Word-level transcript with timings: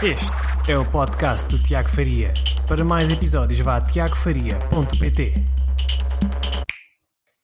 Este 0.00 0.70
é 0.70 0.78
o 0.78 0.88
podcast 0.88 1.48
do 1.48 1.60
Tiago 1.60 1.88
Faria. 1.88 2.32
Para 2.68 2.84
mais 2.84 3.10
episódios, 3.10 3.58
vá 3.58 3.78
a 3.78 3.80
tiagofaria.pt. 3.80 5.34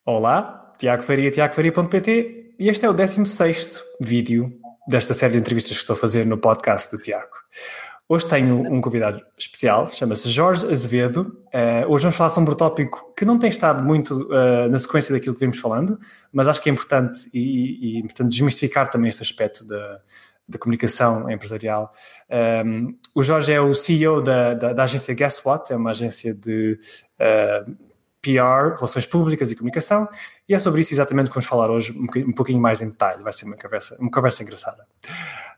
Olá, 0.07 0.73
Tiago 0.79 1.03
Faria, 1.03 1.33
tiagofaria.pt 1.33 2.55
e 2.57 2.69
este 2.69 2.87
é 2.87 2.89
o 2.89 2.93
16 2.93 3.83
vídeo 4.01 4.53
desta 4.87 5.13
série 5.15 5.33
de 5.33 5.41
entrevistas 5.41 5.73
que 5.73 5.81
estou 5.81 5.95
a 5.95 5.99
fazer 5.99 6.25
no 6.25 6.39
podcast 6.39 6.97
do 6.97 7.03
Tiago. 7.03 7.35
Hoje 8.09 8.29
tenho 8.29 8.61
um 8.73 8.81
convidado 8.81 9.21
especial, 9.37 9.89
chama-se 9.89 10.31
Jorge 10.31 10.65
Azevedo. 10.71 11.37
Uh, 11.47 11.91
hoje 11.91 12.05
vamos 12.05 12.17
falar 12.17 12.31
sobre 12.31 12.53
um 12.53 12.57
tópico 12.57 13.13
que 13.17 13.25
não 13.25 13.37
tem 13.37 13.51
estado 13.51 13.83
muito 13.83 14.29
uh, 14.31 14.69
na 14.71 14.79
sequência 14.79 15.13
daquilo 15.13 15.35
que 15.35 15.41
vimos 15.41 15.59
falando, 15.59 15.99
mas 16.33 16.47
acho 16.47 16.63
que 16.63 16.71
é 16.71 16.73
importante 16.73 17.29
e, 17.35 17.97
e 17.97 17.99
importante 17.99 18.29
desmistificar 18.29 18.89
também 18.89 19.09
este 19.09 19.23
aspecto 19.23 19.67
da, 19.67 20.01
da 20.49 20.59
comunicação 20.59 21.31
empresarial. 21.31 21.91
Um, 22.65 22.97
o 23.15 23.23
Jorge 23.23 23.53
é 23.53 23.61
o 23.61 23.75
CEO 23.75 24.21
da, 24.21 24.55
da, 24.55 24.73
da, 24.73 24.83
agência 24.85 25.15
Guess 25.15 25.43
What, 25.45 25.73
é 25.73 25.77
uma 25.77 25.91
agência 25.91 26.35
de 26.35 26.79
uh, 27.19 27.73
PR, 28.21 28.77
Relações 28.77 29.07
Públicas 29.07 29.51
e 29.51 29.57
Comunicação, 29.57 30.09
e 30.49 30.55
é 30.55 30.59
sobre 30.59 30.81
isso 30.81 30.93
exatamente 30.93 31.29
que 31.29 31.35
vamos 31.35 31.49
falar 31.49 31.71
hoje 31.71 31.93
um, 31.93 32.33
pouquinho 32.33 32.61
mais 32.61 32.81
em 32.81 32.91
detalhe. 32.91 33.23
Vai 33.23 33.33
ser 33.33 33.47
uma 33.47 33.57
conversa, 33.57 33.97
uma 33.99 34.11
conversa 34.11 34.43
engraçada. 34.43 34.87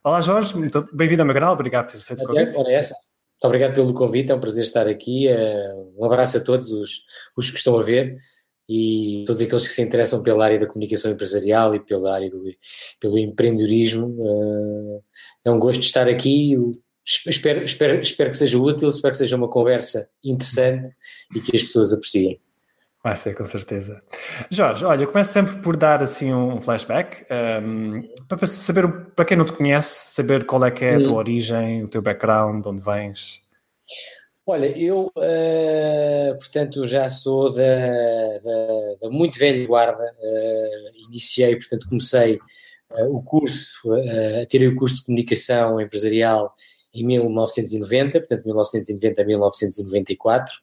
Olá 0.05 0.21
Jorge, 0.21 0.55
bem-vindo 0.93 1.23
ao 1.23 1.27
meu 1.27 1.35
canal, 1.35 1.55
obrigado 1.55 1.87
por 1.87 1.93
ter 1.93 1.99
aceito 1.99 2.23
o 2.23 2.27
convite. 2.27 2.57
Ora, 2.57 2.73
essa. 2.73 2.95
Muito 2.95 3.45
obrigado 3.45 3.75
pelo 3.75 3.93
convite, 3.93 4.33
é 4.33 4.35
um 4.35 4.41
prazer 4.41 4.63
estar 4.63 4.87
aqui. 4.87 5.29
Eh, 5.29 5.75
um 5.99 6.07
abraço 6.07 6.39
a 6.39 6.41
todos 6.41 6.71
os, 6.71 7.03
os 7.37 7.51
que 7.51 7.59
estão 7.59 7.79
a 7.79 7.83
ver 7.83 8.17
e 8.69 9.25
todos 9.27 9.41
aqueles 9.41 9.67
que 9.67 9.73
se 9.73 9.83
interessam 9.83 10.23
pela 10.23 10.45
área 10.45 10.59
da 10.59 10.67
comunicação 10.67 11.11
empresarial 11.11 11.75
e 11.75 11.81
pela 11.81 12.15
área 12.15 12.29
do 12.29 12.43
pelo 13.01 13.19
empreendedorismo. 13.19 14.07
Uh, 14.07 15.03
é 15.45 15.51
um 15.51 15.59
gosto 15.59 15.81
de 15.81 15.87
estar 15.87 16.09
aqui. 16.09 16.57
Espero, 17.05 17.63
espero, 17.63 18.01
espero 18.01 18.31
que 18.31 18.37
seja 18.37 18.59
útil, 18.59 18.89
espero 18.89 19.13
que 19.13 19.19
seja 19.19 19.37
uma 19.37 19.49
conversa 19.49 20.09
interessante 20.25 20.93
e 21.35 21.41
que 21.41 21.57
as 21.57 21.63
pessoas 21.63 21.93
apreciem. 21.93 22.41
Vai 23.07 23.15
ser, 23.15 23.37
com 23.37 23.45
certeza. 23.45 24.03
Jorge, 24.51 24.85
olha, 24.85 25.05
eu 25.05 25.07
começo 25.07 25.33
sempre 25.33 25.59
por 25.59 25.77
dar 25.77 26.03
assim 26.03 26.35
um 26.35 26.61
flashback 26.61 27.25
um, 27.31 27.99
ehm, 27.99 28.09
para 28.29 28.45
saber, 28.49 28.89
para 29.15 29.25
quem 29.25 29.37
não 29.37 29.45
te 29.45 29.53
conhece, 29.53 30.11
saber 30.11 30.45
qual 30.45 30.65
é 30.65 30.73
que 30.73 30.85
é 30.85 30.97
a 30.97 31.01
tua 31.01 31.13
hum. 31.13 31.17
origem, 31.17 31.85
o 31.85 31.89
teu 31.89 32.03
background, 32.03 32.65
de 32.65 32.69
onde 32.69 32.83
vens. 32.83 33.41
Olha, 34.49 34.67
eu, 34.79 35.11
uh, 35.17 36.39
portanto, 36.39 36.87
já 36.87 37.11
sou 37.11 37.53
da, 37.53 38.39
da, 38.39 38.95
da, 39.03 39.11
muito 39.11 39.37
velha 39.41 39.67
guarda. 39.67 40.05
Uh, 40.21 41.09
iniciei, 41.09 41.57
portanto, 41.57 41.89
comecei 41.89 42.37
uh, 42.37 43.17
o 43.17 43.21
curso, 43.25 43.93
uh, 43.93 44.47
tirei 44.47 44.69
o 44.69 44.77
curso 44.77 44.99
de 44.99 45.05
comunicação 45.05 45.81
empresarial 45.81 46.55
em 46.95 47.05
1990, 47.05 48.21
portanto, 48.21 48.45
1990 48.45 49.21
a 49.21 49.25
1994. 49.25 50.55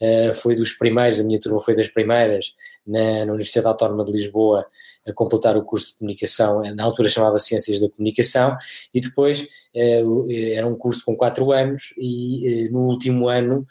Uh, 0.00 0.32
foi 0.32 0.54
dos 0.54 0.72
primeiros, 0.72 1.18
a 1.18 1.24
minha 1.24 1.40
turma 1.40 1.60
foi 1.60 1.74
das 1.74 1.88
primeiras 1.88 2.54
na, 2.86 3.24
na, 3.24 3.32
Universidade 3.32 3.66
Autónoma 3.66 4.04
de 4.04 4.12
Lisboa 4.12 4.64
a 5.06 5.12
completar 5.12 5.56
o 5.56 5.64
curso 5.64 5.88
de 5.88 5.96
comunicação, 5.96 6.62
na 6.74 6.84
altura 6.84 7.08
chamava 7.08 7.38
Ciências 7.38 7.80
da 7.80 7.88
Comunicação, 7.88 8.56
e 8.94 9.00
depois 9.00 9.42
uh, 9.74 10.26
era 10.30 10.66
um 10.66 10.76
curso 10.76 11.04
com 11.04 11.16
quatro 11.16 11.50
anos, 11.50 11.94
e 11.98 12.68
uh, 12.68 12.72
no 12.72 12.86
último 12.86 13.28
ano 13.28 13.66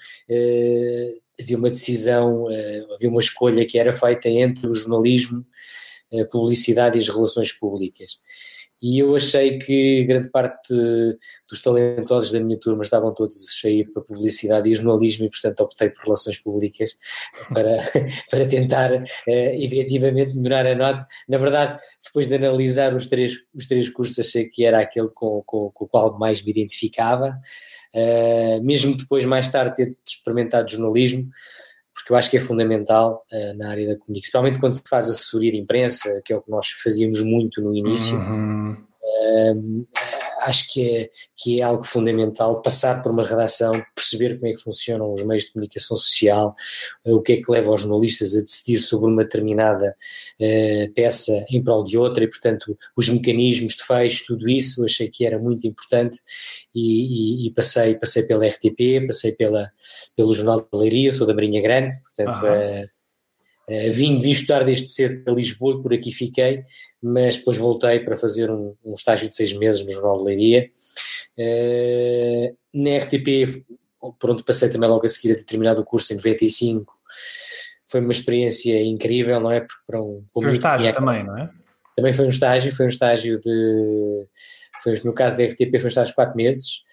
havia 1.40 1.58
uma 1.58 1.70
decisão, 1.70 2.46
havia 2.96 3.10
uma 3.10 3.22
escolha 3.22 3.64
que 3.66 3.78
era 3.78 3.94
feita 3.94 4.28
entre 4.28 4.68
o 4.68 4.74
jornalismo, 4.74 5.46
a 6.20 6.26
publicidade 6.26 6.98
e 6.98 7.02
as 7.02 7.08
relações 7.08 7.52
públicas 7.52 8.20
e 8.82 9.00
eu 9.00 9.16
achei 9.16 9.58
que 9.58 10.04
grande 10.04 10.30
parte 10.30 10.74
dos 11.50 11.62
talentosos 11.62 12.32
da 12.32 12.40
minha 12.40 12.60
turma 12.60 12.84
estavam 12.84 13.14
todos 13.14 13.36
a 13.36 13.62
sair 13.62 13.86
para 13.92 14.04
publicidade 14.04 14.70
e 14.70 14.76
jornalismo 14.76 15.26
e 15.26 15.30
portanto 15.30 15.62
optei 15.62 15.90
por 15.90 16.04
relações 16.04 16.40
públicas 16.40 16.98
para, 17.50 17.78
para 18.30 18.48
tentar 18.48 18.92
uh, 18.94 19.04
efetivamente 19.28 20.36
melhorar 20.36 20.68
a 20.68 20.76
nota. 20.76 21.08
Na 21.28 21.38
verdade, 21.38 21.82
depois 22.04 22.28
de 22.28 22.36
analisar 22.36 22.96
os 22.96 23.08
três, 23.08 23.34
os 23.54 23.68
três 23.68 23.90
cursos 23.90 24.20
achei 24.20 24.46
que 24.46 24.64
era 24.64 24.80
aquele 24.80 25.10
com, 25.10 25.42
com, 25.46 25.72
com 25.72 25.86
o 25.86 25.88
qual 25.88 26.18
mais 26.20 26.44
me 26.44 26.52
identificava, 26.52 27.40
uh, 27.96 28.64
mesmo 28.64 28.96
depois 28.96 29.26
mais 29.26 29.50
tarde 29.50 29.76
ter 29.76 29.98
experimentado 30.06 30.70
jornalismo, 30.70 31.30
porque 32.08 32.14
eu 32.14 32.18
acho 32.18 32.32
que 32.32 32.38
é 32.38 32.40
fundamental 32.40 33.26
uh, 33.34 33.58
na 33.58 33.70
área 33.70 33.86
da 33.86 33.98
comunicação, 33.98 34.42
principalmente 34.42 34.60
quando 34.60 34.76
se 34.76 34.84
faz 34.90 35.10
assessoria 35.10 35.52
de 35.52 35.58
imprensa, 35.58 36.22
que 36.24 36.32
é 36.32 36.38
o 36.38 36.42
que 36.42 36.50
nós 36.50 36.70
fazíamos 36.82 37.22
muito 37.22 37.62
no 37.62 37.76
início. 37.76 38.16
Uhum. 38.16 38.78
Uh, 39.04 39.88
acho 40.48 40.72
que 40.72 40.90
é, 40.90 41.10
que 41.36 41.60
é 41.60 41.64
algo 41.64 41.84
fundamental 41.84 42.62
passar 42.62 43.02
por 43.04 43.12
uma 43.12 43.26
redação, 43.26 43.74
perceber 43.94 44.36
como 44.36 44.48
é 44.48 44.54
que 44.54 44.62
funcionam 44.62 45.14
os 45.14 45.22
meios 45.24 45.44
de 45.44 45.52
comunicação 45.52 45.98
social, 45.98 46.56
uh, 47.06 47.16
o 47.16 47.22
que 47.22 47.34
é 47.34 47.38
que 47.38 47.52
leva 47.52 47.74
os 47.74 47.82
jornalistas 47.82 48.34
a 48.34 48.42
decidir 48.42 48.78
sobre 48.78 49.10
uma 49.12 49.24
determinada 49.24 49.96
uh, 50.40 50.94
peça 50.94 51.46
em 51.50 51.62
prol 51.62 51.84
de 51.84 51.98
outra 51.98 52.24
e, 52.24 52.28
portanto, 52.28 52.78
os 52.96 53.10
mecanismos 53.10 53.76
de 53.76 53.84
fecho, 53.84 54.26
tudo 54.28 54.50
isso, 54.50 54.86
achei 54.86 55.10
que 55.10 55.26
era 55.26 55.38
muito 55.38 55.68
importante 55.68 56.20
e, 56.74 57.44
e, 57.44 57.48
e 57.48 57.52
passei, 57.52 57.96
passei 57.96 58.24
pela 58.24 58.48
RTP, 58.48 59.06
passei 59.06 59.34
pela, 59.34 59.70
pelo 60.16 60.34
Jornal 60.34 60.62
de 60.62 60.78
Leiria, 60.78 61.12
sou 61.12 61.28
da 61.28 61.34
Marinha 61.34 61.62
Grande, 61.62 61.94
portanto, 62.04 62.46
uhum. 62.46 62.88
Uh, 63.70 63.92
vim, 63.92 64.18
vim 64.18 64.30
estudar 64.32 64.64
desde 64.64 64.88
cedo 64.88 65.24
para 65.24 65.34
Lisboa 65.34 65.78
e 65.78 65.82
por 65.82 65.94
aqui 65.94 66.12
fiquei, 66.12 66.64
mas 67.04 67.36
depois 67.36 67.58
voltei 67.58 68.00
para 68.00 68.16
fazer 68.16 68.50
um, 68.50 68.74
um 68.84 68.94
estágio 68.94 69.30
de 69.30 69.36
seis 69.36 69.52
meses 69.52 69.84
no 69.84 69.92
Jornal 69.92 70.18
de 70.18 70.24
Leiria. 70.24 70.70
Uh, 71.38 72.56
na 72.74 72.98
RTP, 72.98 73.66
pronto, 74.18 74.46
passei 74.46 74.70
também 74.70 74.90
logo 74.90 75.06
a 75.06 75.10
seguir 75.10 75.34
a 75.34 75.36
ter 75.36 75.44
terminado 75.44 75.82
o 75.82 75.86
curso 75.86 76.14
em 76.14 76.16
95. 76.16 76.98
Foi 77.88 78.00
uma 78.00 78.12
experiência 78.12 78.82
incrível, 78.82 79.40
não 79.40 79.52
é? 79.52 79.60
Porque 79.60 79.82
para 79.86 80.02
um, 80.02 80.24
para 80.34 80.42
foi 80.42 80.52
um 80.52 80.54
estágio 80.54 80.94
também, 80.94 81.24
não 81.24 81.38
é? 81.38 81.50
Também 81.96 82.14
foi 82.14 82.26
um 82.26 82.30
estágio, 82.30 82.76
foi 82.76 82.86
um 82.86 82.90
estágio 82.90 83.40
de. 83.42 84.28
Foi, 84.84 84.94
no 85.04 85.14
caso 85.14 85.36
da 85.36 85.44
RTP, 85.44 85.72
foi 85.78 85.86
um 85.86 85.88
estágio 85.88 86.12
de 86.12 86.16
quatro 86.16 86.38
meses. 86.38 86.84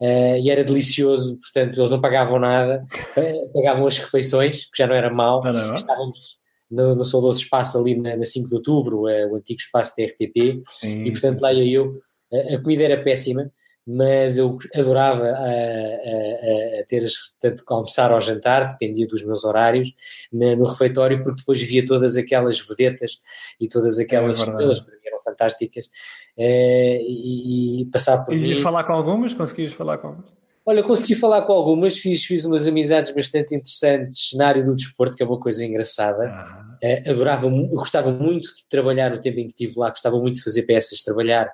Uh, 0.00 0.36
e 0.42 0.50
era 0.50 0.64
delicioso, 0.64 1.38
portanto, 1.38 1.78
eles 1.78 1.90
não 1.90 2.00
pagavam 2.00 2.38
nada, 2.38 2.84
uh, 3.16 3.52
pagavam 3.54 3.86
as 3.86 3.98
refeições, 3.98 4.64
que 4.64 4.78
já 4.78 4.86
não 4.86 4.94
era 4.94 5.08
mal. 5.08 5.42
Estávamos 5.74 6.38
no, 6.70 6.94
no 6.94 7.04
saudoso 7.04 7.38
espaço 7.40 7.78
ali 7.78 7.96
na, 7.96 8.16
na 8.16 8.24
5 8.24 8.48
de 8.48 8.54
outubro, 8.54 9.02
uh, 9.02 9.32
o 9.32 9.36
antigo 9.36 9.60
espaço 9.60 9.94
da 9.96 10.04
RTP, 10.04 10.60
sim, 10.80 11.04
e 11.04 11.12
portanto 11.12 11.40
lá 11.40 11.52
ia 11.52 11.78
eu. 11.78 12.00
a 12.52 12.60
comida 12.60 12.82
era 12.82 13.02
péssima, 13.02 13.50
mas 13.86 14.38
eu 14.38 14.56
adorava 14.74 15.24
a, 15.24 15.30
a, 15.30 16.80
a 16.80 16.84
ter 16.88 17.04
as, 17.04 17.14
tanto 17.40 17.62
almoçar 17.68 18.12
ou 18.12 18.20
jantar, 18.20 18.72
dependia 18.72 19.06
dos 19.06 19.24
meus 19.24 19.44
horários, 19.44 19.92
na, 20.32 20.56
no 20.56 20.64
refeitório, 20.64 21.22
porque 21.22 21.40
depois 21.40 21.62
via 21.62 21.86
todas 21.86 22.16
aquelas 22.16 22.58
vedetas 22.60 23.18
e 23.60 23.68
todas 23.68 23.98
aquelas 23.98 24.38
é 24.38 24.42
estrelas, 24.42 24.80
para 24.80 24.94
mim 24.94 25.00
eram 25.06 25.20
fantásticas, 25.20 25.90
e, 26.38 27.82
e, 27.82 27.86
passar 27.86 28.24
por 28.24 28.34
e 28.34 28.38
mim... 28.38 28.54
falar 28.56 28.84
com 28.84 28.92
algumas? 28.92 29.34
Conseguias 29.34 29.72
falar 29.72 29.98
com 29.98 30.08
algumas? 30.08 30.44
Olha, 30.66 30.82
consegui 30.82 31.14
falar 31.14 31.42
com 31.42 31.52
algumas, 31.52 31.98
fiz, 31.98 32.24
fiz 32.24 32.46
umas 32.46 32.66
amizades 32.66 33.12
bastante 33.12 33.54
interessantes 33.54 34.30
na 34.34 34.48
área 34.48 34.62
do 34.62 34.74
desporto, 34.74 35.14
que 35.14 35.22
é 35.22 35.26
uma 35.26 35.38
coisa 35.38 35.62
engraçada. 35.62 36.24
Ah. 36.24 36.78
Uh, 36.82 37.10
adorava, 37.10 37.48
gostava 37.48 38.10
muito 38.10 38.48
de 38.54 38.66
trabalhar 38.68 39.10
no 39.10 39.20
tempo 39.20 39.40
em 39.40 39.44
que 39.46 39.50
estive 39.50 39.78
lá, 39.78 39.90
gostava 39.90 40.18
muito 40.18 40.36
de 40.36 40.42
fazer 40.42 40.62
peças, 40.62 41.02
trabalhar 41.02 41.52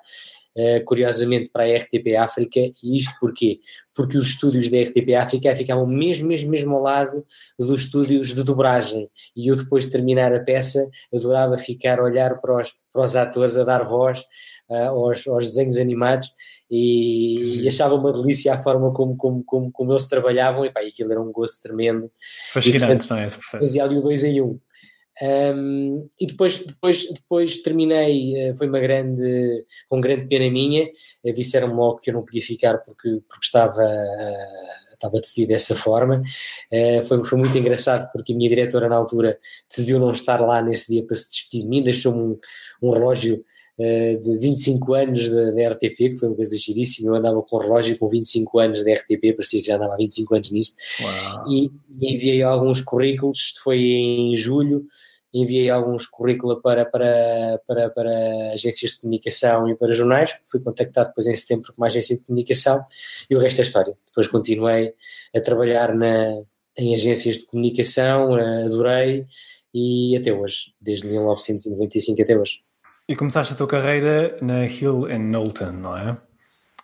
uh, 0.57 0.85
curiosamente 0.85 1.49
para 1.51 1.65
a 1.65 1.77
RTP 1.77 2.17
África, 2.19 2.61
e 2.83 2.99
isto 2.99 3.13
porquê? 3.21 3.61
Porque 3.95 4.19
os 4.19 4.31
estúdios 4.31 4.71
da 4.71 4.81
RTP 4.81 5.15
África 5.15 5.57
ficavam 5.57 5.87
mesmo, 5.87 6.29
mesmo, 6.29 6.51
mesmo 6.51 6.77
ao 6.77 6.83
lado 6.83 7.25
dos 7.59 7.83
estúdios 7.83 8.35
de 8.35 8.43
dobragem, 8.43 9.09
e 9.37 9.49
eu 9.49 9.57
depois 9.57 9.85
de 9.85 9.93
terminar 9.93 10.33
a 10.33 10.41
peça 10.41 10.89
adorava 11.15 11.59
ficar 11.59 11.99
a 11.99 12.05
olhar 12.05 12.41
para 12.41 12.61
os, 12.61 12.73
para 12.93 13.03
os 13.03 13.17
atores 13.17 13.57
a 13.57 13.65
dar 13.65 13.85
voz 13.85 14.21
uh, 14.69 14.75
aos, 14.91 15.27
aos, 15.27 15.47
desenhos 15.47 15.77
animados 15.77 16.29
e, 16.71 17.63
e, 17.63 17.69
achava 17.69 17.95
uma 17.97 18.13
delícia 18.13 18.55
a 18.55 18.63
forma 18.63 18.93
como, 18.93 19.17
como, 19.17 19.43
como, 19.45 19.73
como 19.73 19.93
eles 19.93 20.07
trabalhavam 20.07 20.65
e 20.65 20.71
pá, 20.71 20.81
aquilo 20.81 21.11
era 21.11 21.21
um 21.21 21.33
gosto 21.33 21.61
tremendo. 21.63 22.11
Fascinante, 22.53 22.77
e, 22.77 22.79
portanto, 22.79 23.11
não 23.11 23.17
é 23.19 23.27
esse 23.27 23.37
processo? 23.37 23.65
Fazia 23.65 23.85
ali 23.85 23.99
o 23.99 24.03
dois 24.03 24.23
em 24.23 24.41
um. 24.41 24.59
Um, 25.23 26.09
e 26.19 26.27
depois, 26.27 26.57
depois, 26.57 27.13
depois 27.13 27.59
terminei, 27.59 28.35
eh, 28.37 28.55
foi 28.55 28.69
uma 28.69 28.81
grande, 28.81 29.67
com 29.89 30.01
grande 30.01 30.27
pena 30.27 30.51
minha, 30.51 30.89
eh, 31.23 31.33
disseram-me 31.33 31.75
logo 31.75 31.99
que 31.99 32.09
eu 32.09 32.15
não 32.15 32.25
podia 32.25 32.43
ficar 32.43 32.79
porque, 32.79 33.21
porque 33.29 33.45
estava, 33.45 33.83
uh, 33.83 34.95
estava 34.95 35.21
decidido 35.21 35.49
dessa 35.49 35.75
forma. 35.75 36.23
Uh, 36.73 37.03
foi, 37.03 37.23
foi 37.23 37.39
muito 37.39 37.57
engraçado 37.57 38.11
porque 38.13 38.33
a 38.33 38.37
minha 38.37 38.49
diretora 38.49 38.89
na 38.89 38.97
altura 38.97 39.39
decidiu 39.69 39.99
não 39.99 40.11
estar 40.11 40.41
lá 40.41 40.63
nesse 40.63 40.91
dia 40.91 41.05
para 41.05 41.17
se 41.17 41.29
despedir 41.29 41.63
de 41.63 41.69
mim, 41.69 41.83
deixou-me 41.83 42.21
um, 42.21 42.39
um 42.83 42.91
relógio 42.91 43.45
de 44.23 44.39
25 44.39 44.93
anos 44.93 45.29
da, 45.31 45.53
da, 45.53 45.69
RTP, 45.71 45.97
que 45.97 46.17
foi 46.19 46.29
uma 46.29 46.37
coisa 46.37 46.55
giríssima. 46.59 47.09
Eu 47.09 47.15
andava 47.15 47.41
com 47.41 47.57
um 47.57 47.61
relógio 47.61 47.97
com 47.97 48.09
25 48.09 48.59
anos 48.59 48.85
da 48.85 48.93
RTP, 48.93 49.33
parecia 49.35 49.63
que 49.63 49.69
já 49.69 49.77
andava 49.77 49.95
há 49.95 49.97
25 49.97 50.35
anos 50.35 50.51
nisto. 50.51 50.77
E, 51.49 51.71
e 51.99 52.15
enviei 52.15 52.43
alguns 52.43 52.83
currículos, 52.83 53.55
foi 53.65 53.79
em 53.81 54.37
julho, 54.37 54.87
enviei 55.33 55.71
alguns 55.71 56.07
currículos 56.07 56.61
para, 56.63 56.85
para, 56.85 57.61
para, 57.67 57.91
para 57.91 58.53
agências 58.53 58.93
de 58.93 59.01
comunicação 59.01 59.69
e 59.69 59.77
para 59.77 59.93
jornais, 59.93 60.41
fui 60.51 60.61
contactado 60.61 61.09
depois 61.09 61.27
em 61.27 61.35
setembro 61.35 61.73
por 61.73 61.81
uma 61.81 61.87
agência 61.87 62.17
de 62.17 62.23
comunicação 62.23 62.85
e 63.29 63.37
o 63.37 63.39
resto 63.39 63.61
é 63.61 63.63
história. 63.63 63.97
Depois 64.07 64.29
continuei 64.29 64.95
a 65.35 65.41
trabalhar 65.41 65.95
na, 65.95 66.43
em 66.77 66.95
agências 66.95 67.39
de 67.39 67.47
comunicação, 67.47 68.35
adorei 68.35 69.27
e 69.73 70.17
até 70.17 70.33
hoje, 70.33 70.73
desde 70.81 71.07
1995 71.07 72.23
até 72.23 72.37
hoje. 72.37 72.63
E 73.09 73.15
começaste 73.15 73.55
a 73.55 73.57
tua 73.57 73.69
carreira 73.69 74.37
na 74.41 74.67
Hill 74.67 75.07
Knowlton, 75.07 75.73
não 75.73 75.97
é? 75.97 76.13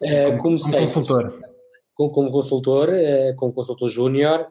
Uh, 0.00 0.38
comecei, 0.38 0.72
como 0.72 0.92
consultor. 0.92 1.40
Como, 1.94 2.10
como 2.10 2.30
consultor, 2.30 2.90
como 3.36 3.52
consultor 3.52 3.88
júnior, 3.88 4.48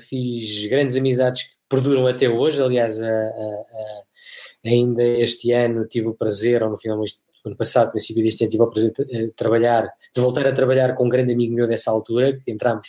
fiz 0.00 0.66
grandes 0.66 0.96
amizades 0.96 1.59
perduram 1.70 2.06
até 2.06 2.28
hoje. 2.28 2.60
Aliás, 2.60 2.98
ainda 4.64 5.02
este 5.02 5.52
ano 5.52 5.86
tive 5.86 6.08
o 6.08 6.14
prazer, 6.14 6.62
ou 6.62 6.70
no 6.70 6.76
final 6.76 6.98
do 6.98 7.04
ano 7.46 7.56
passado, 7.56 7.90
princípio 7.90 8.22
deste 8.22 8.44
ano, 8.44 8.50
tive 8.50 8.62
o 8.62 8.70
prazer 8.70 8.92
de 8.92 9.28
trabalhar, 9.28 9.90
de 10.14 10.20
voltar 10.20 10.46
a 10.46 10.52
trabalhar 10.52 10.94
com 10.94 11.06
um 11.06 11.08
grande 11.08 11.32
amigo 11.32 11.54
meu 11.54 11.66
dessa 11.66 11.90
altura, 11.90 12.36
que 12.36 12.50
entramos 12.50 12.88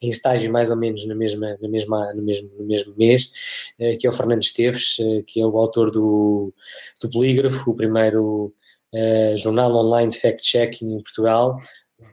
em 0.00 0.08
estágio 0.08 0.50
mais 0.50 0.70
ou 0.70 0.76
menos 0.76 1.06
na 1.06 1.14
mesma, 1.14 1.56
na 1.60 1.68
mesma, 1.68 2.12
no, 2.12 2.22
mesmo, 2.22 2.50
no 2.58 2.64
mesmo 2.64 2.94
mês, 2.96 3.30
eh, 3.78 3.96
que 3.96 4.06
é 4.06 4.10
o 4.10 4.12
Fernando 4.12 4.42
Esteves, 4.42 4.96
eh, 4.98 5.22
que 5.24 5.40
é 5.40 5.46
o 5.46 5.56
autor 5.56 5.90
do, 5.92 6.52
do 7.00 7.08
Polígrafo, 7.08 7.70
o 7.70 7.76
primeiro 7.76 8.52
uh, 8.92 9.36
jornal 9.36 9.72
online 9.76 10.10
de 10.10 10.18
fact-checking 10.18 10.92
em 10.92 11.02
Portugal, 11.02 11.56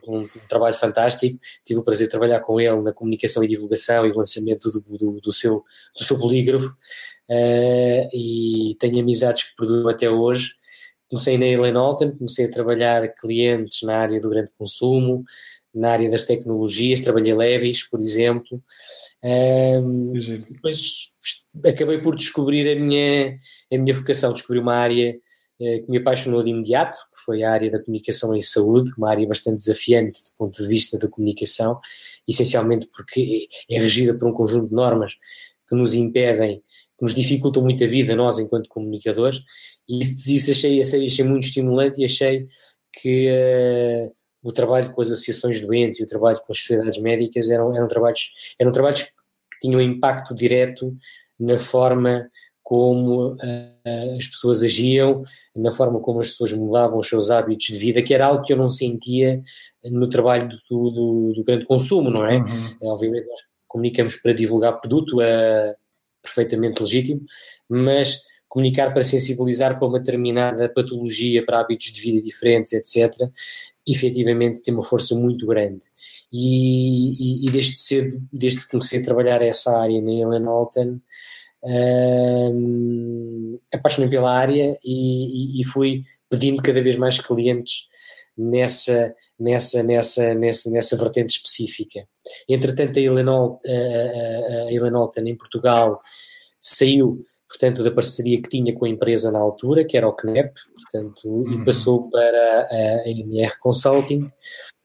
um, 0.06 0.28
trabalho 0.48 0.76
fantástico. 0.76 1.38
Tive 1.64 1.80
o 1.80 1.82
prazer 1.82 2.06
de 2.06 2.10
trabalhar 2.10 2.40
com 2.40 2.60
ele 2.60 2.80
na 2.82 2.92
comunicação 2.92 3.42
e 3.42 3.48
divulgação 3.48 4.06
e 4.06 4.12
lançamento 4.12 4.70
do, 4.70 4.80
do, 4.80 5.20
do 5.20 5.32
seu, 5.32 5.64
do 5.96 6.04
seu 6.04 6.18
polígrafo 6.18 6.68
uh, 6.68 8.08
e 8.12 8.76
tenho 8.78 9.00
amizades 9.00 9.44
que 9.44 9.56
perduram 9.56 9.88
até 9.88 10.10
hoje. 10.10 10.54
Comecei 11.08 11.36
na 11.36 11.46
Ellen 11.46 11.76
Alton, 11.76 12.12
comecei 12.12 12.46
a 12.46 12.50
trabalhar 12.50 13.08
clientes 13.14 13.82
na 13.82 13.96
área 13.96 14.20
do 14.20 14.28
grande 14.28 14.50
consumo, 14.56 15.24
na 15.74 15.90
área 15.90 16.10
das 16.10 16.24
tecnologias, 16.24 17.00
trabalhei 17.00 17.34
leves, 17.34 17.88
por 17.88 18.00
exemplo. 18.00 18.62
Um, 19.22 20.12
depois 20.12 21.12
acabei 21.64 21.98
por 21.98 22.16
descobrir 22.16 22.70
a 22.70 22.80
minha, 22.80 23.36
a 23.72 23.78
minha 23.78 23.94
vocação, 23.94 24.32
descobri 24.32 24.60
uma 24.60 24.74
área 24.74 25.18
que 25.60 25.90
me 25.90 25.98
apaixonou 25.98 26.42
de 26.42 26.50
imediato, 26.50 26.96
que 27.12 27.22
foi 27.22 27.42
a 27.42 27.52
área 27.52 27.70
da 27.70 27.78
comunicação 27.78 28.34
em 28.34 28.40
saúde, 28.40 28.90
uma 28.96 29.10
área 29.10 29.26
bastante 29.28 29.56
desafiante 29.56 30.22
do 30.24 30.30
ponto 30.38 30.62
de 30.62 30.66
vista 30.66 30.98
da 30.98 31.06
comunicação, 31.06 31.78
essencialmente 32.26 32.88
porque 32.94 33.48
é, 33.68 33.76
é 33.76 33.78
regida 33.78 34.14
por 34.14 34.26
um 34.26 34.32
conjunto 34.32 34.68
de 34.68 34.74
normas 34.74 35.16
que 35.68 35.74
nos 35.74 35.92
impedem, 35.92 36.62
que 36.98 37.02
nos 37.02 37.14
dificultam 37.14 37.62
muito 37.62 37.84
a 37.84 37.86
vida, 37.86 38.16
nós 38.16 38.38
enquanto 38.38 38.70
comunicadores, 38.70 39.42
e 39.86 39.98
isso, 39.98 40.30
isso 40.30 40.50
achei, 40.50 40.80
achei, 40.80 41.04
achei 41.04 41.24
muito 41.24 41.44
estimulante 41.44 42.00
e 42.00 42.04
achei 42.06 42.48
que 42.92 43.28
uh, 43.30 44.14
o 44.42 44.52
trabalho 44.52 44.92
com 44.94 45.02
as 45.02 45.10
associações 45.10 45.60
doentes 45.60 46.00
e 46.00 46.02
o 46.02 46.06
trabalho 46.06 46.40
com 46.40 46.52
as 46.52 46.58
sociedades 46.58 46.98
médicas 46.98 47.50
eram, 47.50 47.74
eram, 47.76 47.86
trabalhos, 47.86 48.54
eram 48.58 48.72
trabalhos 48.72 49.02
que 49.02 49.10
tinham 49.60 49.80
impacto 49.80 50.34
direto 50.34 50.96
na 51.38 51.58
forma 51.58 52.30
como 52.62 53.32
uh, 53.32 54.16
as 54.16 54.26
pessoas 54.26 54.62
agiam, 54.62 55.22
na 55.56 55.72
forma 55.72 56.00
como 56.00 56.20
as 56.20 56.28
pessoas 56.28 56.52
mudavam 56.52 56.98
os 56.98 57.08
seus 57.08 57.30
hábitos 57.30 57.66
de 57.66 57.78
vida, 57.78 58.02
que 58.02 58.14
era 58.14 58.26
algo 58.26 58.44
que 58.44 58.52
eu 58.52 58.56
não 58.56 58.70
sentia 58.70 59.42
no 59.84 60.08
trabalho 60.08 60.48
do, 60.68 60.90
do, 60.90 61.32
do 61.34 61.44
grande 61.44 61.64
consumo, 61.64 62.10
não 62.10 62.24
é? 62.24 62.38
Uhum. 62.38 62.46
é? 62.82 62.86
Obviamente 62.86 63.26
nós 63.26 63.40
comunicamos 63.66 64.16
para 64.16 64.32
divulgar 64.32 64.80
produto, 64.80 65.20
é 65.20 65.74
perfeitamente 66.22 66.82
legítimo, 66.82 67.22
mas 67.68 68.20
comunicar 68.48 68.92
para 68.92 69.04
sensibilizar 69.04 69.78
para 69.78 69.86
uma 69.86 70.00
determinada 70.00 70.68
patologia, 70.68 71.44
para 71.46 71.60
hábitos 71.60 71.92
de 71.92 72.00
vida 72.00 72.20
diferentes, 72.20 72.72
etc., 72.72 73.30
efetivamente 73.86 74.60
tem 74.60 74.74
uma 74.74 74.82
força 74.82 75.14
muito 75.14 75.46
grande. 75.46 75.84
E, 76.32 77.44
e, 77.44 77.46
e 77.46 77.50
desde 77.50 77.78
cedo, 77.78 78.20
desde 78.32 78.60
que 78.60 78.68
comecei 78.68 79.00
a 79.00 79.04
trabalhar 79.04 79.40
essa 79.40 79.78
área 79.78 80.02
na 80.02 80.12
Ellen 80.12 80.46
Alton, 80.46 80.98
um, 81.62 83.58
apaixonei 83.72 84.08
pela 84.08 84.32
área 84.32 84.78
e, 84.84 85.60
e, 85.60 85.64
fui 85.64 86.04
pedindo 86.28 86.62
cada 86.62 86.80
vez 86.82 86.96
mais 86.96 87.18
clientes 87.18 87.88
nessa, 88.36 89.14
nessa, 89.38 89.82
nessa, 89.82 90.34
nessa, 90.34 90.70
nessa 90.70 90.96
vertente 90.96 91.30
específica. 91.30 92.06
Entretanto, 92.48 92.98
a 92.98 93.02
Ellen, 93.02 93.28
Alton 94.94 95.22
em 95.26 95.36
Portugal 95.36 96.00
saiu 96.60 97.24
portanto, 97.50 97.82
da 97.82 97.90
parceria 97.90 98.40
que 98.40 98.48
tinha 98.48 98.72
com 98.72 98.84
a 98.84 98.88
empresa 98.88 99.32
na 99.32 99.40
altura, 99.40 99.84
que 99.84 99.96
era 99.96 100.08
o 100.08 100.14
CNEP, 100.14 100.54
portanto, 100.72 101.28
uhum. 101.28 101.60
e 101.60 101.64
passou 101.64 102.08
para 102.08 102.68
a 102.70 103.08
NR 103.08 103.58
Consulting, 103.58 104.30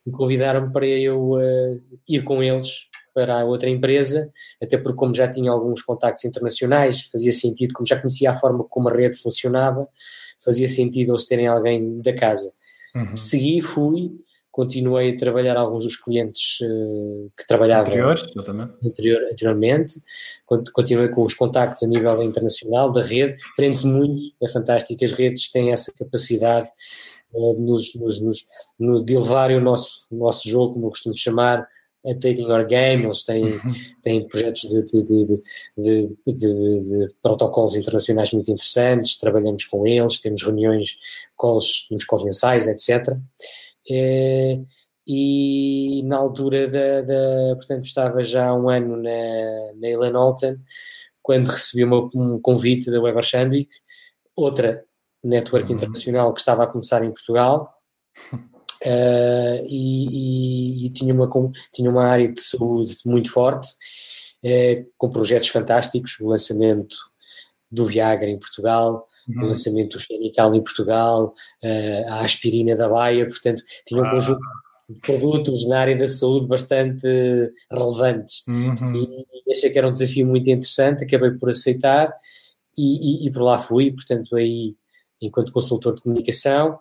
e 0.04 0.10
convidaram-me 0.10 0.72
para 0.72 0.86
eu 0.86 1.34
uh, 1.34 1.80
ir 2.08 2.24
com 2.24 2.42
eles 2.42 2.88
para 3.16 3.40
a 3.40 3.44
outra 3.46 3.70
empresa, 3.70 4.30
até 4.62 4.76
porque 4.76 4.98
como 4.98 5.14
já 5.14 5.26
tinha 5.26 5.50
alguns 5.50 5.80
contactos 5.80 6.26
internacionais, 6.26 7.08
fazia 7.10 7.32
sentido, 7.32 7.72
como 7.72 7.86
já 7.86 7.98
conhecia 7.98 8.30
a 8.30 8.34
forma 8.34 8.62
como 8.64 8.90
a 8.90 8.92
rede 8.92 9.16
funcionava, 9.16 9.82
fazia 10.38 10.68
sentido 10.68 11.12
eles 11.12 11.24
terem 11.24 11.46
alguém 11.46 11.98
da 12.02 12.14
casa. 12.14 12.52
Uhum. 12.94 13.16
Segui, 13.16 13.62
fui, 13.62 14.12
continuei 14.50 15.12
a 15.12 15.16
trabalhar 15.16 15.56
alguns 15.56 15.84
dos 15.84 15.96
clientes 15.96 16.58
uh, 16.60 17.32
que 17.34 17.46
trabalhavam 17.46 17.94
anterior, 18.84 19.22
anteriormente, 19.32 20.02
continuei 20.74 21.08
com 21.08 21.22
os 21.22 21.32
contactos 21.32 21.82
a 21.82 21.86
nível 21.86 22.22
internacional 22.22 22.92
da 22.92 23.02
rede, 23.02 23.38
prende-se 23.56 23.86
muito, 23.86 24.34
é 24.42 24.48
fantástico, 24.50 25.02
as 25.02 25.12
redes 25.12 25.50
têm 25.50 25.72
essa 25.72 25.90
capacidade 25.90 26.68
uh, 27.32 27.54
de, 27.54 27.62
nos, 27.62 27.94
nos, 27.94 28.20
nos, 28.20 28.38
no, 28.78 29.02
de 29.02 29.14
elevarem 29.14 29.56
o 29.56 29.60
nosso, 29.62 30.06
o 30.10 30.16
nosso 30.16 30.46
jogo, 30.46 30.74
como 30.74 30.86
eu 30.86 30.90
costumo 30.90 31.16
chamar, 31.16 31.66
a 32.06 32.14
Taking 32.14 32.50
Our 32.50 32.66
Game, 32.66 33.04
eles 33.04 33.24
têm, 33.24 33.44
uhum. 33.44 33.74
têm 34.02 34.28
projetos 34.28 34.62
de, 34.62 34.82
de, 34.84 35.42
de, 35.76 36.16
de, 36.26 37.14
protocolos 37.20 37.74
internacionais 37.74 38.32
muito 38.32 38.50
interessantes, 38.50 39.18
trabalhamos 39.18 39.64
com 39.64 39.86
eles, 39.86 40.20
temos 40.20 40.42
reuniões, 40.42 40.98
calls, 41.38 41.86
temos 41.88 42.04
calls 42.04 42.24
mensais, 42.24 42.66
etc., 42.68 43.16
eh, 43.90 44.60
e 45.08 46.02
na 46.04 46.16
altura 46.16 46.66
da, 46.66 47.02
da, 47.02 47.54
portanto 47.54 47.84
estava 47.84 48.24
já 48.24 48.48
há 48.48 48.54
um 48.54 48.68
ano 48.68 48.96
na, 48.96 49.72
na 49.76 49.88
Ellen 49.88 50.16
Alton 50.16 50.56
quando 51.22 51.46
recebi 51.48 51.84
uma, 51.84 52.10
um 52.12 52.40
convite 52.40 52.90
da 52.90 53.00
Weber 53.00 53.22
Shandwick, 53.22 53.70
outra 54.34 54.84
network 55.22 55.68
uhum. 55.68 55.76
internacional 55.76 56.32
que 56.32 56.40
estava 56.40 56.64
a 56.64 56.66
começar 56.66 57.04
em 57.04 57.12
Portugal 57.12 57.72
uh, 58.84 59.66
e, 59.68 60.82
e, 60.82 60.86
e, 60.86 60.90
tinha, 60.90 61.14
uma, 61.14 61.28
tinha 61.72 61.90
uma 61.90 62.04
área 62.04 62.28
de 62.28 62.40
saúde 62.40 62.96
muito 63.04 63.30
forte 63.30 63.68
uh, 64.44 64.86
com 64.96 65.10
projetos 65.10 65.48
fantásticos, 65.48 66.18
o 66.20 66.28
lançamento 66.28 66.96
do 67.70 67.84
Viagra 67.84 68.28
em 68.28 68.38
Portugal, 68.38 69.06
uhum. 69.28 69.44
o 69.44 69.46
lançamento 69.48 69.96
do 69.96 70.00
Xenical 70.00 70.54
em 70.54 70.62
Portugal, 70.62 71.34
uh, 71.62 72.08
a 72.08 72.20
aspirina 72.20 72.74
da 72.74 72.88
Baia, 72.88 73.26
portanto, 73.26 73.62
tinha 73.86 74.02
um 74.02 74.06
ah. 74.06 74.10
conjunto 74.10 74.40
de 74.88 75.00
produtos 75.00 75.66
na 75.66 75.80
área 75.80 75.96
da 75.96 76.06
saúde 76.06 76.46
bastante 76.46 77.06
relevantes. 77.70 78.42
Uhum. 78.46 78.96
E, 78.96 79.52
achei 79.52 79.70
que 79.70 79.78
era 79.78 79.88
um 79.88 79.92
desafio 79.92 80.26
muito 80.26 80.48
interessante, 80.48 81.04
acabei 81.04 81.30
por 81.32 81.50
aceitar 81.50 82.12
e, 82.76 83.26
e 83.26 83.30
por 83.30 83.42
lá 83.42 83.58
fui, 83.58 83.92
portanto, 83.92 84.36
aí, 84.36 84.76
enquanto 85.20 85.52
consultor 85.52 85.94
de 85.94 86.02
comunicação, 86.02 86.78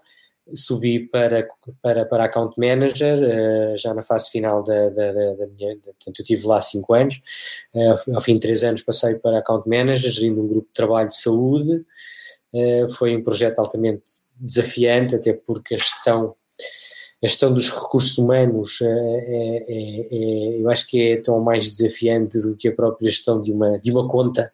subi 0.54 1.00
para, 1.00 1.48
para, 1.82 2.06
para 2.06 2.26
account 2.26 2.54
manager, 2.60 3.18
uh, 3.18 3.78
já 3.78 3.94
na 3.94 4.04
fase 4.04 4.30
final 4.30 4.64
da, 4.64 4.90
da, 4.90 5.12
da, 5.12 5.34
da 5.34 5.48
minha. 5.48 5.76
Portanto, 5.78 6.20
eu 6.20 6.26
tive 6.26 6.46
lá 6.46 6.62
cinco 6.62 6.94
anos, 6.94 7.22
uh, 7.74 8.16
ao 8.16 8.22
fim 8.22 8.36
de 8.36 8.42
três 8.42 8.64
anos 8.64 8.84
passei 8.84 9.16
para 9.16 9.40
account 9.40 9.68
manager, 9.68 10.12
gerindo 10.12 10.42
um 10.42 10.48
grupo 10.48 10.68
de 10.68 10.74
trabalho 10.74 11.10
de 11.10 11.16
saúde, 11.16 11.86
eh, 12.56 12.88
foi 12.88 13.16
um 13.16 13.22
projeto 13.22 13.60
altamente 13.60 14.04
desafiante, 14.40 15.16
até 15.16 15.34
porque 15.34 15.76
a 15.76 15.78
gestão, 15.78 16.36
a 17.22 17.28
gestão 17.28 17.54
dos 17.54 17.70
recursos 17.70 18.18
humanos 18.18 18.80
é, 18.82 18.86
é, 18.88 20.08
é, 20.12 20.62
eu 20.62 20.70
acho 20.70 20.88
que 20.88 21.12
é 21.12 21.18
tão 21.18 21.42
mais 21.42 21.70
desafiante 21.70 22.40
do 22.42 22.56
que 22.56 22.70
a 22.70 22.76
própria 22.76 23.10
gestão 23.10 23.42
de 23.42 23.52
uma, 23.52 23.78
de 23.78 23.92
uma 23.92 24.08
conta, 24.08 24.54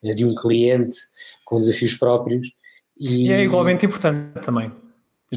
de 0.00 0.24
um 0.24 0.34
cliente 0.34 0.96
com 1.44 1.58
desafios 1.58 1.94
próprios. 1.94 2.52
E, 2.96 3.28
e 3.28 3.32
é 3.32 3.42
igualmente 3.42 3.84
importante 3.84 4.40
também. 4.44 4.70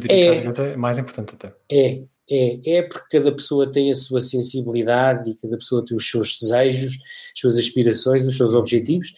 É, 0.10 0.46
é 0.46 0.76
mais 0.76 0.98
importante 0.98 1.36
até. 1.36 1.54
É, 1.72 2.02
é, 2.30 2.78
é 2.78 2.82
porque 2.84 3.18
cada 3.18 3.32
pessoa 3.32 3.72
tem 3.72 3.92
a 3.92 3.96
sua 3.96 4.22
sensibilidade 4.22 5.30
e 5.30 5.36
cada 5.36 5.58
pessoa 5.58 5.86
tem 5.86 5.96
os 5.96 6.10
seus 6.10 6.38
desejos, 6.40 6.94
as 6.94 7.40
suas 7.40 7.58
aspirações, 7.58 8.26
os 8.26 8.36
seus 8.36 8.54
objetivos. 8.54 9.14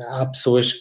Há 0.00 0.26
pessoas 0.26 0.72
que, 0.72 0.80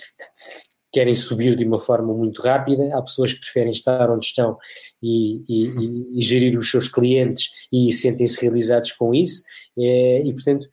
querem 0.95 1.13
subir 1.13 1.57
de 1.57 1.65
uma 1.65 1.77
forma 1.77 2.13
muito 2.13 2.41
rápida, 2.41 2.87
há 2.93 3.01
pessoas 3.01 3.33
que 3.33 3.41
preferem 3.41 3.71
estar 3.71 4.09
onde 4.09 4.27
estão 4.27 4.57
e, 5.03 5.41
e, 5.49 6.17
e 6.17 6.21
gerir 6.21 6.57
os 6.57 6.71
seus 6.71 6.87
clientes 6.87 7.49
e 7.69 7.91
sentem-se 7.91 8.41
realizados 8.41 8.93
com 8.93 9.13
isso, 9.13 9.43
é, 9.77 10.21
e 10.21 10.33
portanto 10.33 10.69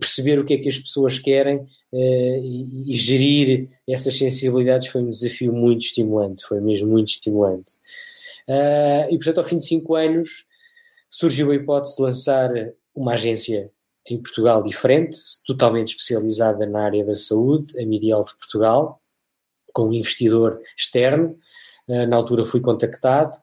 perceber 0.00 0.38
o 0.38 0.44
que 0.44 0.54
é 0.54 0.58
que 0.58 0.68
as 0.68 0.78
pessoas 0.78 1.18
querem 1.18 1.58
uh, 1.58 1.66
e, 1.92 2.92
e, 2.92 2.94
gerir 2.94 3.68
essas 3.88 4.16
sensibilidades 4.16 4.88
foi 4.88 5.02
um 5.02 5.10
desafio 5.10 5.52
muito 5.52 5.82
estimulante, 5.82 6.44
foi 6.44 6.60
mesmo 6.60 6.90
muito 6.90 7.08
estimulante. 7.08 7.74
Uh, 8.48 9.06
e 9.10 9.16
portanto, 9.16 9.38
ao 9.38 9.44
fim 9.44 9.58
de 9.58 9.64
cinco 9.64 9.94
anos, 9.94 10.46
surgiu 11.08 11.50
a 11.50 11.54
hipótese 11.54 11.96
de 11.96 12.02
lançar 12.02 12.50
uma 12.94 13.14
agência 13.14 13.70
em 14.08 14.20
Portugal 14.20 14.62
diferente, 14.62 15.16
totalmente 15.46 15.90
especializada 15.90 16.66
na 16.66 16.84
área 16.84 17.04
da 17.04 17.14
saúde, 17.14 17.80
a 17.80 17.86
Midial 17.86 18.22
de 18.22 18.36
Portugal, 18.36 19.00
com 19.72 19.88
um 19.88 19.92
investidor 19.92 20.60
externo. 20.76 21.38
Uh, 21.86 22.06
na 22.06 22.16
altura 22.16 22.44
fui 22.44 22.60
contactado 22.60 23.41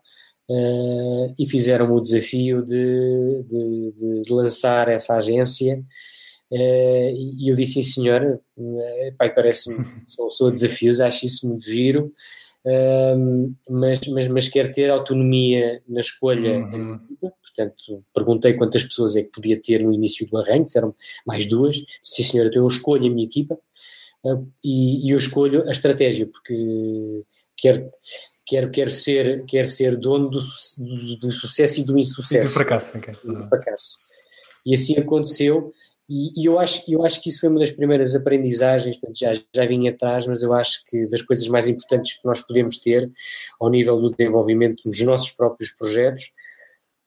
uh, 0.49 1.33
e 1.37 1.47
fizeram 1.47 1.93
o 1.93 2.01
desafio 2.01 2.63
de, 2.63 3.43
de, 3.47 4.21
de 4.23 4.33
lançar 4.33 4.87
essa 4.87 5.15
agência. 5.17 5.83
Uh, 6.51 7.11
e 7.37 7.49
eu 7.49 7.55
disse, 7.55 7.83
sim 7.83 7.83
senhor, 7.83 8.41
pai, 9.17 9.33
parece-me, 9.33 9.85
sou, 10.07 10.31
sou 10.31 10.51
desafios, 10.51 10.99
acho 10.99 11.25
isso 11.25 11.47
muito 11.47 11.63
giro, 11.63 12.11
mas, 13.69 13.99
mas, 14.07 14.27
mas 14.27 14.47
quero 14.47 14.71
ter 14.71 14.89
autonomia 14.89 15.81
na 15.87 16.01
escolha 16.01 16.59
uhum. 16.59 16.99
Portanto, 17.59 18.03
perguntei 18.13 18.53
quantas 18.53 18.83
pessoas 18.83 19.15
é 19.15 19.23
que 19.23 19.31
podia 19.31 19.59
ter 19.59 19.83
no 19.83 19.91
início 19.91 20.27
do 20.27 20.37
arranque, 20.37 20.65
disseram 20.65 20.95
mais 21.25 21.45
duas. 21.45 21.83
Sim, 22.01 22.23
senhora, 22.23 22.49
então 22.49 22.61
eu 22.61 22.67
escolho 22.67 23.05
a 23.05 23.09
minha 23.09 23.25
equipa 23.25 23.57
uh, 24.23 24.47
e, 24.63 25.07
e, 25.07 25.11
eu 25.11 25.17
escolho 25.17 25.67
a 25.67 25.71
estratégia, 25.71 26.25
porque 26.25 27.25
quero, 27.57 27.89
quero, 28.49 28.71
quero, 28.71 28.91
ser, 28.91 29.45
quero 29.45 29.67
ser 29.67 29.95
dono 29.95 30.29
do, 30.29 30.39
do, 30.39 31.15
do 31.17 31.31
sucesso 31.31 31.79
e 31.79 31.83
do 31.83 31.97
insucesso. 31.97 32.43
E 32.43 32.47
do 32.47 32.53
fracasso. 32.53 32.97
Okay. 32.97 33.13
do 33.23 33.47
fracasso. 33.47 33.99
E 34.65 34.73
assim 34.73 34.97
aconteceu. 34.97 35.71
E, 36.09 36.41
e, 36.41 36.45
eu, 36.45 36.59
acho, 36.59 36.83
eu 36.91 37.05
acho 37.05 37.21
que 37.21 37.29
isso 37.29 37.41
foi 37.41 37.49
uma 37.49 37.59
das 37.59 37.69
primeiras 37.69 38.15
aprendizagens, 38.15 38.97
portanto, 38.97 39.19
já, 39.19 39.33
já 39.53 39.65
vinha 39.65 39.91
atrás, 39.91 40.25
mas 40.25 40.41
eu 40.41 40.53
acho 40.53 40.83
que 40.87 41.05
das 41.05 41.21
coisas 41.21 41.47
mais 41.47 41.67
importantes 41.67 42.19
que 42.19 42.27
nós 42.27 42.41
podemos 42.41 42.79
ter 42.79 43.11
ao 43.59 43.69
nível 43.69 44.01
do 44.01 44.09
desenvolvimento 44.09 44.89
dos 44.89 45.01
nossos 45.03 45.29
próprios 45.29 45.69
projetos 45.69 46.31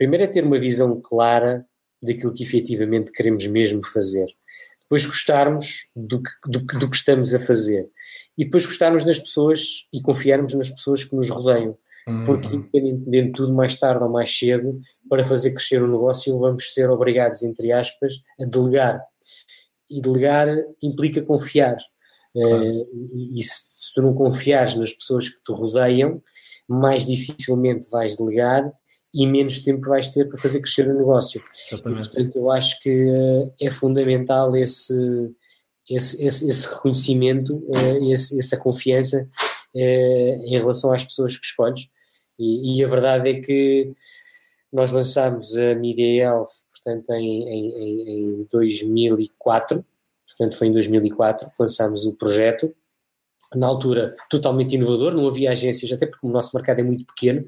Primeiro 0.02 0.24
é 0.24 0.26
ter 0.26 0.42
uma 0.42 0.58
visão 0.58 1.00
clara 1.00 1.64
daquilo 2.02 2.34
que 2.34 2.42
efetivamente 2.42 3.12
queremos 3.12 3.46
mesmo 3.46 3.86
fazer. 3.86 4.26
Depois 4.80 5.06
gostarmos 5.06 5.88
do 5.94 6.20
que, 6.20 6.30
do, 6.44 6.58
do 6.58 6.90
que 6.90 6.96
estamos 6.96 7.32
a 7.32 7.38
fazer. 7.38 7.88
E 8.36 8.44
depois 8.44 8.66
gostarmos 8.66 9.04
das 9.04 9.18
pessoas 9.18 9.88
e 9.92 10.00
confiarmos 10.00 10.54
nas 10.54 10.70
pessoas 10.70 11.04
que 11.04 11.14
nos 11.14 11.28
rodeiam. 11.28 11.76
Uhum. 12.06 12.24
Porque, 12.24 12.48
independentemente 12.54 13.26
de 13.26 13.32
tudo, 13.32 13.54
mais 13.54 13.78
tarde 13.78 14.02
ou 14.02 14.10
mais 14.10 14.36
cedo, 14.36 14.80
para 15.08 15.24
fazer 15.24 15.52
crescer 15.52 15.82
o 15.82 15.88
negócio, 15.88 16.38
vamos 16.38 16.72
ser 16.72 16.90
obrigados, 16.90 17.42
entre 17.42 17.70
aspas, 17.72 18.14
a 18.40 18.44
delegar. 18.44 19.00
E 19.88 20.00
delegar 20.00 20.48
implica 20.82 21.22
confiar. 21.22 21.76
Claro. 22.32 22.64
Uh, 22.64 23.30
e 23.34 23.42
se, 23.42 23.70
se, 23.76 23.94
tu 23.94 24.02
não 24.02 24.14
confiares 24.14 24.74
nas 24.74 24.92
pessoas 24.92 25.28
que 25.28 25.42
te 25.42 25.52
rodeiam, 25.52 26.22
mais 26.66 27.06
dificilmente 27.06 27.88
vais 27.90 28.16
delegar 28.16 28.72
e 29.14 29.26
menos 29.26 29.62
tempo 29.62 29.88
vais 29.88 30.08
ter 30.08 30.26
para 30.26 30.38
fazer 30.38 30.60
crescer 30.60 30.88
o 30.88 30.96
negócio. 30.96 31.42
E, 31.70 31.76
portanto, 31.76 32.36
eu 32.36 32.50
acho 32.50 32.80
que 32.80 32.88
eh, 32.90 33.66
é 33.66 33.70
fundamental 33.70 34.56
esse, 34.56 34.94
esse, 35.94 36.24
esse, 36.24 36.48
esse 36.48 36.66
reconhecimento, 36.66 37.62
eh, 37.74 38.12
esse, 38.12 38.38
essa 38.38 38.56
confiança 38.56 39.28
eh, 39.74 40.40
em 40.44 40.58
relação 40.58 40.92
às 40.92 41.04
pessoas 41.04 41.36
que 41.36 41.44
escolhes. 41.44 41.88
E, 42.38 42.78
e 42.78 42.84
a 42.84 42.88
verdade 42.88 43.28
é 43.28 43.40
que 43.40 43.92
nós 44.72 44.90
lançámos 44.90 45.56
a 45.56 45.74
Media 45.74 46.24
Health, 46.24 46.48
portanto, 46.72 47.10
em, 47.10 47.48
em, 47.48 48.40
em 48.40 48.48
2004, 48.50 49.84
portanto, 50.26 50.56
foi 50.56 50.68
em 50.68 50.72
2004 50.72 51.48
que 51.48 51.56
lançámos 51.60 52.06
o 52.06 52.16
projeto. 52.16 52.74
Na 53.54 53.66
altura, 53.66 54.16
totalmente 54.30 54.74
inovador, 54.74 55.14
não 55.14 55.26
havia 55.26 55.50
agências, 55.52 55.92
até 55.92 56.06
porque 56.06 56.26
o 56.26 56.30
nosso 56.30 56.56
mercado 56.56 56.78
é 56.78 56.82
muito 56.82 57.04
pequeno, 57.04 57.46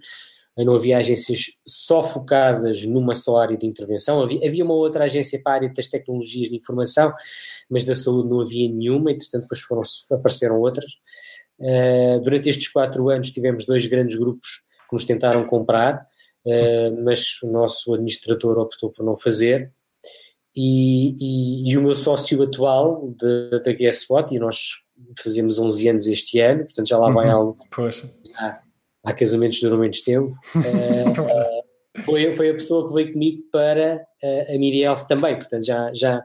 não 0.63 0.77
havia 0.77 0.99
agências 0.99 1.47
só 1.67 2.03
focadas 2.03 2.87
numa 2.87 3.15
só 3.15 3.39
área 3.39 3.57
de 3.57 3.67
intervenção, 3.67 4.23
havia, 4.23 4.47
havia 4.47 4.65
uma 4.65 4.75
outra 4.75 5.05
agência 5.05 5.41
para 5.43 5.53
a 5.53 5.55
área 5.57 5.73
das 5.73 5.89
tecnologias 5.89 6.49
de 6.49 6.57
informação, 6.57 7.13
mas 7.69 7.85
da 7.85 7.97
saúde 7.97 8.29
não 8.29 8.41
havia 8.41 8.69
nenhuma, 8.69 9.11
entretanto 9.11 9.43
depois 9.43 9.61
foram, 9.61 9.83
apareceram 10.13 10.61
outras. 10.61 10.93
Uh, 11.59 12.21
durante 12.23 12.49
estes 12.49 12.69
quatro 12.69 13.09
anos 13.09 13.31
tivemos 13.31 13.65
dois 13.65 13.87
grandes 13.87 14.17
grupos 14.17 14.63
que 14.89 14.95
nos 14.95 15.05
tentaram 15.05 15.45
comprar, 15.47 16.07
uh, 16.47 17.05
mas 17.05 17.43
o 17.43 17.49
nosso 17.49 17.93
administrador 17.95 18.59
optou 18.59 18.91
por 18.91 19.05
não 19.05 19.17
fazer, 19.17 19.73
e, 20.55 21.17
e, 21.19 21.73
e 21.73 21.77
o 21.77 21.83
meu 21.83 21.97
sócio 21.97 22.41
atual 22.41 23.13
da 23.65 23.73
Guess 23.73 24.07
What, 24.09 24.33
e 24.33 24.39
nós 24.39 24.85
fazemos 25.19 25.59
11 25.59 25.89
anos 25.89 26.07
este 26.07 26.39
ano, 26.39 26.65
portanto 26.65 26.89
já 26.89 26.97
lá 26.97 27.11
vai 27.11 27.27
uhum. 27.27 27.33
algo... 27.33 27.59
Poxa. 27.75 28.09
Já, 28.31 28.63
há 29.05 29.13
casamentos 29.13 29.61
duram 29.61 29.79
menos 29.79 30.01
tempo, 30.01 30.35
uh, 30.57 31.65
foi, 32.05 32.33
foi 32.33 32.51
a 32.51 32.55
pessoa 32.55 32.87
que 32.87 32.95
veio 32.95 33.13
comigo 33.13 33.43
para 33.53 34.05
uh, 34.23 34.55
a 34.55 34.59
Miriel 34.59 34.97
também, 35.07 35.37
portanto 35.37 35.65
já, 35.65 35.93
já, 35.95 36.23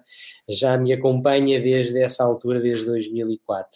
já 0.47 0.77
me 0.77 0.93
acompanha 0.93 1.59
desde 1.59 2.01
essa 2.01 2.23
altura, 2.23 2.59
desde 2.59 2.85
2004. 2.85 3.69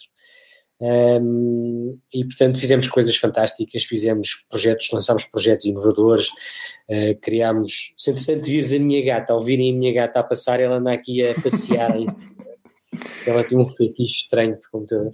Um, 0.80 1.98
e 2.12 2.24
portanto 2.24 2.58
fizemos 2.58 2.88
coisas 2.88 3.16
fantásticas, 3.16 3.84
fizemos 3.84 4.44
projetos, 4.50 4.90
lançámos 4.92 5.24
projetos 5.24 5.64
inovadores, 5.64 6.28
uh, 6.88 7.18
criámos, 7.22 7.94
se 7.96 8.10
entretanto 8.10 8.46
vires 8.46 8.72
a 8.72 8.78
minha 8.78 9.04
gata, 9.04 9.32
ao 9.32 9.40
virem 9.40 9.72
a 9.72 9.76
minha 9.76 9.92
gata 9.92 10.20
a 10.20 10.24
passar, 10.24 10.60
ela 10.60 10.76
anda 10.76 10.92
aqui 10.92 11.24
a 11.24 11.32
passear 11.40 11.96
ela 13.26 13.44
tem 13.44 13.58
um 13.58 13.66
fetiche 13.66 14.22
estranho 14.22 14.58
de 14.58 14.68
computador. 14.70 15.12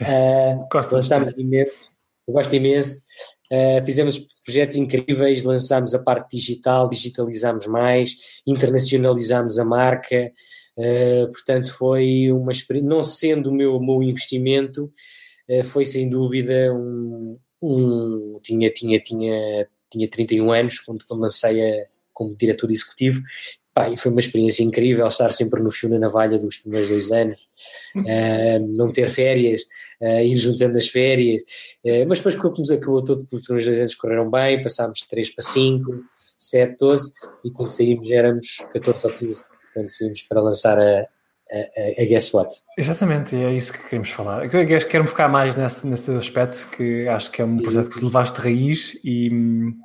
Uh, 0.00 0.68
lançámos 0.92 1.32
imenso, 1.36 1.78
eu 2.26 2.34
gosto 2.34 2.54
imenso. 2.54 3.02
Uh, 3.52 3.84
fizemos 3.84 4.18
projetos 4.44 4.76
incríveis, 4.76 5.42
lançámos 5.42 5.94
a 5.94 5.98
parte 5.98 6.36
digital, 6.36 6.88
digitalizámos 6.88 7.66
mais, 7.66 8.14
internacionalizámos 8.46 9.58
a 9.58 9.64
marca, 9.64 10.32
uh, 10.76 11.28
portanto 11.30 11.74
foi 11.74 12.30
uma 12.30 12.52
experiência, 12.52 12.88
não 12.88 13.02
sendo 13.02 13.50
o 13.50 13.54
meu, 13.54 13.80
meu 13.80 14.02
investimento, 14.04 14.92
uh, 15.48 15.64
foi 15.64 15.84
sem 15.84 16.08
dúvida 16.08 16.72
um, 16.72 17.38
um, 17.60 18.38
tinha, 18.40 18.70
tinha, 18.70 19.00
tinha, 19.00 19.68
tinha 19.90 20.08
31 20.08 20.52
anos 20.52 20.78
quando, 20.78 21.04
quando 21.04 21.22
lancei 21.22 21.60
a, 21.60 21.86
como 22.12 22.36
diretor 22.36 22.70
executivo 22.70 23.20
Pá, 23.72 23.88
e 23.88 23.96
foi 23.96 24.10
uma 24.10 24.20
experiência 24.20 24.64
incrível 24.64 25.06
estar 25.06 25.30
sempre 25.30 25.62
no 25.62 25.70
fio 25.70 25.88
na 25.88 25.98
navalha 25.98 26.38
dos 26.38 26.58
primeiros 26.58 26.88
dois 26.88 27.12
anos, 27.12 27.38
uh, 27.96 28.66
não 28.68 28.90
ter 28.90 29.08
férias, 29.08 29.62
uh, 30.00 30.20
ir 30.20 30.36
juntando 30.36 30.76
as 30.76 30.88
férias, 30.88 31.42
uh, 31.84 32.04
mas 32.08 32.18
depois 32.18 32.34
que 32.34 32.74
acabou 32.74 33.04
tudo, 33.04 33.26
os 33.30 33.44
primeiros 33.44 33.66
dois 33.66 33.78
anos 33.78 33.94
correram 33.94 34.28
bem, 34.28 34.60
passámos 34.60 35.02
3 35.02 35.30
para 35.30 35.44
5, 35.44 36.04
7, 36.36 36.76
12, 36.78 37.12
e 37.44 37.50
quando 37.50 37.70
saímos 37.70 38.10
éramos 38.10 38.56
14 38.72 39.06
ou 39.06 39.12
15, 39.12 39.42
quando 39.72 39.88
saímos 39.88 40.22
para 40.22 40.40
lançar 40.40 40.76
a, 40.76 41.06
a, 41.52 42.02
a, 42.02 42.04
Guess 42.06 42.34
What. 42.34 42.54
Exatamente, 42.76 43.36
e 43.36 43.42
é 43.42 43.52
isso 43.52 43.72
que 43.72 43.82
queremos 43.82 44.10
falar. 44.10 44.44
Eu 44.44 44.80
quero 44.88 45.06
focar 45.06 45.30
mais 45.30 45.56
nesse, 45.56 45.86
nesse 45.86 46.10
aspecto, 46.12 46.68
que 46.76 47.08
acho 47.08 47.30
que 47.30 47.42
é 47.42 47.44
um 47.44 47.58
projeto 47.58 47.90
que 47.90 48.04
levaste 48.04 48.40
de 48.40 48.42
raiz 48.42 48.98
e 49.04 49.30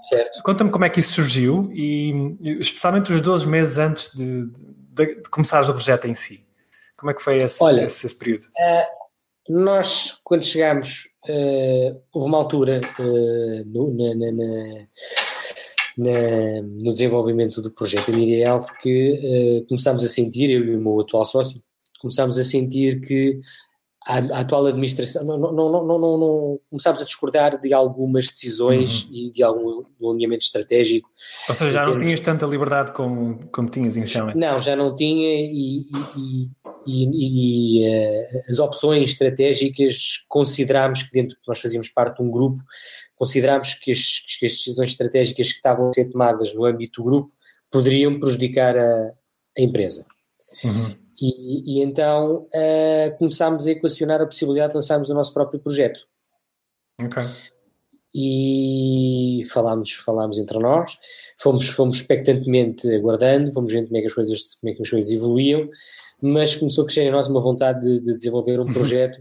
certo. 0.03 0.43
conta-me 0.43 0.69
como 0.69 0.86
é 0.86 0.89
que 0.89 1.00
isso 1.00 1.13
surgiu 1.13 1.69
e 1.74 2.13
especialmente 2.60 3.12
os 3.12 3.22
12 3.22 3.48
meses 3.48 3.77
antes 3.77 4.12
de, 4.15 4.48
de, 4.93 5.15
de 5.15 5.29
começares 5.29 5.67
o 5.67 5.74
projeto 5.74 6.05
em 6.05 6.13
si. 6.13 6.45
Como 6.98 7.12
é 7.12 7.13
que 7.13 7.22
foi 7.22 7.38
esse, 7.38 7.63
Olha, 7.63 7.84
esse, 7.84 8.05
esse 8.05 8.15
período? 8.15 8.43
Uh, 8.43 9.53
nós, 9.53 10.19
quando 10.24 10.43
chegámos, 10.43 11.05
uh, 11.29 12.01
houve 12.13 12.27
uma 12.27 12.38
altura 12.38 12.81
uh, 13.00 13.65
no, 13.65 13.93
na, 13.93 14.15
na, 14.15 14.31
na 14.31 14.88
na, 15.98 16.62
no 16.62 16.92
desenvolvimento 16.92 17.62
do 17.62 17.72
projeto 17.72 18.12
Media 18.12 18.46
Health 18.46 18.66
que 18.82 19.62
uh, 19.64 19.68
começámos 19.68 20.04
a 20.04 20.08
sentir, 20.08 20.50
eu 20.50 20.64
e 20.66 20.75
o 20.75 20.82
meu 20.82 21.00
atual 21.00 21.25
sócio, 21.25 21.62
começámos 22.00 22.38
a 22.38 22.44
sentir 22.44 23.02
que 23.02 23.40
a, 24.06 24.20
a 24.20 24.40
atual 24.42 24.68
administração, 24.68 25.24
não, 25.24 25.38
não, 25.38 25.52
não, 25.52 25.84
não, 25.84 26.18
não, 26.18 26.60
começámos 26.70 27.02
a 27.02 27.04
discordar 27.04 27.60
de 27.60 27.74
algumas 27.74 28.28
decisões 28.28 29.06
uhum. 29.06 29.16
e 29.16 29.32
de 29.32 29.42
algum 29.42 29.84
alinhamento 30.12 30.46
estratégico. 30.46 31.10
Ou 31.50 31.56
seja, 31.56 31.72
já 31.72 31.86
não 31.88 32.00
tinhas 32.00 32.20
tanta 32.20 32.46
liberdade 32.46 32.92
como, 32.92 33.40
como 33.52 33.68
tinhas 33.70 33.98
inicialmente? 33.98 34.38
Não, 34.38 34.62
já 34.62 34.75
não 34.75 34.96
tinha 34.96 35.28
e, 35.28 35.82
e, 36.16 36.50
e, 36.86 37.82
e 37.82 37.90
uh, 37.90 38.42
as 38.48 38.60
opções 38.60 39.10
estratégicas 39.10 40.24
considerámos 40.30 41.02
que 41.02 41.12
dentro, 41.12 41.36
nós 41.48 41.60
fazíamos 41.60 41.90
parte 41.90 42.18
de 42.18 42.24
um 42.24 42.30
grupo 42.30 42.62
considerámos 43.15 43.74
que 43.75 43.91
as, 43.91 44.19
que 44.39 44.45
as 44.45 44.53
decisões 44.53 44.91
estratégicas 44.91 45.48
que 45.48 45.55
estavam 45.55 45.89
a 45.89 45.93
ser 45.93 46.10
tomadas 46.12 46.53
no 46.53 46.65
âmbito 46.65 47.01
do 47.01 47.05
grupo 47.05 47.31
poderiam 47.72 48.19
prejudicar 48.19 48.77
a, 48.77 49.13
a 49.57 49.62
empresa. 49.62 50.05
Uhum. 50.63 50.95
E, 51.22 51.79
e, 51.79 51.84
então 51.84 52.48
uh, 52.53 53.17
começámos 53.17 53.67
a 53.67 53.72
equacionar 53.72 54.22
a 54.22 54.25
possibilidade 54.25 54.72
de 54.72 54.75
lançarmos 54.75 55.10
o 55.10 55.13
nosso 55.13 55.34
próprio 55.34 55.60
projeto. 55.60 56.01
Ok. 57.01 57.22
e 58.17 59.43
falámos, 59.50 59.91
falámos 59.91 60.39
entre 60.39 60.57
nós, 60.60 60.98
fomos, 61.38 61.67
fomos 61.67 61.98
expectantemente 61.98 62.89
aguardando, 62.95 63.51
fomos 63.51 63.74
vendo 63.74 63.88
como 63.88 63.98
é 63.98 64.00
que 64.00 64.07
as 64.07 64.13
coisas, 64.13 64.55
como 64.55 64.72
é 64.72 64.75
que 64.75 64.81
as 64.81 64.89
coisas 64.89 65.12
evoluíam, 65.12 65.69
mas 66.22 66.55
começou 66.55 66.84
a 66.84 66.86
crescer 66.86 67.01
em 67.01 67.12
nós 67.12 67.27
uma 67.27 67.41
vontade 67.41 67.81
de, 67.81 68.00
de 68.00 68.15
desenvolver 68.15 68.62
um 68.62 68.63
uhum. 68.63 68.74
projeto 68.74 69.19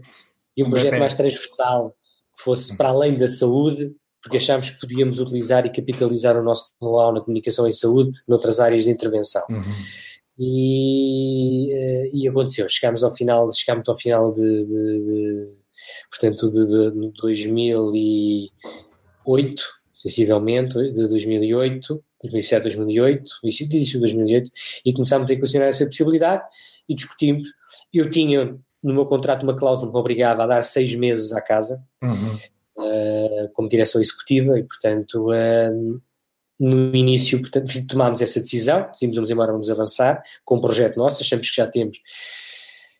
e 0.55 0.63
um 0.63 0.69
projeto 0.69 0.97
mais 0.97 1.13
transversal, 1.13 1.93
que 2.35 2.43
fosse 2.43 2.77
para 2.77 2.89
além 2.89 3.17
da 3.17 3.27
saúde, 3.27 3.91
porque 4.21 4.37
achámos 4.37 4.69
que 4.71 4.79
podíamos 4.79 5.19
utilizar 5.19 5.65
e 5.65 5.71
capitalizar 5.71 6.37
o 6.37 6.43
nosso 6.43 6.71
know-how 6.81 7.13
na 7.13 7.21
comunicação 7.21 7.67
em 7.67 7.71
saúde 7.71 8.11
noutras 8.27 8.59
áreas 8.59 8.83
de 8.85 8.91
intervenção. 8.91 9.43
Uhum. 9.49 9.63
E, 10.37 11.71
eh, 11.71 12.09
e 12.11 12.27
aconteceu, 12.27 12.67
chegámos 12.67 13.03
ao 13.03 13.13
final, 13.13 13.49
chegámos 13.53 13.87
ao 13.87 13.97
final 13.97 14.33
de, 14.33 14.65
de, 14.65 15.05
de 15.05 15.53
portanto, 16.09 16.51
de, 16.51 16.65
de 16.65 16.91
2008, 17.21 19.63
sensivelmente, 19.93 20.73
de 20.91 21.07
2008, 21.07 22.03
2007, 22.23 22.63
2008, 22.63 23.31
início 23.43 23.69
de 23.69 23.99
2008, 23.99 24.49
e 24.85 24.93
começámos 24.93 25.31
a 25.31 25.35
questionar 25.35 25.67
essa 25.67 25.85
possibilidade 25.85 26.43
e 26.89 26.95
discutimos. 26.95 27.47
Eu 27.93 28.09
tinha 28.09 28.57
no 28.85 28.93
meu 28.93 29.05
contrato 29.07 29.41
uma 29.41 29.55
cláusula 29.55 29.89
que 29.89 29.95
me 29.95 29.99
obrigava 29.99 30.43
a 30.43 30.47
dar 30.47 30.61
seis 30.61 30.93
meses 30.93 31.31
à 31.31 31.41
casa, 31.41 31.83
uhum. 32.03 32.35
uh, 32.77 33.49
como 33.53 33.67
direção 33.67 33.99
executiva, 33.99 34.59
e 34.59 34.63
portanto, 34.63 35.31
uh, 35.31 36.01
no 36.59 36.95
início, 36.95 37.41
portanto, 37.41 37.71
tomámos 37.87 38.21
essa 38.21 38.39
decisão, 38.39 38.87
decidimos 38.87 39.15
vamos 39.15 39.31
embora, 39.31 39.51
vamos 39.51 39.71
avançar 39.71 40.21
com 40.43 40.55
o 40.55 40.57
um 40.59 40.61
projeto 40.61 40.97
nosso, 40.97 41.23
achamos 41.23 41.49
que 41.49 41.55
já 41.55 41.65
temos 41.65 41.97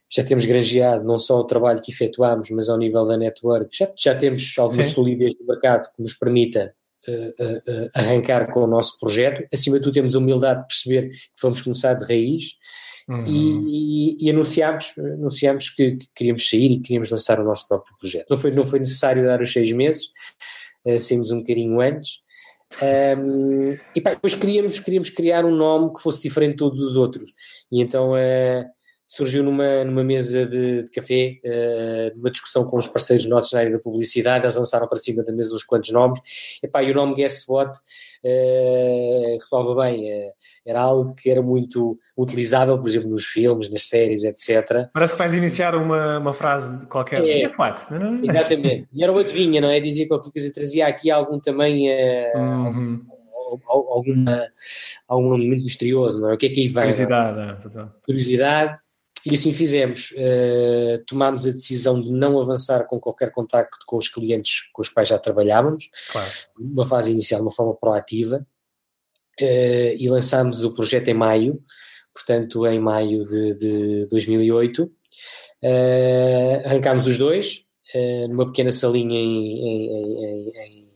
já 0.10 0.24
temos 0.24 0.46
granjeado 0.46 1.04
não 1.04 1.18
só 1.18 1.40
o 1.40 1.44
trabalho 1.44 1.82
que 1.82 1.92
efetuamos, 1.92 2.50
mas 2.50 2.70
ao 2.70 2.78
nível 2.78 3.06
da 3.06 3.18
network, 3.18 3.76
já, 3.76 3.92
já 3.96 4.16
temos 4.16 4.54
alguma 4.58 4.84
Sim. 4.84 4.92
solidez 4.92 5.34
no 5.40 5.46
mercado 5.46 5.92
que 5.94 6.02
nos 6.02 6.14
permita 6.14 6.74
uh, 7.08 7.90
arrancar 7.94 8.50
com 8.52 8.62
o 8.62 8.68
nosso 8.68 9.00
projeto. 9.00 9.46
Acima 9.52 9.78
de 9.78 9.84
tudo, 9.84 9.94
temos 9.94 10.16
a 10.16 10.20
humildade 10.20 10.62
de 10.62 10.68
perceber 10.68 11.10
que 11.10 11.42
vamos 11.42 11.60
começar 11.62 11.96
de 11.96 12.06
raiz 12.06 12.54
uhum. 13.08 13.24
e, 13.28 14.26
e, 14.26 14.30
anunciámos, 14.30 14.98
anunciámos 14.98 15.70
que, 15.70 15.98
que, 15.98 16.08
queríamos 16.16 16.48
sair 16.48 16.72
e 16.72 16.80
queríamos 16.80 17.10
lançar 17.10 17.40
o 17.40 17.44
nosso 17.44 17.68
próprio 17.68 17.96
projeto. 17.98 18.28
Não 18.30 18.38
foi, 18.38 18.52
não 18.52 18.64
foi 18.64 18.80
necessário 18.80 19.24
dar 19.24 19.42
os 19.42 19.52
seis 19.52 19.72
meses, 19.72 20.08
uh, 20.86 21.00
saímos 21.00 21.32
um 21.32 21.40
bocadinho 21.40 21.80
antes. 21.80 22.24
Um, 22.82 23.78
e 23.96 24.02
pá, 24.02 24.12
depois 24.12 24.36
queríamos, 24.36 24.80
queríamos 24.80 25.10
criar 25.10 25.46
um 25.46 25.56
nome 25.56 25.94
que 25.94 26.02
fosse 26.02 26.22
diferente 26.22 26.52
de 26.52 26.58
todos 26.58 26.82
os 26.82 26.98
outros. 26.98 27.34
E 27.72 27.82
então 27.82 28.14
uh, 28.14 28.66
surgiu 29.08 29.44
numa, 29.44 29.84
numa 29.84 30.04
mesa 30.04 30.46
de, 30.46 30.84
de 30.84 30.92
café, 30.92 31.40
uh, 31.44 32.18
numa 32.18 32.32
discussão 32.32 32.66
com 32.66 32.78
os 32.78 32.88
parceiros 32.88 33.26
nossos 33.26 33.52
na 33.52 33.60
área 33.60 33.72
da 33.72 33.80
publicidade, 33.80 34.46
eles 34.46 34.56
lançaram 34.56 34.88
para 34.88 34.98
cima 34.98 35.24
da 35.24 35.32
mesa 35.32 35.54
uns 35.56 35.64
quantos 35.64 35.92
nomes, 35.92 36.20
e, 36.62 36.68
pá, 36.68 36.84
e 36.84 36.92
o 36.92 36.96
nome 36.96 37.14
Guess 37.16 37.46
What 37.48 37.78
uh, 38.24 39.76
bem, 39.76 40.12
uh, 40.12 40.32
era 40.66 40.82
algo 40.82 41.14
que 41.14 41.30
era 41.30 41.42
muito 41.42 42.00
utilizável, 42.18 42.80
por 42.80 42.88
exemplo, 42.88 43.10
nos 43.10 43.26
filmes, 43.26 43.70
nas 43.70 43.84
séries, 43.84 44.24
etc. 44.24 44.90
Parece 44.94 45.14
que 45.14 45.20
vais 45.20 45.34
iniciar 45.34 45.76
uma, 45.76 46.20
uma 46.20 46.34
frase 46.34 46.86
qualquer. 46.88 47.24
É, 47.24 47.42
Guess 47.42 47.58
What? 47.58 47.86
Exatamente, 48.24 48.88
e 48.94 49.04
era 49.04 49.14
o 49.14 49.20
adivinha, 49.20 49.62
não 49.62 49.70
é? 49.70 49.80
Dizia 49.80 50.08
qualquer 50.08 50.32
coisa, 50.32 50.54
trazia 50.54 50.88
aqui 50.88 51.12
algum 51.12 51.40
também... 51.40 51.90
Uh, 51.90 52.38
uhum 52.38 53.16
alguma, 53.68 54.48
algum 55.08 55.36
elemento 55.36 55.64
misterioso, 55.64 56.22
não 56.22 56.32
é? 56.32 56.34
O 56.34 56.38
que 56.38 56.48
é 56.48 56.50
que 56.50 56.62
aí 56.62 56.68
vem? 56.68 56.84
Curiosidade. 56.84 57.40
É? 57.40 57.88
Curiosidade. 58.04 58.80
E 59.26 59.34
assim 59.34 59.54
fizemos. 59.54 60.12
Uh, 60.12 61.04
tomámos 61.08 61.48
a 61.48 61.52
decisão 61.52 62.00
de 62.00 62.12
não 62.12 62.40
avançar 62.40 62.86
com 62.86 63.00
qualquer 63.00 63.32
contacto 63.32 63.84
com 63.88 63.98
os 63.98 64.08
clientes 64.08 64.70
com 64.72 64.82
os 64.82 64.90
quais 64.90 65.10
já 65.10 65.18
trabalhávamos, 65.18 65.90
claro. 66.12 66.32
uma 66.60 66.86
fase 66.86 67.12
inicial, 67.12 67.42
de 67.42 67.48
uma 67.48 67.52
forma 67.52 67.76
proativa, 67.76 68.46
uh, 69.42 69.96
e 69.98 70.08
lançámos 70.08 70.64
o 70.64 70.74
projeto 70.74 71.08
em 71.08 71.16
maio, 71.16 71.60
portanto, 72.14 72.68
em 72.68 72.80
maio 72.80 73.26
de, 73.26 73.56
de 73.58 74.06
2008. 74.08 74.84
Uh, 74.84 74.92
eh, 75.64 76.62
arrancámos 76.66 77.08
os 77.08 77.18
dois, 77.18 77.66
numa 78.30 78.46
pequena 78.46 78.72
salinha 78.72 79.18
em, 79.18 79.58
em, 79.58 79.90
em, 79.90 80.50
em, 80.50 80.90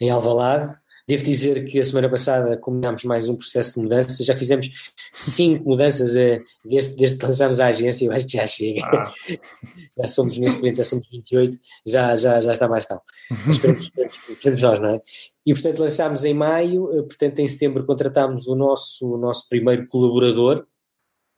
em 0.00 0.10
Alvalade, 0.10 0.79
Devo 1.10 1.24
dizer 1.24 1.64
que 1.64 1.80
a 1.80 1.84
semana 1.84 2.08
passada 2.08 2.56
combinámos 2.56 3.02
mais 3.02 3.28
um 3.28 3.34
processo 3.34 3.74
de 3.74 3.80
mudança, 3.80 4.22
já 4.22 4.36
fizemos 4.36 4.70
cinco 5.12 5.68
mudanças 5.68 6.14
uh, 6.14 6.40
desde, 6.64 6.94
desde 6.94 7.18
que 7.18 7.26
lançámos 7.26 7.58
a 7.58 7.66
agência, 7.66 8.06
eu 8.06 8.12
acho 8.12 8.26
que 8.26 8.36
já 8.36 8.46
chega. 8.46 8.80
Ah. 8.84 9.12
já 9.98 10.06
somos, 10.06 10.38
neste 10.38 10.60
momento, 10.60 10.76
já 10.76 10.84
somos 10.84 11.08
28, 11.08 11.58
já, 11.84 12.14
já, 12.14 12.40
já 12.40 12.52
está 12.52 12.68
mais 12.68 12.86
calmo. 12.86 13.02
Esperemos, 13.50 13.86
esperemos, 13.86 14.18
esperemos 14.28 14.62
nós, 14.62 14.78
não 14.78 14.88
é? 14.90 15.02
E, 15.44 15.52
portanto, 15.52 15.80
lançámos 15.80 16.24
em 16.24 16.32
maio, 16.32 16.84
uh, 16.84 17.02
portanto, 17.02 17.40
em 17.40 17.48
setembro 17.48 17.84
contratámos 17.84 18.46
o 18.46 18.54
nosso, 18.54 19.12
o 19.14 19.18
nosso 19.18 19.48
primeiro 19.48 19.86
colaborador, 19.88 20.64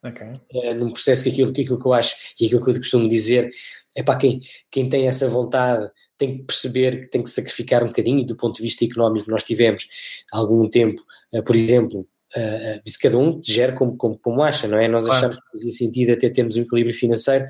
Okay. 0.04 0.32
Uh, 0.52 0.74
num 0.74 0.92
processo 0.92 1.22
que 1.22 1.30
aquilo, 1.30 1.52
aquilo 1.52 1.78
que 1.78 1.86
eu 1.86 1.92
acho 1.92 2.16
e 2.40 2.46
aquilo 2.46 2.60
que 2.60 2.70
eu 2.70 2.74
costumo 2.74 3.08
dizer 3.08 3.48
é 3.96 4.02
para 4.02 4.18
quem, 4.18 4.40
quem 4.68 4.88
tem 4.88 5.06
essa 5.06 5.28
vontade 5.28 5.88
tem 6.22 6.38
que 6.38 6.44
perceber 6.44 7.00
que 7.00 7.06
tem 7.08 7.22
que 7.22 7.30
sacrificar 7.30 7.82
um 7.82 7.88
bocadinho 7.88 8.20
e 8.20 8.24
do 8.24 8.36
ponto 8.36 8.56
de 8.56 8.62
vista 8.62 8.84
económico 8.84 9.28
nós 9.28 9.42
tivemos 9.42 9.88
algum 10.30 10.68
tempo, 10.68 11.02
uh, 11.32 11.42
por 11.42 11.56
exemplo, 11.56 12.06
uh, 12.36 12.80
isso 12.86 12.96
cada 13.00 13.18
um 13.18 13.40
gera 13.42 13.72
como, 13.72 13.96
como, 13.96 14.16
como 14.18 14.40
acha, 14.42 14.68
não 14.68 14.78
é? 14.78 14.86
Nós 14.86 15.04
claro. 15.04 15.18
achamos 15.18 15.36
que 15.36 15.50
fazia 15.50 15.72
sentido 15.72 16.12
até 16.12 16.30
termos 16.30 16.56
um 16.56 16.62
equilíbrio 16.62 16.94
financeiro, 16.94 17.46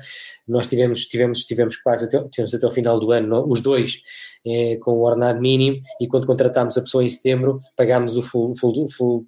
nós 0.47 0.65
tivemos, 0.65 1.05
tivemos, 1.05 1.45
tivemos 1.45 1.77
quase 1.77 2.05
até, 2.05 2.23
tivemos 2.29 2.53
até 2.55 2.65
o 2.65 2.71
final 2.71 2.99
do 2.99 3.11
ano, 3.11 3.27
não, 3.27 3.47
os 3.47 3.61
dois, 3.61 4.01
eh, 4.45 4.77
com 4.81 4.93
o 4.93 5.01
ordenado 5.03 5.39
mínimo, 5.39 5.79
e 6.01 6.07
quando 6.07 6.25
contratámos 6.25 6.75
a 6.77 6.81
pessoa 6.81 7.03
em 7.03 7.09
setembro, 7.09 7.61
pagámos 7.75 8.17
o 8.17 8.23
full, 8.23 8.55
full, 8.55 8.87
full 8.89 9.27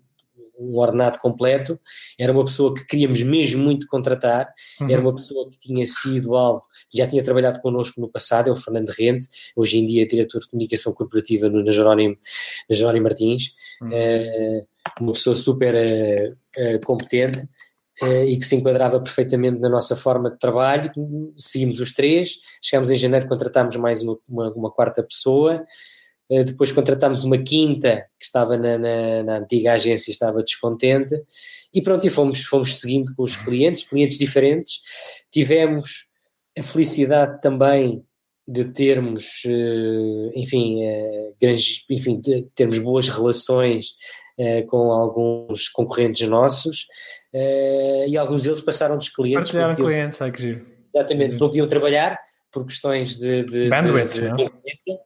um 0.60 0.78
ordenado 0.78 1.20
completo, 1.20 1.80
era 2.18 2.32
uma 2.32 2.44
pessoa 2.44 2.74
que 2.74 2.86
queríamos 2.86 3.22
mesmo 3.24 3.64
muito 3.64 3.88
contratar, 3.88 4.54
uhum. 4.80 4.90
era 4.90 5.02
uma 5.02 5.14
pessoa 5.14 5.50
que 5.50 5.60
tinha 5.60 5.86
sido 5.86 6.36
alvo, 6.36 6.64
já 6.94 7.08
tinha 7.08 7.24
trabalhado 7.24 7.62
connosco 7.62 8.00
no 8.00 8.10
passado, 8.10 8.50
é 8.50 8.52
o 8.52 8.56
Fernando 8.56 8.90
Rente, 8.90 9.28
hoje 9.56 9.78
em 9.78 9.86
dia 9.86 10.04
é 10.04 10.06
diretor 10.06 10.40
de 10.40 10.48
comunicação 10.48 10.94
corporativa 10.94 11.50
no, 11.50 11.64
na, 11.64 11.72
Jerónimo, 11.72 12.18
na 12.70 12.76
Jerónimo 12.76 13.04
Martins, 13.04 13.52
uhum. 13.82 13.90
uh, 13.90 14.68
uma 15.02 15.12
pessoa 15.12 15.36
super 15.36 15.74
uh, 15.76 16.28
uh, 16.62 16.86
competente, 16.86 17.48
e 18.28 18.38
que 18.38 18.44
se 18.44 18.58
enquadrava 18.58 19.00
perfeitamente 19.00 19.58
na 19.58 19.70
nossa 19.70 19.96
forma 19.96 20.30
de 20.30 20.38
trabalho. 20.38 20.92
Seguimos 21.38 21.80
os 21.80 21.94
três, 21.94 22.40
chegamos 22.62 22.92
em 22.92 22.96
janeiro, 22.98 23.26
contratámos 23.26 23.78
mais 23.78 24.02
uma, 24.02 24.18
uma, 24.28 24.52
uma 24.52 24.70
quarta 24.70 25.02
pessoa, 25.02 25.64
depois 26.30 26.72
contratámos 26.72 27.24
uma 27.24 27.38
quinta 27.38 28.04
que 28.20 28.26
estava 28.26 28.58
na, 28.58 28.78
na, 28.78 29.24
na, 29.24 29.38
antiga 29.38 29.74
agência, 29.74 30.12
estava 30.12 30.42
descontente, 30.42 31.16
e 31.74 31.82
pronto, 31.82 32.06
e 32.08 32.10
fomos, 32.10 32.44
fomos 32.44 32.80
seguindo 32.80 33.14
com 33.16 33.24
os 33.24 33.36
clientes, 33.36 33.84
clientes 33.84 34.18
diferentes. 34.18 34.80
Tivemos 35.32 36.06
a 36.58 36.64
felicidade 36.64 37.42
também 37.42 38.04
de 38.48 38.66
termos, 38.66 39.44
eh, 39.46 40.32
enfim, 40.40 40.84
eh, 40.84 41.34
grandes, 41.40 41.84
enfim, 41.90 42.20
de 42.20 42.44
termos 42.56 42.80
boas 42.80 43.10
relações 43.10 43.96
com 44.68 44.92
alguns 44.92 45.70
concorrentes 45.70 46.28
nossos, 46.28 46.88
e 47.34 48.18
alguns 48.18 48.44
deles 48.44 48.60
passaram 48.60 48.98
dos 48.98 49.08
clientes. 49.08 49.52
Partilharam 49.52 49.76
clientes, 49.76 50.22
ai 50.22 50.30
que 50.30 50.42
giro. 50.42 50.66
Exatamente, 50.94 51.38
não 51.38 51.48
podiam 51.48 51.68
trabalhar 51.68 52.20
por 52.52 52.66
questões 52.66 53.18
de, 53.18 53.44
de 53.44 53.70
bandwidth, 53.70 54.14
de, 54.14 54.20
de, 54.22 55.00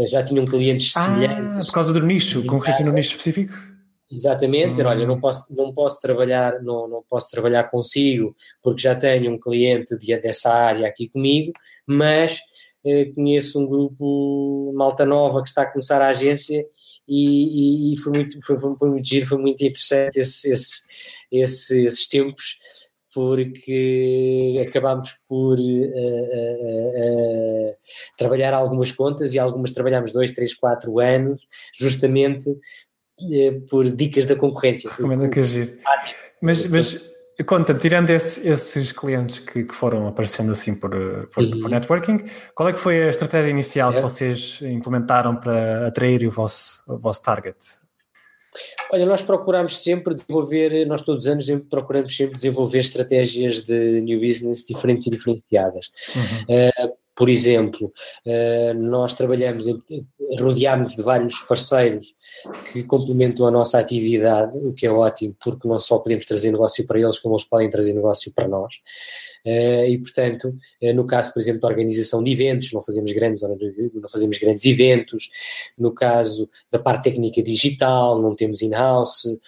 já 0.00 0.22
tinham 0.22 0.44
clientes 0.44 0.96
ah, 0.96 1.00
semelhantes. 1.00 1.66
Por 1.66 1.74
causa 1.74 1.92
do 1.92 2.04
nicho, 2.04 2.44
concorrência 2.44 2.84
no 2.84 2.92
nicho 2.92 3.10
específico? 3.10 3.54
Exatamente, 4.10 4.70
dizer, 4.70 4.86
olha, 4.86 5.06
não 5.06 5.14
hum. 5.14 5.20
posso, 5.20 5.54
não 5.54 5.72
posso 5.72 6.00
trabalhar, 6.00 6.62
não, 6.62 6.86
não 6.86 7.02
posso 7.08 7.30
trabalhar 7.30 7.64
consigo 7.64 8.36
porque 8.62 8.82
já 8.82 8.94
tenho 8.94 9.32
um 9.32 9.38
cliente 9.38 9.96
de, 9.98 10.06
dessa 10.20 10.52
área 10.52 10.86
aqui 10.86 11.08
comigo, 11.08 11.52
mas 11.86 12.38
eh, 12.84 13.06
conheço 13.14 13.58
um 13.58 13.66
grupo 13.66 14.72
malta 14.76 15.04
nova 15.04 15.42
que 15.42 15.48
está 15.48 15.62
a 15.62 15.70
começar 15.70 16.00
a 16.00 16.08
agência 16.08 16.62
e, 17.08 17.90
e, 17.90 17.94
e 17.94 17.96
foi, 17.98 18.12
muito, 18.12 18.44
foi, 18.44 18.58
foi, 18.58 18.88
muito 18.90 19.06
giro, 19.06 19.26
foi 19.26 19.38
muito 19.38 19.64
interessante 19.64 20.20
esse, 20.20 20.50
esse, 20.50 20.82
esse, 21.32 21.84
esses 21.84 22.06
tempos 22.06 22.58
porque 23.14 24.64
acabámos 24.68 25.10
por 25.28 25.58
uh, 25.58 25.62
uh, 25.62 25.88
uh, 27.68 27.72
trabalhar 28.18 28.52
algumas 28.52 28.90
contas 28.90 29.32
e 29.32 29.38
algumas 29.38 29.70
trabalhámos 29.70 30.12
dois, 30.12 30.32
três, 30.32 30.52
quatro 30.52 30.98
anos, 30.98 31.46
justamente 31.72 32.50
eh, 33.32 33.60
por 33.70 33.88
dicas 33.90 34.26
da 34.26 34.34
concorrência. 34.34 34.90
Recomendo 34.90 35.30
que 35.30 35.40
agir. 35.40 35.78
Mas, 36.42 36.66
mas 36.66 37.00
conta-me, 37.46 37.78
tirando 37.78 38.10
esse, 38.10 38.46
esses 38.48 38.90
clientes 38.90 39.38
que, 39.38 39.62
que, 39.64 39.74
foram 39.74 40.08
aparecendo 40.08 40.50
assim 40.50 40.74
por, 40.74 40.90
por, 41.28 41.42
uhum. 41.42 41.60
por, 41.60 41.70
networking, 41.70 42.18
qual 42.54 42.68
é 42.68 42.72
que 42.72 42.78
foi 42.78 43.04
a 43.04 43.10
estratégia 43.10 43.50
inicial 43.50 43.92
é. 43.92 43.96
que 43.96 44.02
vocês 44.02 44.58
implementaram 44.62 45.36
para 45.36 45.86
atrair 45.86 46.26
o 46.26 46.30
vosso, 46.30 46.82
o 46.88 46.98
vosso 46.98 47.22
target? 47.22 47.56
Olha, 48.92 49.06
nós 49.06 49.22
procuramos 49.22 49.82
sempre 49.82 50.14
desenvolver, 50.14 50.86
nós 50.86 51.02
todos 51.02 51.24
os 51.24 51.28
anos 51.30 51.46
procuramos 51.68 52.16
sempre 52.16 52.36
desenvolver 52.36 52.78
estratégias 52.78 53.64
de 53.64 54.00
new 54.00 54.20
business 54.20 54.64
diferentes 54.64 55.06
e 55.06 55.10
diferenciadas. 55.10 55.90
Uhum. 56.14 56.88
Uh, 56.88 57.03
por 57.16 57.28
exemplo, 57.28 57.92
nós 58.76 59.14
trabalhamos, 59.14 59.66
rodeamos 60.38 60.96
de 60.96 61.02
vários 61.02 61.40
parceiros 61.40 62.14
que 62.72 62.82
complementam 62.82 63.46
a 63.46 63.50
nossa 63.50 63.78
atividade, 63.78 64.58
o 64.58 64.72
que 64.72 64.86
é 64.86 64.90
ótimo, 64.90 65.36
porque 65.42 65.68
não 65.68 65.78
só 65.78 65.98
podemos 65.98 66.26
trazer 66.26 66.50
negócio 66.50 66.86
para 66.86 66.98
eles, 66.98 67.18
como 67.18 67.34
eles 67.34 67.44
podem 67.44 67.70
trazer 67.70 67.94
negócio 67.94 68.32
para 68.32 68.48
nós. 68.48 68.74
E, 69.46 69.98
portanto, 69.98 70.54
no 70.94 71.06
caso, 71.06 71.32
por 71.32 71.40
exemplo, 71.40 71.60
da 71.60 71.68
organização 71.68 72.22
de 72.22 72.32
eventos, 72.32 72.72
não 72.72 72.82
fazemos 72.82 73.12
grandes, 73.12 73.42
não 73.42 74.08
fazemos 74.08 74.38
grandes 74.38 74.64
eventos. 74.64 75.30
No 75.78 75.92
caso 75.92 76.48
da 76.72 76.78
parte 76.78 77.04
técnica 77.04 77.42
digital, 77.42 78.20
não 78.20 78.34
temos 78.34 78.62
in-house. 78.62 79.38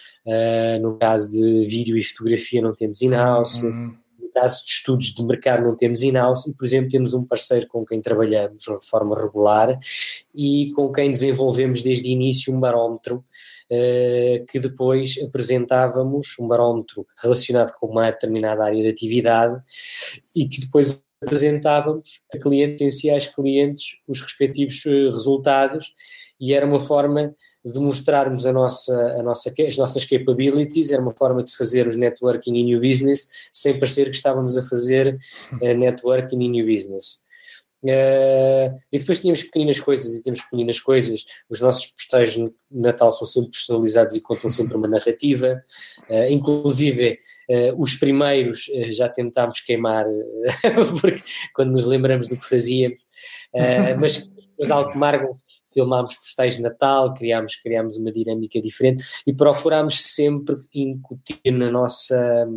No 0.81 0.97
caso 0.99 1.31
de 1.31 1.67
vídeo 1.67 1.97
e 1.97 2.03
fotografia, 2.05 2.63
não 2.63 2.75
temos 2.75 3.03
in-house. 3.03 3.63
Uhum 3.63 4.06
caso 4.37 4.63
de 4.63 4.71
estudos 4.71 5.15
de 5.15 5.25
mercado 5.25 5.65
não 5.65 5.75
temos 5.75 6.03
in-house 6.03 6.47
e, 6.47 6.55
por 6.55 6.67
exemplo, 6.67 6.91
temos 6.91 7.15
um 7.15 7.25
parceiro 7.25 7.67
com 7.69 7.87
quem 7.87 8.03
trabalhamos 8.03 8.65
de 8.65 8.87
forma 8.87 9.19
regular 9.19 9.79
e 10.35 10.73
com 10.77 10.93
quem 10.93 11.11
desenvolvemos 11.11 11.83
desde 11.83 12.07
o 12.07 12.13
início 12.13 12.55
um 12.55 12.61
barómetro 12.61 13.25
uh, 13.71 14.47
que 14.47 14.59
depois 14.61 15.15
apresentávamos, 15.25 16.35
um 16.39 16.47
barómetro 16.47 17.07
relacionado 17.23 17.73
com 17.73 17.87
uma 17.87 18.11
determinada 18.11 18.63
área 18.63 18.83
de 18.83 18.91
atividade 18.91 19.59
e 20.35 20.47
que 20.47 20.61
depois 20.61 21.03
apresentávamos 21.25 22.21
a 22.31 22.39
clientes, 22.39 22.75
potenciais 22.75 23.27
clientes, 23.29 24.03
os 24.07 24.21
respectivos 24.21 24.85
eh, 24.85 25.11
resultados 25.11 25.95
e 26.41 26.53
era 26.53 26.67
uma 26.67 26.81
forma 26.81 27.35
de 27.65 27.79
mostrarmos 27.79 28.47
a 28.47 28.53
nossa, 28.53 28.95
a 29.19 29.23
nossa, 29.23 29.53
as 29.67 29.77
nossas 29.77 30.05
capabilities, 30.05 30.91
era 30.91 31.03
uma 31.03 31.15
forma 31.17 31.43
de 31.43 31.57
fazer 31.57 31.87
os 31.87 31.97
networking 31.97 32.55
e 32.57 32.63
new 32.63 32.81
business 32.81 33.29
sem 33.53 33.79
parecer 33.79 34.11
que 34.11 34.17
estávamos 34.17 34.57
a 34.57 34.63
fazer 34.63 35.19
uh, 35.53 35.75
networking 35.75 36.41
e 36.43 36.49
new 36.49 36.67
business. 36.67 37.27
Uh, 37.85 38.75
e 38.91 38.99
depois 38.99 39.21
tínhamos 39.21 39.45
pequenas 39.45 39.79
coisas 39.79 40.15
e 40.15 40.23
temos 40.23 40.41
pequenas 40.43 40.81
coisas. 40.81 41.25
Os 41.49 41.61
nossos 41.61 41.87
postais 41.87 42.33
de 42.33 42.53
Natal 42.71 43.13
são 43.13 43.27
sempre 43.27 43.51
personalizados 43.51 44.17
e 44.17 44.21
contam 44.21 44.51
sempre 44.51 44.77
uma 44.77 44.89
narrativa. 44.89 45.63
Uh, 46.09 46.31
inclusive, 46.31 47.19
uh, 47.49 47.81
os 47.81 47.95
primeiros 47.95 48.67
já 48.91 49.09
tentámos 49.09 49.61
queimar 49.61 50.07
quando 51.55 51.73
nos 51.73 51.85
lembramos 51.85 52.29
do 52.29 52.37
que 52.37 52.49
fazíamos. 52.49 53.01
mas, 54.01 54.31
mas 54.59 54.71
algo 54.71 54.91
que 54.91 54.99
marcam 54.99 55.37
filmámos 55.77 56.15
postais 56.15 56.57
de 56.57 56.63
Natal, 56.63 57.13
criámos, 57.13 57.57
criámos 57.57 57.99
uma 57.99 58.11
dinâmica 58.11 58.59
diferente 58.63 59.05
e 59.27 59.33
procurámos 59.35 60.01
sempre 60.01 60.57
incutir 60.75 61.53
na 61.53 61.71
nossa, 61.71 62.49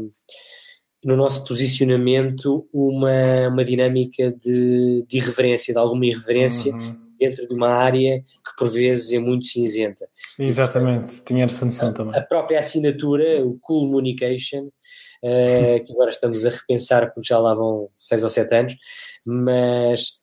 no 1.03 1.17
nosso 1.17 1.43
posicionamento 1.43 2.65
uma, 2.71 3.49
uma 3.49 3.65
dinâmica 3.65 4.32
de, 4.32 5.03
de 5.05 5.17
irreverência, 5.17 5.73
de 5.73 5.79
alguma 5.79 6.05
irreverência 6.05 6.73
uhum. 6.73 6.95
dentro 7.19 7.45
de 7.45 7.53
uma 7.53 7.69
área 7.69 8.21
que 8.21 8.55
por 8.58 8.69
vezes 8.69 9.12
é 9.12 9.19
muito 9.19 9.47
cinzenta. 9.47 10.08
Exatamente, 10.39 11.21
tinha 11.25 11.43
essa 11.43 11.65
noção 11.65 11.93
também. 11.93 12.17
A 12.17 12.21
própria 12.21 12.62
assinatura, 12.62 13.45
o 13.45 13.60
Cool 13.60 13.89
Communication, 13.89 14.67
uh, 14.67 15.84
que 15.84 15.91
agora 15.91 16.10
estamos 16.10 16.45
a 16.45 16.49
repensar 16.51 17.13
porque 17.13 17.27
já 17.27 17.38
lá 17.38 17.53
vão 17.53 17.89
seis 17.97 18.23
ou 18.23 18.29
sete 18.29 18.55
anos, 18.55 18.75
mas 19.25 19.99
eh, 19.99 20.18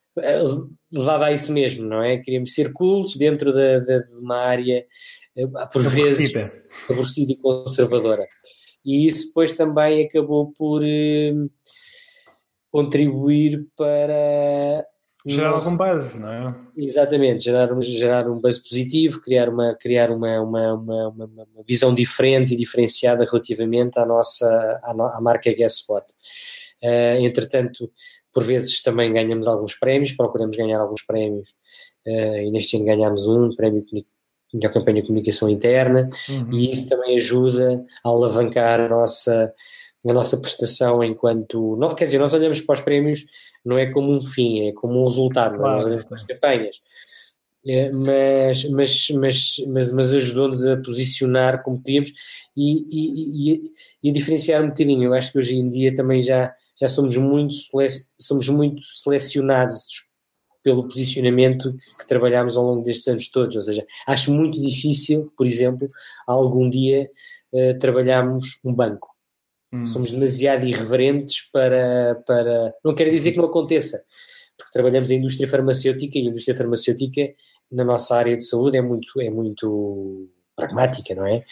levava 0.91 1.25
a 1.25 1.31
isso 1.31 1.51
mesmo, 1.53 1.85
não 1.85 2.01
é? 2.01 2.17
Queríamos 2.17 2.53
ser 2.53 2.73
cools 2.73 3.15
dentro 3.17 3.51
de, 3.53 4.03
uma 4.21 4.37
área, 4.37 4.85
eh, 5.35 5.47
por 5.71 5.83
vezes, 5.83 6.31
aborrecida 6.89 7.33
e 7.33 7.37
conservadora. 7.37 8.25
E 8.85 9.05
isso 9.05 9.27
depois 9.27 9.51
também 9.51 10.05
acabou 10.05 10.53
por 10.53 10.81
eh, 10.83 11.33
contribuir 12.71 13.67
para. 13.75 14.85
Gerar 15.25 15.49
algum 15.49 15.75
buzz, 15.75 16.17
não 16.17 16.31
é? 16.31 16.55
Exatamente, 16.77 17.43
gerar, 17.43 17.69
gerar 17.81 18.29
um 18.29 18.39
buzz 18.39 18.59
positivo, 18.59 19.19
criar, 19.19 19.49
uma, 19.49 19.75
criar 19.75 20.09
uma, 20.09 20.39
uma, 20.41 20.73
uma, 20.73 21.09
uma, 21.09 21.63
visão 21.67 21.93
diferente 21.93 22.53
e 22.53 22.55
diferenciada 22.55 23.25
relativamente 23.25 23.99
à 23.99 24.05
nossa 24.05 24.79
à, 24.81 24.93
no, 24.93 25.03
à 25.03 25.19
marca 25.19 25.51
Guesspot. 25.51 26.05
Uh, 26.81 27.19
entretanto, 27.19 27.91
por 28.37 28.43
vezes 28.43 28.83
também 28.83 29.11
ganhamos 29.11 29.47
alguns 29.47 29.73
prémios, 29.73 30.11
procuramos 30.11 30.55
ganhar 30.55 30.79
alguns 30.79 31.01
prémios 31.01 31.49
uh, 32.05 32.37
e 32.37 32.51
neste 32.51 32.77
ano 32.77 32.85
ganhámos 32.85 33.25
um 33.25 33.49
prémio 33.55 33.83
da 34.53 34.69
campanha 34.69 35.01
de 35.01 35.07
comunicação 35.07 35.49
interna 35.49 36.07
uhum. 36.29 36.53
e 36.53 36.71
isso 36.71 36.87
também 36.87 37.15
ajuda 37.15 37.83
a 38.03 38.09
alavancar 38.09 38.79
a 38.79 38.87
nossa, 38.87 39.51
a 40.07 40.13
nossa 40.13 40.37
prestação 40.37 41.03
enquanto. 41.03 41.75
Não, 41.77 41.95
quer 41.95 42.05
dizer, 42.05 42.19
nós 42.19 42.31
olhamos 42.31 42.61
para 42.61 42.73
os 42.73 42.81
prémios 42.81 43.25
não 43.65 43.75
é 43.75 43.87
como 43.87 44.13
um 44.13 44.23
fim, 44.23 44.67
é 44.67 44.71
como 44.71 45.01
um 45.01 45.05
resultado, 45.05 45.55
é? 45.55 45.57
claro. 45.57 45.77
nós 45.77 45.85
olhamos 45.85 46.05
para 46.05 46.15
as 46.17 46.23
campanhas. 46.23 46.75
É, 47.67 47.91
mas, 47.91 48.69
mas, 48.69 49.07
mas, 49.15 49.55
mas, 49.67 49.91
mas 49.91 50.13
ajudou-nos 50.13 50.63
a 50.63 50.77
posicionar 50.77 51.63
como 51.63 51.81
queríamos 51.81 52.11
e, 52.55 52.83
e, 52.91 53.53
e, 53.53 53.61
e, 54.03 54.09
a 54.11 54.13
diferenciar 54.13 54.63
um 54.63 54.67
bocadinho. 54.67 55.05
Eu 55.05 55.13
acho 55.15 55.31
que 55.31 55.39
hoje 55.39 55.55
em 55.55 55.67
dia 55.67 55.91
também 55.95 56.21
já 56.21 56.53
já 56.79 56.87
somos 56.87 57.17
muito, 57.17 57.55
somos 58.19 58.49
muito 58.49 58.81
selecionados 58.83 60.07
pelo 60.63 60.87
posicionamento 60.87 61.73
que, 61.73 61.97
que 61.99 62.07
trabalhamos 62.07 62.57
ao 62.57 62.65
longo 62.65 62.83
destes 62.83 63.07
anos 63.07 63.31
todos. 63.31 63.55
Ou 63.55 63.63
seja, 63.63 63.85
acho 64.05 64.31
muito 64.31 64.59
difícil, 64.59 65.31
por 65.37 65.47
exemplo, 65.47 65.89
algum 66.27 66.69
dia 66.69 67.09
uh, 67.53 67.79
trabalharmos 67.79 68.59
um 68.65 68.73
banco. 68.73 69.15
Hum. 69.71 69.85
Somos 69.85 70.11
demasiado 70.11 70.65
irreverentes 70.65 71.49
para, 71.51 72.21
para. 72.25 72.73
Não 72.83 72.93
quer 72.93 73.09
dizer 73.09 73.31
que 73.31 73.37
não 73.37 73.45
aconteça, 73.45 74.03
porque 74.57 74.71
trabalhamos 74.71 75.09
a 75.09 75.13
indústria 75.13 75.47
farmacêutica 75.47 76.17
e 76.17 76.23
a 76.23 76.29
indústria 76.29 76.55
farmacêutica 76.55 77.33
na 77.71 77.83
nossa 77.83 78.15
área 78.15 78.35
de 78.35 78.43
saúde 78.43 78.77
é 78.77 78.81
muito, 78.81 79.21
é 79.21 79.29
muito 79.29 80.29
pragmática, 80.55 81.15
não 81.15 81.25
é? 81.25 81.45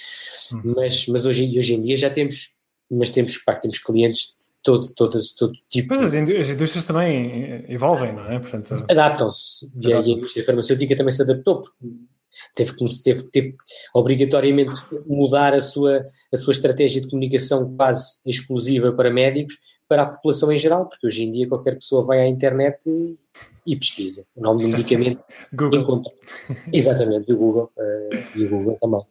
Hum. 0.54 0.74
Mas, 0.76 1.08
mas 1.08 1.26
hoje, 1.26 1.58
hoje 1.58 1.74
em 1.74 1.82
dia 1.82 1.96
já 1.96 2.10
temos 2.10 2.55
mas 2.98 3.10
temos, 3.10 3.38
pá, 3.40 3.56
temos 3.56 3.80
clientes 3.80 4.28
de 4.28 4.54
todo, 4.64 4.94
todas, 4.94 5.34
todo 5.34 5.54
tipo. 5.70 5.94
Mas 5.94 6.04
as, 6.04 6.14
indústrias 6.14 6.84
também 6.84 7.66
evolvem, 7.68 8.14
não 8.14 8.32
é? 8.32 8.40
Portanto, 8.40 8.74
Adaptam-se. 8.90 9.72
E, 9.82 9.94
a 9.94 10.00
indústria 10.00 10.46
farmacêutica 10.46 10.96
também 10.96 11.12
se 11.12 11.22
adaptou, 11.22 11.62
teve 12.56 12.76
que 12.76 13.04
teve, 13.04 13.24
teve 13.24 13.56
obrigatoriamente 13.94 14.76
mudar 15.06 15.54
a 15.54 15.62
sua, 15.62 16.06
a 16.34 16.38
sua 16.38 16.52
estratégia 16.52 17.02
de 17.02 17.10
comunicação 17.10 17.76
quase 17.76 18.20
exclusiva 18.26 18.92
para 18.92 19.12
médicos 19.12 19.56
para 19.88 20.02
a 20.02 20.06
população 20.08 20.52
em 20.52 20.58
geral, 20.58 20.88
porque 20.90 21.06
hoje 21.06 21.24
em 21.24 21.32
dia 21.32 21.48
qualquer 21.48 21.76
pessoa 21.76 22.04
vai 22.04 22.20
à 22.20 22.28
internet 22.28 22.80
e, 22.88 23.16
e 23.68 23.76
pesquisa 23.76 24.26
o 24.36 24.42
nome 24.42 24.64
do 24.64 24.72
medicamento. 24.72 25.24
Google. 25.54 25.82
Encontra. 25.82 26.12
Exatamente, 26.74 27.28
do 27.28 27.38
Google 27.38 27.72
uh, 27.78 28.38
e 28.38 28.46
o 28.46 28.50
Google 28.50 28.78
também. 28.82 29.02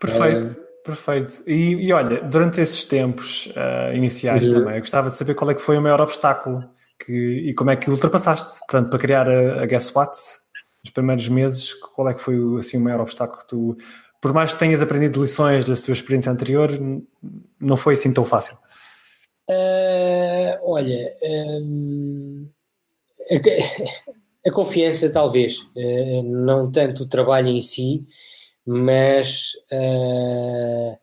Perfeito. 0.00 0.63
Perfeito. 0.84 1.42
E, 1.46 1.86
e, 1.86 1.92
olha, 1.94 2.20
durante 2.20 2.60
esses 2.60 2.84
tempos 2.84 3.46
uh, 3.46 3.96
iniciais 3.96 4.46
uhum. 4.46 4.54
também, 4.54 4.74
eu 4.74 4.80
gostava 4.80 5.08
de 5.08 5.16
saber 5.16 5.34
qual 5.34 5.50
é 5.50 5.54
que 5.54 5.62
foi 5.62 5.78
o 5.78 5.82
maior 5.82 6.00
obstáculo 6.02 6.62
que, 7.04 7.12
e 7.12 7.54
como 7.54 7.70
é 7.70 7.76
que 7.76 7.88
ultrapassaste. 7.90 8.58
Portanto, 8.60 8.90
para 8.90 8.98
criar 8.98 9.26
a, 9.26 9.62
a 9.62 9.66
Guess 9.66 9.94
What, 9.96 10.14
nos 10.84 10.92
primeiros 10.92 11.26
meses, 11.28 11.72
qual 11.72 12.10
é 12.10 12.14
que 12.14 12.20
foi 12.20 12.36
assim, 12.58 12.76
o 12.76 12.80
maior 12.80 13.00
obstáculo 13.00 13.38
que 13.38 13.48
tu, 13.48 13.76
por 14.20 14.34
mais 14.34 14.52
que 14.52 14.58
tenhas 14.58 14.82
aprendido 14.82 15.22
lições 15.22 15.64
da 15.64 15.74
sua 15.74 15.92
experiência 15.92 16.30
anterior, 16.30 16.70
não 17.58 17.76
foi 17.78 17.94
assim 17.94 18.12
tão 18.12 18.26
fácil? 18.26 18.54
Uh, 19.48 20.58
olha, 20.62 21.12
um, 21.22 22.48
a, 23.30 24.48
a, 24.48 24.52
confiança 24.52 25.10
talvez, 25.10 25.60
uh, 25.76 26.22
não 26.22 26.70
tanto 26.70 27.04
o 27.04 27.08
trabalho 27.08 27.48
em 27.48 27.60
si, 27.62 28.06
mas 28.66 29.52
uh, 29.72 30.98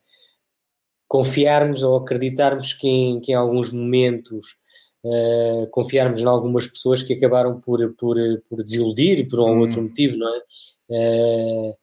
confiarmos 1.08 1.84
ou 1.84 1.98
acreditarmos 1.98 2.74
que 2.74 2.88
em, 2.88 3.20
que 3.20 3.32
em 3.32 3.36
alguns 3.36 3.72
momentos 3.72 4.58
uh, 5.04 5.68
confiarmos 5.72 6.22
em 6.22 6.26
algumas 6.26 6.68
pessoas 6.68 7.04
que 7.04 7.14
acabaram 7.14 7.60
por, 7.60 7.94
por, 7.96 8.18
por 8.50 8.64
desiludir 8.64 9.28
por 9.28 9.40
um 9.40 9.58
hum. 9.58 9.60
outro 9.60 9.82
motivo, 9.82 10.18
não 10.18 10.36
é? 10.36 10.40
Uh, 10.90 11.76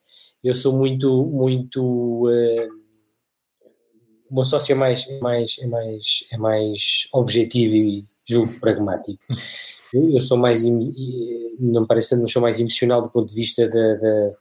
eu 0.43 0.55
sou 0.55 0.77
muito, 0.77 1.25
muito 1.25 2.29
uma 4.31 4.45
sócia 4.45 4.77
mais, 4.77 5.07
mais, 5.21 5.57
é 5.61 5.67
mais, 5.67 6.25
é 6.31 6.37
mais 6.37 7.09
objetivo 7.13 7.75
e 7.75 8.07
julgo 8.29 8.59
pragmático. 8.61 9.19
Eu, 9.91 10.21
sou 10.21 10.37
mais, 10.37 10.63
não 11.59 11.87
parece, 11.87 12.15
não 12.15 12.29
sou 12.29 12.43
mais 12.43 12.61
emocional 12.61 13.01
do 13.01 13.09
ponto 13.09 13.31
de 13.31 13.35
vista 13.35 13.67
da, 13.67 13.95
da 13.95 14.33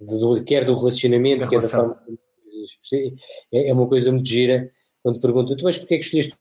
do, 0.00 0.42
quer 0.44 0.64
do 0.64 0.74
relacionamento, 0.74 1.40
da 1.40 1.48
quer 1.48 1.60
da 1.60 1.68
forma 1.68 2.00
é, 3.52 3.68
é 3.68 3.72
uma 3.72 3.86
coisa 3.86 4.10
muito 4.10 4.28
gira 4.28 4.70
quando 5.02 5.20
perguntam, 5.20 5.56
tu 5.56 5.64
mas 5.64 5.78
porquê 5.78 5.94
é 5.94 5.98
que 5.98 6.04
escolheste 6.04 6.34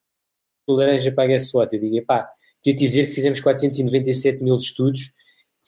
o 0.68 0.74
laranja 0.74 1.12
para 1.12 1.36
a 1.36 1.38
What? 1.54 1.76
Eu 1.76 1.82
digo, 1.82 2.06
pá, 2.06 2.28
podia 2.64 2.76
dizer 2.76 3.08
que 3.08 3.14
fizemos 3.14 3.40
497 3.40 4.44
mil 4.44 4.58
estudos, 4.58 5.14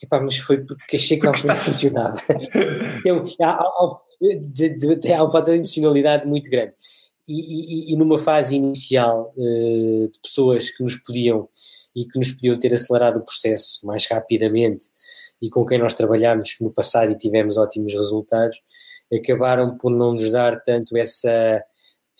epá, 0.02 0.20
mas 0.20 0.38
foi 0.38 0.64
porque 0.64 0.96
achei 0.96 1.18
que 1.18 1.24
não 1.24 1.32
funcionava. 1.32 2.20
então, 3.00 3.24
há, 3.40 3.50
há, 3.50 5.16
há 5.16 5.24
um 5.24 5.30
fator 5.30 5.52
de 5.52 5.58
emocionalidade 5.58 6.26
muito 6.26 6.50
grande. 6.50 6.74
E, 7.28 7.90
e, 7.90 7.92
e 7.92 7.96
numa 7.96 8.18
fase 8.18 8.56
inicial 8.56 9.32
uh, 9.36 10.08
de 10.10 10.18
pessoas 10.20 10.70
que 10.70 10.82
nos 10.82 10.96
podiam 10.96 11.46
e 11.94 12.04
que 12.06 12.18
nos 12.18 12.30
podiam 12.32 12.58
ter 12.58 12.72
acelerado 12.72 13.18
o 13.18 13.24
processo 13.24 13.86
mais 13.86 14.06
rapidamente 14.06 14.86
e 15.40 15.48
com 15.48 15.64
quem 15.64 15.78
nós 15.78 15.94
trabalhámos 15.94 16.56
no 16.60 16.72
passado 16.72 17.12
e 17.12 17.18
tivemos 17.18 17.56
ótimos 17.56 17.92
resultados, 17.92 18.60
acabaram 19.12 19.76
por 19.76 19.90
não 19.90 20.12
nos 20.12 20.30
dar 20.30 20.60
tanto 20.62 20.96
essa. 20.96 21.62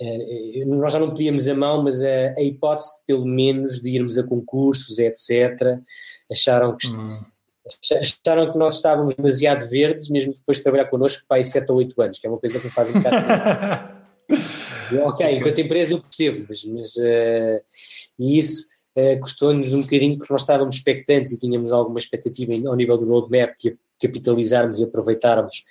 Eh, 0.00 0.64
nós 0.66 0.92
já 0.92 0.98
não 0.98 1.10
pedíamos 1.10 1.48
a 1.48 1.54
mão, 1.54 1.82
mas 1.82 2.02
a, 2.02 2.34
a 2.36 2.42
hipótese 2.42 2.90
de, 3.00 3.06
pelo 3.06 3.26
menos, 3.26 3.80
de 3.80 3.90
irmos 3.90 4.16
a 4.16 4.22
concursos, 4.22 4.98
etc. 4.98 5.78
Acharam 6.30 6.76
que. 6.76 6.88
Hum. 6.88 7.24
Acharam 8.00 8.50
que 8.50 8.56
nós 8.56 8.76
estávamos 8.76 9.14
demasiado 9.14 9.68
verdes, 9.68 10.08
mesmo 10.08 10.32
depois 10.32 10.56
de 10.56 10.64
trabalhar 10.64 10.86
connosco, 10.86 11.24
para 11.28 11.36
aí 11.36 11.44
7 11.44 11.70
ou 11.70 11.76
8 11.78 12.00
anos, 12.00 12.18
que 12.18 12.26
é 12.26 12.30
uma 12.30 12.38
coisa 12.38 12.58
que 12.58 12.66
me 12.66 12.72
faz 12.72 12.88
um 12.88 12.94
bocado. 12.94 13.98
ok, 15.04 15.36
enquanto 15.36 15.60
empresa 15.60 15.92
eu 15.92 16.00
percebo, 16.00 16.46
mas, 16.48 16.64
mas 16.64 16.96
uh, 16.96 17.60
isso 18.18 18.77
uh, 18.98 19.20
custou-nos 19.20 19.72
um 19.72 19.82
bocadinho 19.82 20.18
porque 20.18 20.32
nós 20.32 20.42
estávamos 20.42 20.76
expectantes 20.76 21.32
e 21.32 21.38
tínhamos 21.38 21.72
alguma 21.72 21.98
expectativa 21.98 22.52
ao 22.68 22.76
nível 22.76 22.98
do 22.98 23.06
roadmap 23.06 23.54
que 23.58 23.76
capitalizarmos 24.00 24.80
e 24.80 24.84
aproveitarmos 24.84 25.64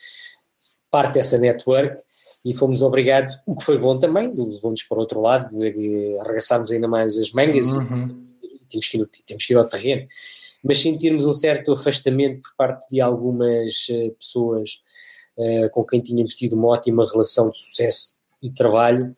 parte 0.90 1.16
dessa 1.16 1.38
network 1.38 2.02
e 2.46 2.54
fomos 2.54 2.82
obrigados, 2.82 3.38
o 3.46 3.56
que 3.56 3.64
foi 3.64 3.78
bom 3.78 4.00
também, 4.00 4.34
levou-nos 4.34 4.84
para 4.84 4.98
o 4.98 5.02
outro 5.02 5.20
lado, 5.20 5.50
arregaçámos 6.22 6.72
ainda 6.72 6.88
mais 6.88 7.18
as 7.18 7.32
mangas 7.32 7.74
uhum. 7.74 8.26
e, 8.42 8.62
temos 8.70 8.88
que, 8.88 8.98
ir, 8.98 9.10
temos 9.26 9.46
que 9.46 9.54
ir 9.54 9.58
ao 9.58 9.68
terreno. 9.68 10.08
Mas 10.64 10.82
sentirmos 10.82 11.26
um 11.26 11.34
certo 11.34 11.74
afastamento 11.74 12.42
por 12.42 12.56
parte 12.56 12.88
de 12.90 13.02
algumas 13.02 13.88
uh, 13.90 14.12
pessoas 14.14 14.82
uh, 15.38 15.70
com 15.72 15.84
quem 15.84 16.02
tínhamos 16.02 16.36
tido 16.36 16.54
uma 16.54 16.70
ótima 16.70 17.06
relação 17.06 17.50
de 17.50 17.60
sucesso 17.60 18.16
e 18.42 18.50
trabalho, 18.50 19.16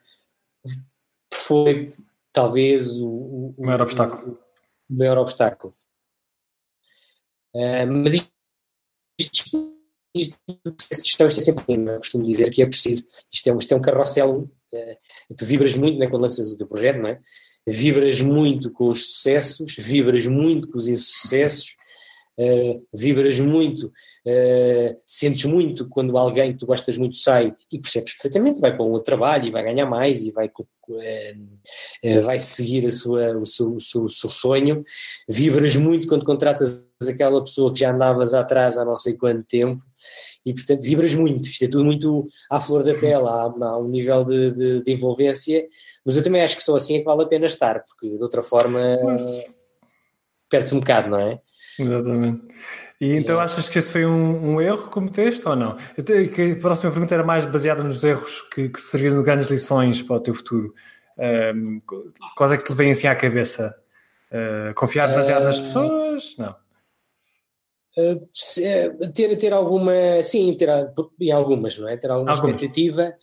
foi 1.31 1.93
talvez 2.31 2.99
o, 3.01 3.07
o, 3.07 3.55
o 3.57 3.65
maior 3.65 3.81
obstáculo. 3.81 4.39
O 4.89 4.93
maior 4.93 5.17
obstáculo. 5.17 5.73
Uh, 7.53 7.87
mas 7.87 8.13
isto 8.13 9.69
isto 10.13 10.37
gestão 11.03 11.27
isto 11.27 11.39
é 11.39 11.43
sempre 11.43 11.63
eu 11.75 11.97
costumo 11.97 12.25
dizer 12.25 12.49
que 12.49 12.61
é 12.61 12.65
preciso, 12.65 13.07
isto 13.31 13.49
é, 13.49 13.55
isto 13.55 13.71
é 13.71 13.75
um 13.75 13.81
carrossel, 13.81 14.49
é, 14.73 14.97
tu 15.37 15.45
vibras 15.45 15.75
muito 15.75 15.99
né, 15.99 16.07
quando 16.07 16.23
lanças 16.23 16.51
o 16.51 16.57
teu 16.57 16.67
projeto, 16.67 16.97
não 16.97 17.09
é? 17.09 17.19
Vibras 17.67 18.21
muito 18.21 18.71
com 18.71 18.89
os 18.89 19.05
sucessos, 19.05 19.75
vibras 19.77 20.25
muito 20.25 20.67
com 20.69 20.77
os 20.77 20.87
insucessos, 20.87 21.75
uh, 22.39 22.87
vibras 22.93 23.39
muito, 23.39 23.91
uh, 24.29 25.01
sentes 25.05 25.45
muito 25.45 25.87
quando 25.89 26.17
alguém 26.17 26.51
que 26.51 26.59
tu 26.59 26.65
gostas 26.65 26.97
muito 26.97 27.15
sai 27.15 27.55
e 27.71 27.79
percebes 27.79 28.13
perfeitamente, 28.13 28.59
vai 28.59 28.75
para 28.75 28.85
um 28.85 28.91
outro 28.91 29.05
trabalho 29.05 29.47
e 29.47 29.51
vai 29.51 29.63
ganhar 29.63 29.85
mais 29.85 30.23
e 30.25 30.31
vai, 30.31 30.47
uh, 30.47 32.21
vai 32.21 32.39
seguir 32.39 32.85
a 32.87 32.91
sua, 32.91 33.37
o, 33.37 33.45
seu, 33.45 33.73
o, 33.73 33.79
seu, 33.79 34.03
o 34.03 34.09
seu 34.09 34.29
sonho, 34.29 34.83
vibras 35.27 35.75
muito 35.75 36.07
quando 36.07 36.25
contratas 36.25 36.87
aquela 37.07 37.41
pessoa 37.41 37.73
que 37.73 37.79
já 37.79 37.91
andavas 37.91 38.33
atrás 38.33 38.77
há 38.77 38.83
não 38.83 38.95
sei 38.95 39.15
quanto 39.15 39.43
tempo 39.43 39.81
e 40.45 40.53
portanto 40.53 40.81
vibras 40.81 41.15
muito, 41.15 41.47
isto 41.47 41.63
é 41.63 41.67
tudo 41.67 41.85
muito 41.85 42.27
à 42.49 42.59
flor 42.59 42.83
da 42.83 42.93
pele, 42.93 43.27
há, 43.27 43.53
há 43.61 43.77
um 43.77 43.87
nível 43.87 44.23
de, 44.25 44.51
de, 44.51 44.83
de, 44.83 44.91
envolvência, 44.91 45.65
mas 46.05 46.17
eu 46.17 46.23
também 46.23 46.41
acho 46.41 46.57
que 46.57 46.63
só 46.63 46.75
assim 46.75 46.95
é 46.95 46.99
que 46.99 47.05
vale 47.05 47.23
a 47.23 47.27
pena 47.27 47.45
estar, 47.45 47.83
porque 47.85 48.09
de 48.09 48.23
outra 48.23 48.41
forma 48.41 48.79
perde-se 50.49 50.75
um 50.75 50.79
bocado, 50.79 51.09
não 51.09 51.19
é? 51.19 51.39
Exatamente. 51.79 52.41
E 52.99 53.15
então 53.15 53.39
é. 53.39 53.43
achas 53.43 53.69
que 53.69 53.79
esse 53.79 53.91
foi 53.91 54.05
um, 54.05 54.55
um 54.55 54.61
erro 54.61 54.83
que 54.83 54.89
cometeste 54.89 55.47
ou 55.47 55.55
não? 55.55 55.71
a 55.71 56.59
próxima 56.59 56.91
pergunta 56.91 57.13
era 57.13 57.23
mais 57.23 57.45
baseada 57.45 57.81
nos 57.81 58.03
erros 58.03 58.41
que, 58.53 58.69
que 58.69 58.81
serviram 58.81 59.17
de 59.17 59.23
grandes 59.23 59.49
lições 59.49 60.01
para 60.01 60.17
o 60.17 60.19
teu 60.19 60.33
futuro. 60.33 60.73
Um, 61.17 61.79
quais 62.35 62.51
é 62.51 62.57
que 62.57 62.63
te 62.63 62.73
vêm 62.73 62.91
assim 62.91 63.07
à 63.07 63.15
cabeça? 63.15 63.75
Uh, 64.31 64.73
confiar 64.75 65.07
demasiado 65.07 65.41
uh, 65.41 65.45
nas 65.45 65.59
pessoas? 65.59 66.35
Não. 66.37 66.55
Uh, 67.97 69.11
ter, 69.13 69.37
ter 69.37 69.53
alguma, 69.53 70.21
sim, 70.21 70.55
ter 70.55 70.69
em 71.19 71.31
algumas, 71.31 71.77
não 71.77 71.87
é? 71.87 71.97
Ter 71.97 72.11
alguma 72.11 72.31
algumas. 72.31 72.55
expectativa, 72.55 73.13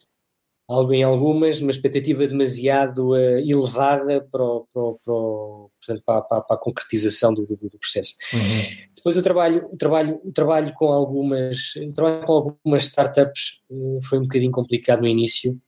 algo 0.68 0.92
em 0.92 1.02
algumas, 1.02 1.60
uma 1.60 1.70
expectativa 1.70 2.26
demasiado 2.26 3.10
uh, 3.10 3.38
elevada 3.38 4.26
para, 4.30 4.42
o, 4.42 4.66
para, 4.72 4.82
o, 4.82 4.98
para, 5.04 5.12
o, 5.12 5.70
portanto, 5.80 6.02
para, 6.04 6.22
para, 6.22 6.40
para, 6.42 6.56
a 6.56 6.58
concretização 6.58 7.32
do, 7.32 7.46
do, 7.46 7.56
do 7.56 7.78
processo. 7.78 8.14
Uhum. 8.32 8.86
Depois 8.94 9.16
o 9.16 9.22
trabalho, 9.22 9.68
o 9.72 9.76
trabalho, 9.76 10.20
o 10.24 10.32
trabalho 10.32 10.74
com 10.74 10.92
algumas, 10.92 11.74
trabalho 11.94 12.26
com 12.26 12.32
algumas 12.32 12.84
startups 12.84 13.62
uh, 13.70 14.00
foi 14.02 14.18
um 14.18 14.22
bocadinho 14.22 14.50
complicado 14.50 15.00
no 15.00 15.08
início, 15.08 15.58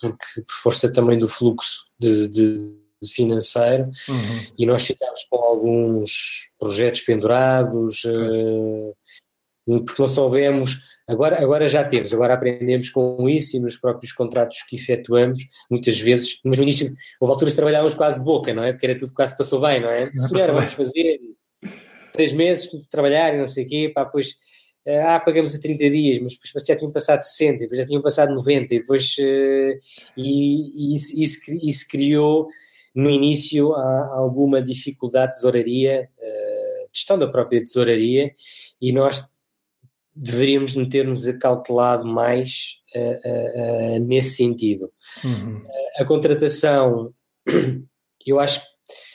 porque 0.00 0.42
por 0.46 0.54
força 0.62 0.92
também 0.92 1.18
do 1.18 1.26
fluxo 1.26 1.86
de, 1.98 2.28
de 2.28 2.78
financeiro 3.06 3.84
uhum. 4.08 4.52
e 4.58 4.66
nós 4.66 4.84
ficámos 4.84 5.24
com 5.30 5.36
alguns 5.36 6.52
projetos 6.58 7.00
pendurados 7.02 8.04
uh, 8.04 8.96
porque 9.86 10.00
não 10.02 10.08
soubemos 10.08 10.87
agora, 11.08 11.42
agora 11.42 11.66
já 11.66 11.82
temos, 11.84 12.12
agora 12.12 12.34
aprendemos 12.34 12.90
com 12.90 13.28
isso 13.28 13.56
e 13.56 13.60
nos 13.60 13.76
próprios 13.76 14.12
contratos 14.12 14.62
que 14.68 14.76
efetuamos 14.76 15.42
muitas 15.70 15.98
vezes, 15.98 16.40
mas 16.44 16.58
no 16.58 16.62
início 16.62 16.92
houve 17.20 17.32
alturas 17.32 17.54
que 17.54 17.56
trabalhávamos 17.56 17.94
quase 17.94 18.18
de 18.18 18.24
boca, 18.24 18.52
não 18.52 18.62
é? 18.62 18.72
Porque 18.72 18.86
era 18.86 18.96
tudo 18.96 19.14
quase 19.14 19.36
passou 19.36 19.60
bem, 19.60 19.80
não 19.80 19.90
é? 19.90 20.12
Se 20.12 20.32
mulher, 20.32 20.52
vamos 20.52 20.72
fazer 20.72 21.18
três 22.12 22.32
meses 22.32 22.68
trabalhar 22.90 23.34
e 23.34 23.38
não 23.38 23.46
sei 23.46 23.64
o 23.64 23.68
quê, 23.68 23.92
pá, 23.94 24.04
depois 24.04 24.34
ah, 24.86 25.20
pagamos 25.20 25.54
a 25.54 25.60
30 25.60 25.90
dias, 25.90 26.18
mas 26.18 26.32
depois 26.32 26.64
já 26.66 26.74
tinham 26.76 26.90
passado 26.90 27.22
60, 27.22 27.58
depois 27.58 27.78
já 27.78 27.86
tinham 27.86 28.00
passado 28.00 28.34
90, 28.34 28.74
e 28.74 28.78
depois 28.78 29.16
uh, 29.18 29.78
e, 30.16 30.92
e 30.92 30.94
isso, 30.94 31.12
isso, 31.14 31.40
isso 31.62 31.88
criou 31.88 32.48
no 32.94 33.10
início 33.10 33.74
alguma 33.74 34.62
dificuldade 34.62 35.32
de 35.32 35.38
tesouraria, 35.38 36.08
uh, 36.18 36.88
gestão 36.90 37.18
da 37.18 37.28
própria 37.28 37.60
tesouraria, 37.60 38.32
e 38.80 38.92
nós 38.92 39.30
deveríamos 40.18 40.74
ter-nos 40.90 41.26
acautelado 41.26 42.04
mais 42.04 42.78
uh, 42.94 43.96
uh, 43.96 44.04
nesse 44.04 44.36
sentido. 44.36 44.90
Uhum. 45.24 45.64
a 45.96 46.04
contratação, 46.04 47.12
eu 48.26 48.40
acho, 48.40 48.60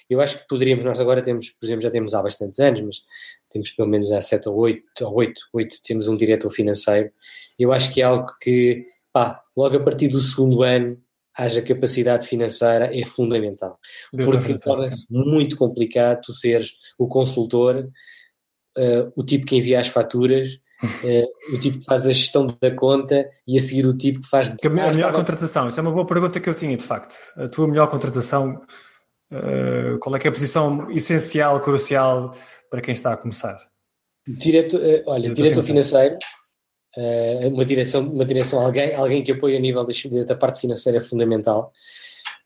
eu 0.09 0.21
acho 0.21 0.39
que 0.39 0.47
poderíamos, 0.47 0.85
nós 0.85 0.99
agora 0.99 1.21
temos, 1.21 1.49
por 1.49 1.65
exemplo, 1.65 1.83
já 1.83 1.91
temos 1.91 2.13
há 2.13 2.21
bastantes 2.21 2.59
anos, 2.59 2.81
mas 2.81 2.95
temos 3.49 3.71
pelo 3.71 3.89
menos 3.89 4.11
há 4.11 4.21
7 4.21 4.47
ou 4.47 4.55
8, 4.55 4.83
ou 5.01 5.15
8, 5.15 5.41
8 5.53 5.77
temos 5.83 6.07
um 6.07 6.15
diretor 6.15 6.49
financeiro, 6.49 7.11
eu 7.59 7.71
acho 7.73 7.93
que 7.93 8.01
é 8.01 8.05
algo 8.05 8.27
que, 8.39 8.85
pá, 9.11 9.41
logo 9.55 9.77
a 9.77 9.83
partir 9.83 10.07
do 10.07 10.21
segundo 10.21 10.63
ano, 10.63 10.97
haja 11.35 11.61
capacidade 11.61 12.27
financeira 12.27 12.95
é 12.97 13.05
fundamental. 13.05 13.79
Porque 14.11 14.57
torna-se 14.57 15.05
muito 15.11 15.57
complicado 15.57 16.21
tu 16.21 16.33
seres 16.33 16.73
o 16.97 17.07
consultor, 17.07 17.89
uh, 18.77 19.11
o 19.15 19.23
tipo 19.23 19.45
que 19.45 19.55
envia 19.55 19.79
as 19.79 19.87
faturas, 19.87 20.59
o 21.53 21.57
tipo 21.59 21.79
que 21.79 21.85
faz 21.85 22.05
a 22.05 22.11
gestão 22.11 22.47
da 22.61 22.71
conta 22.71 23.29
e 23.47 23.57
a 23.57 23.61
seguir 23.61 23.85
o 23.85 23.97
tipo 23.97 24.21
que 24.21 24.29
faz. 24.29 24.49
a 24.49 24.69
melhor 24.69 24.91
estava... 24.91 25.13
contratação, 25.13 25.67
isso 25.67 25.79
é 25.79 25.83
uma 25.83 25.91
boa 25.91 26.05
pergunta 26.05 26.39
que 26.39 26.49
eu 26.49 26.53
tinha, 26.53 26.75
de 26.75 26.85
facto. 26.85 27.15
A 27.37 27.47
tua 27.47 27.67
melhor 27.67 27.89
contratação, 27.89 28.61
uh, 29.31 29.97
qual 29.99 30.15
é 30.15 30.19
que 30.19 30.27
é 30.27 30.29
a 30.29 30.33
posição 30.33 30.91
essencial, 30.91 31.59
crucial 31.61 32.35
para 32.69 32.81
quem 32.81 32.93
está 32.93 33.13
a 33.13 33.17
começar? 33.17 33.57
Direto, 34.27 34.77
olha, 35.05 35.23
diretor, 35.23 35.35
diretor 35.35 35.63
financeiro, 35.63 36.17
Uh, 36.95 37.47
uma 37.47 37.65
direção, 37.65 38.07
uma 38.07 38.23
direção 38.23 38.59
alguém, 38.63 38.93
alguém 38.93 39.23
que 39.23 39.31
apoie 39.31 39.57
a 39.57 39.59
nível 39.59 39.83
da, 39.83 40.23
da 40.25 40.35
parte 40.35 40.61
financeira 40.61 40.99
é 40.99 41.01
fundamental. 41.01 41.71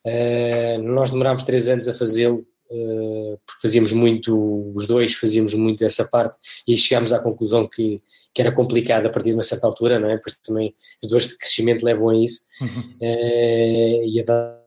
Uh, 0.06 0.82
nós 0.82 1.12
demorámos 1.12 1.43
três 1.43 1.67
anos 1.67 1.88
a 1.88 1.93
fazê-lo, 1.93 2.45
uh, 2.71 3.39
porque 3.45 3.62
fazíamos 3.62 3.91
muito, 3.91 4.71
os 4.73 4.88
dois 4.88 5.13
fazíamos 5.15 5.54
muito 5.54 5.84
essa 5.84 6.08
parte, 6.08 6.38
e 6.65 6.78
chegámos 6.78 7.12
à 7.12 7.19
conclusão 7.19 7.67
que, 7.67 8.02
que 8.38 8.41
era 8.41 8.52
complicado 8.52 9.08
a 9.08 9.10
partir 9.10 9.30
de 9.30 9.36
uma 9.36 9.41
certa 9.41 9.65
altura, 9.65 10.00
não 10.00 10.12
é? 10.12 10.17
Porque 10.17 10.38
também 10.43 10.76
as 11.04 11.10
dores 11.10 11.28
de 11.30 11.38
crescimento 11.39 11.84
levam 11.84 12.10
a 12.10 12.15
isso, 12.15 12.41
uhum. 12.62 12.97
e 13.02 14.21
a 14.30 14.60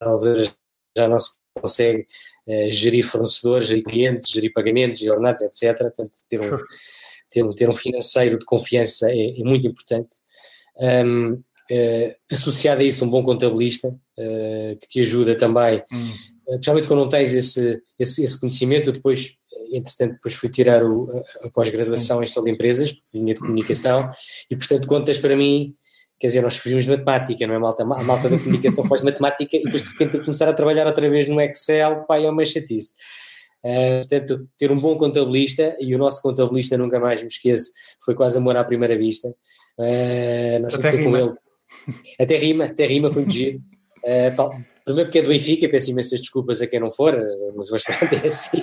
altura 0.00 0.42
já 0.96 1.06
não 1.06 1.18
se 1.18 1.32
consegue 1.60 2.06
gerir 2.70 3.04
fornecedores, 3.04 3.66
gerir 3.66 3.84
clientes, 3.84 4.30
gerir 4.30 4.54
pagamentos, 4.54 5.00
gerir 5.00 5.12
ordenados, 5.12 5.42
etc. 5.42 5.76
Portanto, 5.76 6.12
ter 6.30 6.40
um 6.40 6.56
ter, 7.34 7.54
ter 7.54 7.68
um 7.68 7.74
financeiro 7.74 8.38
de 8.38 8.44
confiança 8.46 9.10
é, 9.10 9.38
é 9.38 9.44
muito 9.44 9.66
importante. 9.66 10.16
Um, 10.80 11.32
uh, 11.32 11.42
eh, 11.70 12.16
associado 12.30 12.80
a 12.80 12.84
isso, 12.84 13.04
um 13.04 13.10
bom 13.10 13.22
contabilista 13.22 13.88
uh, 13.88 14.78
que 14.80 14.88
te 14.88 15.00
ajuda 15.00 15.36
também, 15.36 15.82
hum. 15.92 16.10
uh, 16.46 16.52
especialmente 16.52 16.86
quando 16.86 17.00
não 17.00 17.08
tens 17.08 17.32
esse, 17.32 17.80
esse, 17.98 18.22
esse, 18.22 18.38
conhecimento. 18.38 18.92
Depois, 18.92 19.38
entretanto, 19.76 20.14
depois 20.14 20.34
fui 20.34 20.48
tirar 20.48 20.84
o, 20.84 21.08
a, 21.10 21.46
a 21.46 21.50
pós-graduação 21.50 22.18
em 22.18 22.26
gestão 22.26 22.44
de 22.44 22.50
empresas, 22.50 22.92
porque 22.92 23.18
vinha 23.18 23.34
de 23.34 23.40
comunicação, 23.40 24.10
e 24.50 24.56
portanto, 24.56 24.86
contas 24.86 25.18
para 25.18 25.36
mim. 25.36 25.74
Quer 26.18 26.28
dizer, 26.28 26.42
nós 26.42 26.56
fugimos 26.56 26.84
de 26.84 26.90
matemática, 26.90 27.46
não 27.46 27.54
é, 27.54 27.58
malta? 27.58 27.82
A 27.82 27.86
malta 28.02 28.28
da 28.28 28.38
comunicação 28.38 28.84
faz 28.84 29.02
matemática 29.02 29.56
e 29.56 29.64
depois 29.64 29.82
de 29.82 29.90
repente 29.90 30.24
começar 30.24 30.48
a 30.48 30.52
trabalhar 30.52 30.86
outra 30.86 31.10
vez 31.10 31.26
no 31.26 31.40
Excel, 31.40 32.04
pai, 32.06 32.24
é 32.24 32.30
uma 32.30 32.44
chatice. 32.44 32.94
Uh, 33.64 34.06
portanto, 34.06 34.48
ter 34.56 34.70
um 34.70 34.78
bom 34.78 34.96
contabilista, 34.96 35.76
e 35.80 35.94
o 35.94 35.98
nosso 35.98 36.22
contabilista, 36.22 36.78
nunca 36.78 37.00
mais 37.00 37.20
me 37.20 37.28
esqueço, 37.28 37.72
foi 38.04 38.14
quase 38.14 38.38
amor 38.38 38.56
à 38.56 38.64
primeira 38.64 38.96
vista. 38.96 39.28
Uh, 39.78 40.60
nós 40.60 40.74
fomos 40.74 40.90
com 40.90 41.16
ele. 41.16 41.32
Até 42.18 42.36
rima, 42.36 42.66
até 42.66 42.86
rima, 42.86 43.10
foi 43.10 43.28
giro. 43.28 43.58
Uh, 44.04 44.64
primeiro 44.84 45.08
porque 45.08 45.18
é 45.18 45.22
do 45.22 45.28
Benfica, 45.28 45.68
peço 45.68 45.90
imensas 45.90 46.20
desculpas 46.20 46.62
a 46.62 46.66
quem 46.66 46.78
não 46.78 46.92
for, 46.92 47.16
mas 47.56 47.72
hoje 47.72 47.84
pronto, 47.84 48.14
é 48.22 48.28
assim. 48.28 48.62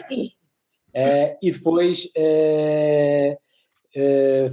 Uh, 0.96 1.38
e 1.42 1.52
depois 1.52 2.06
uh, 2.18 3.40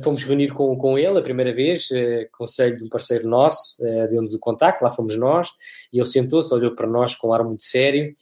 fomos 0.02 0.22
reunir 0.24 0.52
com, 0.52 0.76
com 0.76 0.98
ele 0.98 1.18
a 1.18 1.22
primeira 1.22 1.52
vez, 1.52 1.88
conselho 2.32 2.76
de 2.76 2.84
um 2.84 2.88
parceiro 2.88 3.28
nosso, 3.28 3.80
deu-nos 4.10 4.34
o 4.34 4.40
contacto, 4.40 4.82
lá 4.82 4.90
fomos 4.90 5.14
nós, 5.14 5.48
e 5.92 5.98
ele 5.98 6.08
sentou-se, 6.08 6.52
olhou 6.52 6.74
para 6.74 6.88
nós 6.88 7.14
com 7.14 7.28
um 7.28 7.32
ar 7.32 7.44
muito 7.44 7.62
sério 7.62 8.12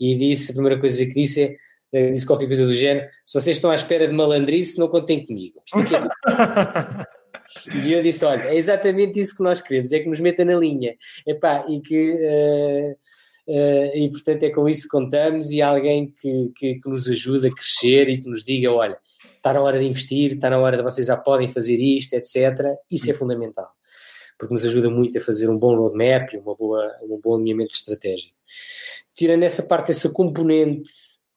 e 0.00 0.16
disse, 0.16 0.50
a 0.50 0.54
primeira 0.54 0.80
coisa 0.80 1.04
que 1.06 1.14
disse 1.14 1.56
é, 1.92 2.10
disse 2.10 2.26
qualquer 2.26 2.46
coisa 2.46 2.66
do 2.66 2.74
género, 2.74 3.06
se 3.24 3.40
vocês 3.40 3.56
estão 3.56 3.70
à 3.70 3.74
espera 3.74 4.06
de 4.06 4.12
malandrice, 4.12 4.78
não 4.78 4.88
contem 4.88 5.24
comigo. 5.24 5.62
É... 5.74 7.18
E 7.82 7.92
eu 7.92 8.02
disse: 8.02 8.26
olha, 8.26 8.42
é 8.42 8.56
exatamente 8.56 9.18
isso 9.18 9.34
que 9.34 9.42
nós 9.42 9.58
queremos, 9.58 9.90
é 9.92 10.00
que 10.00 10.08
nos 10.08 10.20
meta 10.20 10.44
na 10.44 10.54
linha. 10.54 10.94
Epá, 11.26 11.64
e 11.66 11.80
que. 11.80 12.12
Uh, 12.12 12.96
e 13.48 14.10
portanto 14.10 14.42
é 14.42 14.50
com 14.50 14.68
isso 14.68 14.82
que 14.82 14.88
contamos 14.88 15.50
e 15.50 15.62
alguém 15.62 16.12
que, 16.20 16.52
que, 16.54 16.74
que, 16.80 16.88
nos 16.88 17.08
ajude 17.08 17.48
a 17.48 17.50
crescer 17.50 18.08
e 18.10 18.20
que 18.20 18.28
nos 18.28 18.44
diga: 18.44 18.70
olha, 18.70 18.98
está 19.36 19.52
na 19.54 19.62
hora 19.62 19.78
de 19.78 19.86
investir, 19.86 20.34
está 20.34 20.50
na 20.50 20.58
hora 20.58 20.76
de 20.76 20.82
vocês 20.82 21.06
já 21.06 21.16
podem 21.16 21.50
fazer 21.50 21.76
isto, 21.76 22.12
etc. 22.14 22.76
Isso 22.90 23.10
é 23.10 23.14
fundamental, 23.14 23.70
porque 24.38 24.52
nos 24.52 24.66
ajuda 24.66 24.90
muito 24.90 25.16
a 25.16 25.20
fazer 25.20 25.48
um 25.48 25.58
bom 25.58 25.74
roadmap 25.74 26.32
e 26.34 26.36
uma 26.36 26.54
boa, 26.54 26.92
um 27.02 27.18
bom 27.22 27.36
alinhamento 27.36 27.74
estratégico. 27.74 28.34
Tirando 29.14 29.42
essa 29.42 29.62
parte, 29.62 29.92
essa 29.92 30.10
componente 30.10 30.90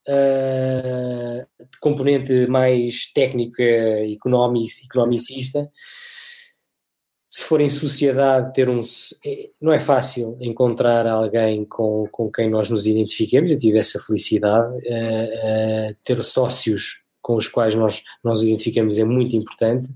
uh, 0.08 1.48
componente 1.80 2.48
mais 2.48 3.12
técnica, 3.14 3.64
economicista, 4.06 5.70
se 7.34 7.46
for 7.46 7.62
em 7.62 7.70
sociedade 7.70 8.54
ter 8.54 8.68
um 8.68 8.82
é, 9.26 9.50
não 9.62 9.72
é 9.72 9.80
fácil 9.80 10.38
encontrar 10.42 11.08
alguém 11.08 11.64
com, 11.64 12.06
com 12.12 12.30
quem 12.30 12.50
nós 12.50 12.70
nos 12.70 12.86
identifiquemos, 12.86 13.50
eu 13.50 13.58
tive 13.58 13.78
essa 13.78 14.02
felicidade, 14.02 14.68
uh, 14.74 15.92
uh, 15.92 15.96
ter 16.04 16.22
sócios 16.26 17.06
com 17.22 17.38
os 17.38 17.48
quais 17.48 17.74
nós 17.74 18.04
nós 18.22 18.42
identificamos 18.42 18.98
é 18.98 19.06
muito 19.06 19.34
importante, 19.34 19.88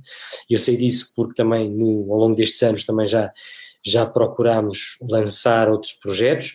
eu 0.49 0.57
sei 0.57 0.77
disso 0.77 1.11
porque 1.13 1.33
também 1.33 1.69
no, 1.69 2.13
ao 2.13 2.19
longo 2.19 2.35
destes 2.35 2.63
anos 2.63 2.85
também 2.85 3.05
já, 3.05 3.29
já 3.85 4.05
procuramos 4.05 4.97
lançar 5.01 5.69
outros 5.69 5.91
projetos, 5.91 6.53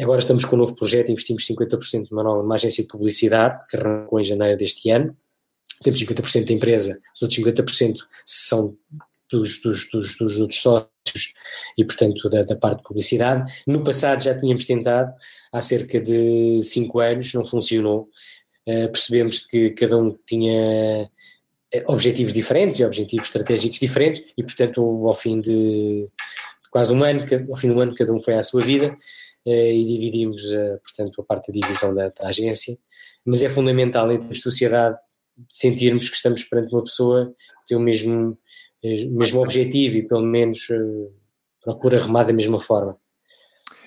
Agora 0.00 0.20
estamos 0.20 0.42
com 0.46 0.56
um 0.56 0.60
novo 0.60 0.74
projeto, 0.74 1.10
investimos 1.10 1.46
50% 1.46 2.08
numa 2.10 2.22
nova 2.22 2.42
numa 2.42 2.54
agência 2.54 2.82
de 2.82 2.88
publicidade, 2.88 3.58
que 3.68 3.76
arrancou 3.76 4.18
em 4.18 4.24
janeiro 4.24 4.56
deste 4.56 4.88
ano. 4.88 5.14
Temos 5.82 6.00
50% 6.00 6.46
da 6.46 6.52
empresa, 6.54 6.98
os 7.14 7.20
outros 7.20 7.38
50% 7.38 7.98
são 8.24 8.74
dos, 9.32 9.60
dos, 9.60 9.90
dos, 9.90 10.16
dos 10.16 10.38
outros 10.38 10.60
sócios 10.60 11.34
e, 11.76 11.84
portanto, 11.84 12.28
da, 12.28 12.42
da, 12.42 12.56
parte 12.56 12.78
de 12.78 12.84
publicidade. 12.84 13.52
No 13.66 13.82
passado 13.82 14.22
já 14.22 14.38
tínhamos 14.38 14.64
tentado, 14.64 15.12
há 15.52 15.60
cerca 15.60 16.00
de 16.00 16.60
5 16.62 17.00
anos, 17.00 17.34
não 17.34 17.44
funcionou. 17.44 18.08
Uh, 18.68 18.86
percebemos 18.92 19.46
que 19.46 19.70
cada 19.70 19.98
um 19.98 20.16
tinha 20.24 21.10
eh, 21.72 21.84
objetivos 21.88 22.32
diferentes 22.32 22.78
e 22.78 22.84
objetivos 22.84 23.26
estratégicos 23.26 23.80
diferentes 23.80 24.22
e, 24.36 24.42
portanto, 24.44 24.80
ao 25.08 25.14
fim 25.14 25.40
de 25.40 26.08
quase 26.70 26.94
um 26.94 27.02
ano, 27.02 27.26
ao 27.50 27.56
fim 27.56 27.72
do 27.72 27.80
ano, 27.80 27.94
cada 27.94 28.12
um 28.12 28.20
foi 28.20 28.34
à 28.34 28.42
sua 28.44 28.60
vida 28.60 28.96
eh, 29.44 29.74
e 29.74 29.84
dividimos, 29.84 30.42
portanto, 30.84 31.20
a 31.20 31.24
parte 31.24 31.52
da 31.52 31.58
divisão 31.60 31.92
da, 31.92 32.08
da 32.08 32.28
agência, 32.28 32.78
mas 33.24 33.42
é 33.42 33.48
fundamental 33.48 34.08
a 34.10 34.34
sociedade 34.34 34.96
sentirmos 35.48 36.08
que 36.08 36.16
estamos 36.16 36.44
perante 36.44 36.72
uma 36.72 36.84
pessoa 36.84 37.34
que 37.60 37.68
tem 37.68 37.76
o 37.76 37.80
mesmo, 37.80 38.36
o 38.82 39.18
mesmo 39.18 39.40
objetivo 39.40 39.96
e 39.96 40.02
pelo 40.02 40.22
menos 40.22 40.66
procura 41.62 41.98
remar 41.98 42.24
da 42.24 42.32
mesma 42.32 42.58
forma. 42.58 42.98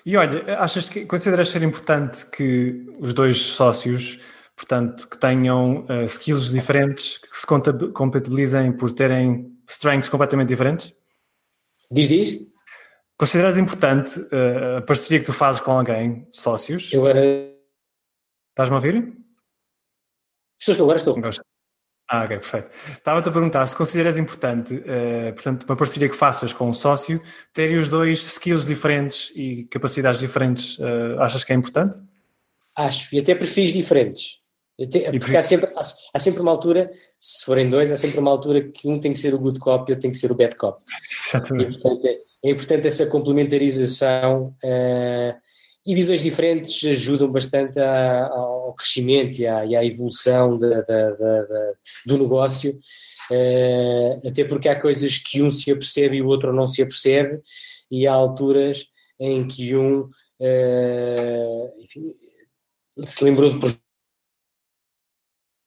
E 0.06 0.16
olha, 0.16 0.60
achas 0.60 0.88
que 0.88 1.06
consideras 1.06 1.50
ser 1.50 1.64
importante 1.64 2.26
que 2.30 2.86
os 3.00 3.14
dois 3.14 3.42
sócios, 3.42 4.20
portanto, 4.56 5.08
que 5.10 5.18
tenham 5.18 5.86
uh, 5.86 6.06
skills 6.06 6.52
diferentes, 6.52 7.18
que 7.18 7.36
se 7.36 7.46
compatibilizem 7.92 8.72
por 8.72 8.92
terem 8.94 9.52
strengths 9.68 10.08
completamente 10.08 10.50
diferentes? 10.50 10.94
Diz, 11.92 12.08
diz? 12.08 12.40
Consideras 13.18 13.58
importante 13.58 14.20
uh, 14.20 14.78
a 14.78 14.82
parceria 14.84 15.20
que 15.20 15.26
tu 15.26 15.34
fazes 15.34 15.60
com 15.60 15.72
alguém, 15.72 16.28
sócios? 16.30 16.94
Eu 16.94 17.08
era. 17.08 17.22
Estás-me 18.52 18.74
a 18.74 18.78
ouvir? 18.78 19.12
Estou, 20.60 20.86
agora 20.86 20.98
estou. 20.98 21.16
Ah, 22.08 22.24
ok, 22.24 22.38
perfeito. 22.38 22.70
Estava-te 22.92 23.30
a 23.30 23.32
perguntar 23.32 23.66
se 23.66 23.76
consideras 23.76 24.18
importante, 24.18 24.76
uh, 24.76 25.34
portanto, 25.34 25.64
uma 25.64 25.76
parceria 25.76 26.08
que 26.08 26.16
faças 26.16 26.54
com 26.54 26.70
um 26.70 26.74
sócio, 26.74 27.20
terem 27.52 27.78
os 27.78 27.88
dois 27.88 28.20
skills 28.26 28.66
diferentes 28.66 29.32
e 29.36 29.64
capacidades 29.66 30.20
diferentes, 30.20 30.78
uh, 30.78 31.20
achas 31.20 31.44
que 31.44 31.52
é 31.52 31.56
importante? 31.56 32.00
Acho, 32.78 33.16
e 33.16 33.20
até 33.20 33.34
perfis 33.34 33.74
diferentes. 33.74 34.40
Até, 34.80 35.10
porque 35.18 35.38
há 35.38 35.42
sempre, 35.42 35.72
há, 35.76 35.82
há, 36.14 36.20
sempre 36.20 36.42
uma 36.42 36.52
altura, 36.52 36.92
se 37.18 37.46
forem 37.46 37.70
dois, 37.70 37.90
há 37.90 37.98
sempre 37.98 38.20
uma 38.20 38.30
altura 38.30 38.62
que 38.62 38.88
um 38.88 39.00
tem 39.00 39.14
que 39.14 39.20
ser 39.20 39.34
o 39.34 39.40
good 39.40 39.58
cop 39.58 39.90
e 39.90 39.94
outro 39.94 40.02
tem 40.02 40.12
que 40.12 40.18
ser 40.18 40.32
o 40.32 40.36
bad 40.36 40.56
cop. 40.58 40.84
Exatamente. 41.28 41.70
E, 41.70 41.82
portanto, 41.82 42.06
é, 42.06 42.18
é 42.44 42.52
importante 42.52 42.88
essa 42.88 43.06
complementarização 43.08 44.54
uh, 44.64 45.45
e 45.86 45.94
visões 45.94 46.24
diferentes 46.24 46.84
ajudam 46.90 47.32
bastante 47.32 47.80
a, 47.80 48.28
ao 48.28 48.74
crescimento 48.74 49.38
e 49.38 49.48
à, 49.48 49.66
e 49.66 49.76
à 49.76 49.86
evolução 49.86 50.58
de, 50.58 50.70
de, 50.70 50.84
de, 50.84 51.76
do 52.08 52.18
negócio, 52.18 52.80
uh, 53.32 54.28
até 54.28 54.44
porque 54.44 54.68
há 54.68 54.80
coisas 54.80 55.18
que 55.18 55.44
um 55.44 55.52
se 55.52 55.72
apercebe 55.72 56.18
e 56.18 56.22
o 56.22 56.28
outro 56.28 56.52
não 56.52 56.68
se 56.68 56.82
apercebe, 56.82 57.40
e 57.92 58.08
há 58.08 58.14
alturas 58.14 58.90
em 59.20 59.48
que 59.48 59.76
um 59.76 60.10
uh, 60.40 61.82
enfim, 61.82 62.16
se 63.06 63.24
lembrou 63.24 63.58
de 63.60 63.78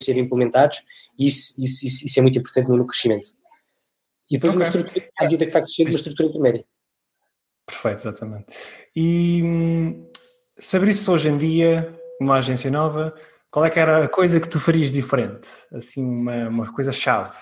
ser 0.03 0.17
implementados, 0.17 0.79
e 1.17 1.29
isso, 1.29 1.55
isso, 1.63 1.87
isso, 1.87 2.07
isso 2.07 2.19
é 2.19 2.23
muito 2.23 2.39
importante 2.39 2.69
no 2.69 2.87
crescimento. 2.87 3.29
E 4.31 4.37
depois 4.37 4.55
okay. 4.55 4.67
uma 4.67 4.67
estrutura, 4.67 5.11
à 5.19 5.25
medida 5.25 5.47
que 5.47 5.53
vai 5.53 5.63
crescendo, 5.63 5.89
uma 5.91 5.97
estrutura 5.97 6.29
intermédia. 6.29 6.65
Perfeito, 7.69 7.99
exatamente. 7.99 8.47
E 8.97 9.43
hum, 9.43 10.11
se 10.59 10.77
abrisse 10.77 11.09
hoje 11.11 11.29
em 11.29 11.37
dia 11.37 11.95
uma 12.19 12.39
agência 12.39 12.71
nova, 12.71 13.15
qual 13.51 13.65
é 13.65 13.71
que 13.71 13.79
era 13.79 14.05
a 14.05 14.09
coisa 14.09 14.41
que 14.41 14.49
tu 14.49 14.59
farias 14.59 14.91
diferente? 14.91 15.49
Assim, 15.73 16.03
uma, 16.03 16.49
uma 16.49 16.73
coisa 16.73 16.91
chave? 16.91 17.37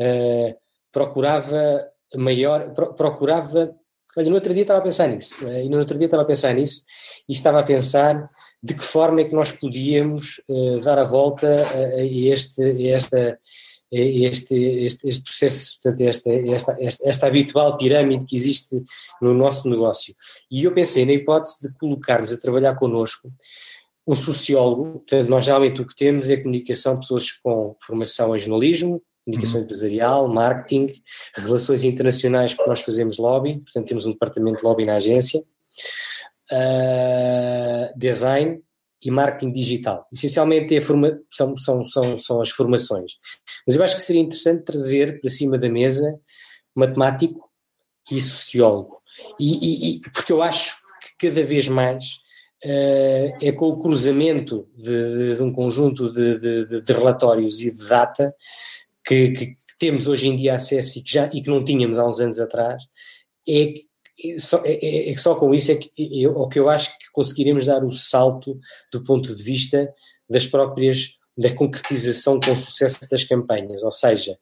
Uh, 0.00 0.56
procurava 0.90 1.86
maior, 2.16 2.72
pro, 2.72 2.94
procurava. 2.94 3.76
Olha, 4.16 4.28
no 4.28 4.36
outro 4.36 4.54
dia 4.54 4.62
estava 4.62 4.80
a 4.80 4.82
pensar 4.82 5.08
nisso, 5.08 5.44
uh, 5.44 5.58
e 5.58 5.68
no 5.68 5.78
outro 5.78 5.98
dia 5.98 6.06
estava 6.06 6.22
a 6.22 6.26
pensar 6.26 6.54
nisso, 6.54 6.84
e 7.28 7.32
estava 7.32 7.60
a 7.60 7.64
pensar 7.64 8.22
de 8.62 8.74
que 8.74 8.82
forma 8.82 9.20
é 9.20 9.24
que 9.24 9.34
nós 9.34 9.52
podíamos 9.52 10.40
uh, 10.48 10.80
dar 10.80 10.98
a 10.98 11.04
volta 11.04 11.54
a, 11.54 12.00
a 12.00 12.04
este, 12.04 12.62
a 12.62 12.96
esta 12.96 13.38
este, 14.00 14.54
este, 14.54 15.08
este 15.08 15.24
processo, 15.24 15.78
portanto, 15.80 16.00
esta, 16.08 16.32
esta, 16.32 16.76
esta, 16.80 17.08
esta, 17.08 17.26
habitual 17.26 17.76
pirâmide 17.76 18.26
que 18.26 18.36
existe 18.36 18.82
no 19.20 19.34
nosso 19.34 19.68
negócio. 19.68 20.14
E 20.50 20.64
eu 20.64 20.72
pensei 20.72 21.04
na 21.04 21.12
hipótese 21.12 21.62
de 21.62 21.72
colocarmos 21.78 22.32
a 22.32 22.36
trabalhar 22.36 22.74
connosco 22.74 23.30
um 24.06 24.14
sociólogo, 24.14 24.98
portanto, 24.98 25.28
nós 25.28 25.44
geralmente 25.44 25.80
o 25.80 25.86
que 25.86 25.94
temos 25.94 26.28
é 26.28 26.36
comunicação, 26.36 27.00
pessoas 27.00 27.32
com 27.32 27.74
formação 27.80 28.36
em 28.36 28.38
jornalismo, 28.38 29.02
comunicação 29.24 29.58
uhum. 29.58 29.64
empresarial, 29.64 30.28
marketing, 30.28 30.92
relações 31.36 31.84
internacionais, 31.84 32.52
porque 32.52 32.68
nós 32.68 32.82
fazemos 32.82 33.16
lobby, 33.16 33.60
portanto 33.60 33.88
temos 33.88 34.04
um 34.04 34.12
departamento 34.12 34.58
de 34.58 34.64
lobby 34.64 34.84
na 34.84 34.96
agência, 34.96 35.40
uh, 36.52 37.98
design, 37.98 38.62
e 39.04 39.10
marketing 39.10 39.52
digital. 39.52 40.06
Essencialmente 40.12 40.74
é 40.74 40.80
forma, 40.80 41.20
são, 41.30 41.56
são, 41.56 41.84
são, 41.84 42.20
são 42.20 42.40
as 42.40 42.50
formações. 42.50 43.12
Mas 43.66 43.76
eu 43.76 43.82
acho 43.82 43.96
que 43.96 44.02
seria 44.02 44.22
interessante 44.22 44.64
trazer 44.64 45.20
para 45.20 45.30
cima 45.30 45.58
da 45.58 45.68
mesa 45.68 46.18
matemático 46.74 47.48
e 48.10 48.20
sociólogo. 48.20 49.00
E, 49.38 49.96
e, 49.96 50.00
porque 50.12 50.32
eu 50.32 50.42
acho 50.42 50.76
que 51.00 51.28
cada 51.28 51.44
vez 51.44 51.68
mais 51.68 52.18
uh, 52.64 53.36
é 53.40 53.52
com 53.52 53.68
o 53.68 53.78
cruzamento 53.78 54.68
de, 54.76 55.18
de, 55.18 55.36
de 55.36 55.42
um 55.42 55.52
conjunto 55.52 56.12
de, 56.12 56.82
de, 56.82 56.92
relatórios 56.92 57.60
e 57.60 57.70
de 57.70 57.86
data 57.86 58.34
que, 59.04 59.30
que, 59.30 59.56
temos 59.78 60.06
hoje 60.06 60.28
em 60.28 60.36
dia 60.36 60.54
acesso 60.54 60.98
e 60.98 61.02
que, 61.02 61.12
já, 61.12 61.26
e 61.26 61.42
que 61.42 61.50
não 61.50 61.64
tínhamos 61.64 61.98
há 61.98 62.06
uns 62.06 62.20
anos 62.20 62.38
atrás, 62.38 62.82
é 63.46 63.74
só, 64.38 64.62
é, 64.64 64.74
é, 64.74 65.12
é, 65.12 65.16
só 65.16 65.34
com 65.34 65.54
isso 65.54 65.72
é 65.72 65.76
que 65.76 65.90
eu, 65.98 66.36
o 66.36 66.48
que 66.48 66.58
eu 66.58 66.68
acho 66.68 66.96
que 66.98 67.10
conseguiremos 67.12 67.66
dar 67.66 67.84
o 67.84 67.90
salto 67.90 68.58
do 68.92 69.02
ponto 69.02 69.34
de 69.34 69.42
vista 69.42 69.92
das 70.28 70.46
próprias 70.46 71.18
da 71.36 71.52
concretização 71.52 72.38
com 72.38 72.54
sucesso 72.54 73.00
das 73.10 73.24
campanhas, 73.24 73.82
ou 73.82 73.90
seja, 73.90 74.38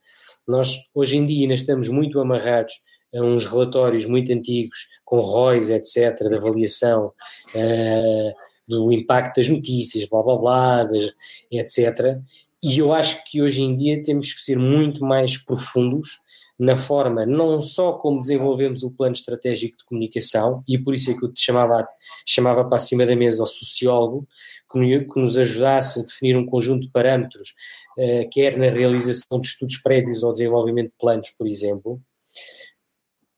nós 0.47 0.77
hoje 0.95 1.17
em 1.17 1.25
dia 1.25 1.43
ainda 1.43 1.55
estamos 1.55 1.89
muito 1.89 2.21
amarrados 2.21 2.75
a 3.15 3.21
uns 3.21 3.47
relatórios 3.47 4.07
muito 4.07 4.33
antigos 4.33 4.89
com 5.05 5.21
ROIs, 5.21 5.69
etc, 5.71 6.29
de 6.29 6.35
avaliação 6.35 7.13
uh, 7.55 8.33
do 8.67 8.93
impacto 8.93 9.37
das 9.37 9.49
notícias, 9.49 10.07
blá 10.07 10.23
blá 10.23 10.37
blá, 10.37 10.85
das, 10.85 11.13
etc. 11.51 12.19
E 12.63 12.79
eu 12.79 12.93
acho 12.93 13.25
que 13.25 13.43
hoje 13.43 13.63
em 13.63 13.75
dia 13.75 14.03
temos 14.03 14.33
que 14.33 14.41
ser 14.41 14.59
muito 14.59 15.05
mais 15.05 15.37
profundos 15.37 16.21
na 16.59 16.77
forma, 16.77 17.27
não 17.27 17.61
só 17.61 17.95
como 17.95 18.21
desenvolvemos 18.21 18.83
o 18.83 18.91
plano 18.91 19.15
estratégico 19.15 19.77
de 19.77 19.85
comunicação, 19.85 20.63
e 20.69 20.79
por 20.79 20.95
isso 20.95 21.11
é 21.11 21.15
que 21.15 21.25
eu 21.25 21.33
te 21.33 21.41
chamava, 21.41 21.87
chamava 22.27 22.65
para 22.65 22.79
cima 22.79 23.05
da 23.05 23.17
mesa 23.17 23.43
o 23.43 23.47
sociólogo, 23.47 24.27
que, 24.71 25.21
nos 25.21 25.37
ajudasse 25.37 26.01
a 26.01 26.03
definir 26.03 26.37
um 26.37 26.47
conjunto 26.47 26.83
de 26.83 26.91
parâmetros, 26.91 27.55
uh, 27.99 28.29
quer 28.31 28.57
na 28.57 28.71
realização 28.71 29.41
de 29.41 29.49
estudos 29.49 29.77
prévios 29.79 30.23
ao 30.25 30.33
desenvolvimento 30.33 30.91
de 30.91 30.99
planos, 30.99 31.31
por 31.31 31.47
exemplo, 31.47 32.01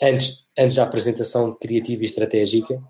antes, 0.00 0.44
antes 0.58 0.76
da 0.76 0.84
apresentação 0.84 1.54
criativa 1.54 2.02
e 2.02 2.06
estratégica, 2.06 2.80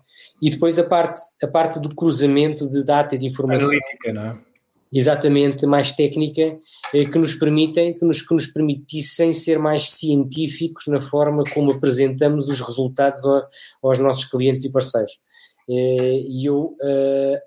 e 0.41 0.49
depois 0.49 0.77
a 0.77 0.83
parte, 0.83 1.19
a 1.41 1.47
parte 1.47 1.79
do 1.79 1.89
cruzamento 1.89 2.69
de 2.69 2.83
data 2.83 3.15
e 3.15 3.17
de 3.17 3.27
informação. 3.27 3.69
Analítica, 3.69 4.13
não 4.13 4.25
é? 4.25 4.54
Exatamente, 4.95 5.65
mais 5.65 5.91
técnica, 5.91 6.57
eh, 6.93 7.03
que 7.03 7.19
nos 7.19 7.35
permitem, 7.35 7.93
que 7.93 8.05
nos, 8.05 8.21
que 8.21 8.33
nos 8.33 8.47
permitissem 8.47 9.33
ser 9.33 9.59
mais 9.59 9.89
científicos 9.89 10.87
na 10.87 11.01
forma 11.01 11.43
como 11.53 11.73
apresentamos 11.73 12.47
os 12.47 12.61
resultados 12.61 13.19
aos 13.83 13.99
nossos 13.99 14.23
clientes 14.23 14.63
e 14.63 14.71
parceiros. 14.71 15.19
Eh, 15.69 16.23
e 16.29 16.45
eu, 16.45 16.77
eh, 16.81 17.43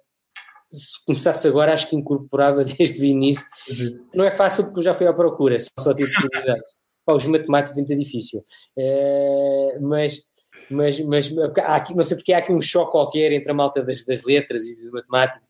se 0.71 1.03
começasse 1.07 1.49
agora, 1.49 1.73
acho 1.73 1.89
que 1.89 1.97
incorporava 1.97 2.63
desde 2.79 3.01
o 3.01 3.05
início. 3.05 3.47
Não 4.13 4.27
é 4.27 4.37
fácil 4.37 4.65
porque 4.65 4.81
eu 4.81 4.85
já 4.85 4.93
fui 4.93 5.07
à 5.07 5.15
procura, 5.15 5.59
só, 5.59 5.71
só 5.81 5.95
tive 5.95 6.13
curiosidades. 6.21 6.73
Para 7.07 7.17
os 7.17 7.25
matemáticos 7.25 7.79
é 7.79 7.81
muito 7.81 7.99
difícil. 7.99 8.45
Mas 9.81 10.19
mas, 10.71 11.01
mas 11.01 11.37
há 11.59 11.77
aqui, 11.77 11.95
não 11.95 12.05
sei 12.05 12.17
porque 12.17 12.33
há 12.33 12.39
aqui 12.39 12.53
um 12.53 12.61
choque 12.61 12.93
qualquer 12.93 13.33
entre 13.33 13.51
a 13.51 13.55
malta 13.55 13.83
das, 13.83 14.05
das 14.05 14.23
letras 14.23 14.67
e 14.67 14.77
da 14.77 14.91
matemática, 14.91 15.41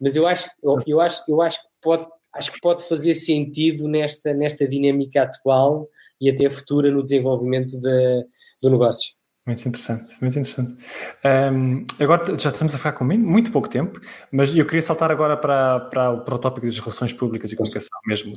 mas 0.00 0.16
eu 0.16 0.26
acho, 0.26 0.48
eu, 0.62 0.78
eu, 0.86 1.00
acho, 1.00 1.22
eu 1.28 1.40
acho, 1.40 1.62
que 1.62 1.68
pode, 1.80 2.06
acho 2.32 2.52
que 2.52 2.60
pode 2.60 2.84
fazer 2.84 3.14
sentido 3.14 3.88
nesta, 3.88 4.34
nesta 4.34 4.66
dinâmica 4.66 5.22
atual 5.22 5.88
e 6.20 6.30
até 6.30 6.48
futura 6.50 6.90
no 6.90 7.02
desenvolvimento 7.02 7.78
de, 7.78 8.26
do 8.60 8.70
negócio. 8.70 9.14
Muito 9.46 9.68
interessante, 9.68 10.16
muito 10.22 10.38
interessante. 10.38 10.82
Um, 11.22 11.84
agora 12.00 12.38
já 12.38 12.48
estamos 12.48 12.74
a 12.74 12.78
ficar 12.78 12.92
com 12.92 13.04
muito 13.04 13.52
pouco 13.52 13.68
tempo, 13.68 14.00
mas 14.32 14.56
eu 14.56 14.64
queria 14.64 14.80
saltar 14.80 15.10
agora 15.10 15.36
para, 15.36 15.80
para, 15.80 16.16
para 16.16 16.34
o 16.34 16.38
tópico 16.38 16.66
das 16.66 16.78
relações 16.78 17.12
públicas 17.12 17.52
e 17.52 17.56
comunicação 17.56 17.98
mesmo. 18.06 18.32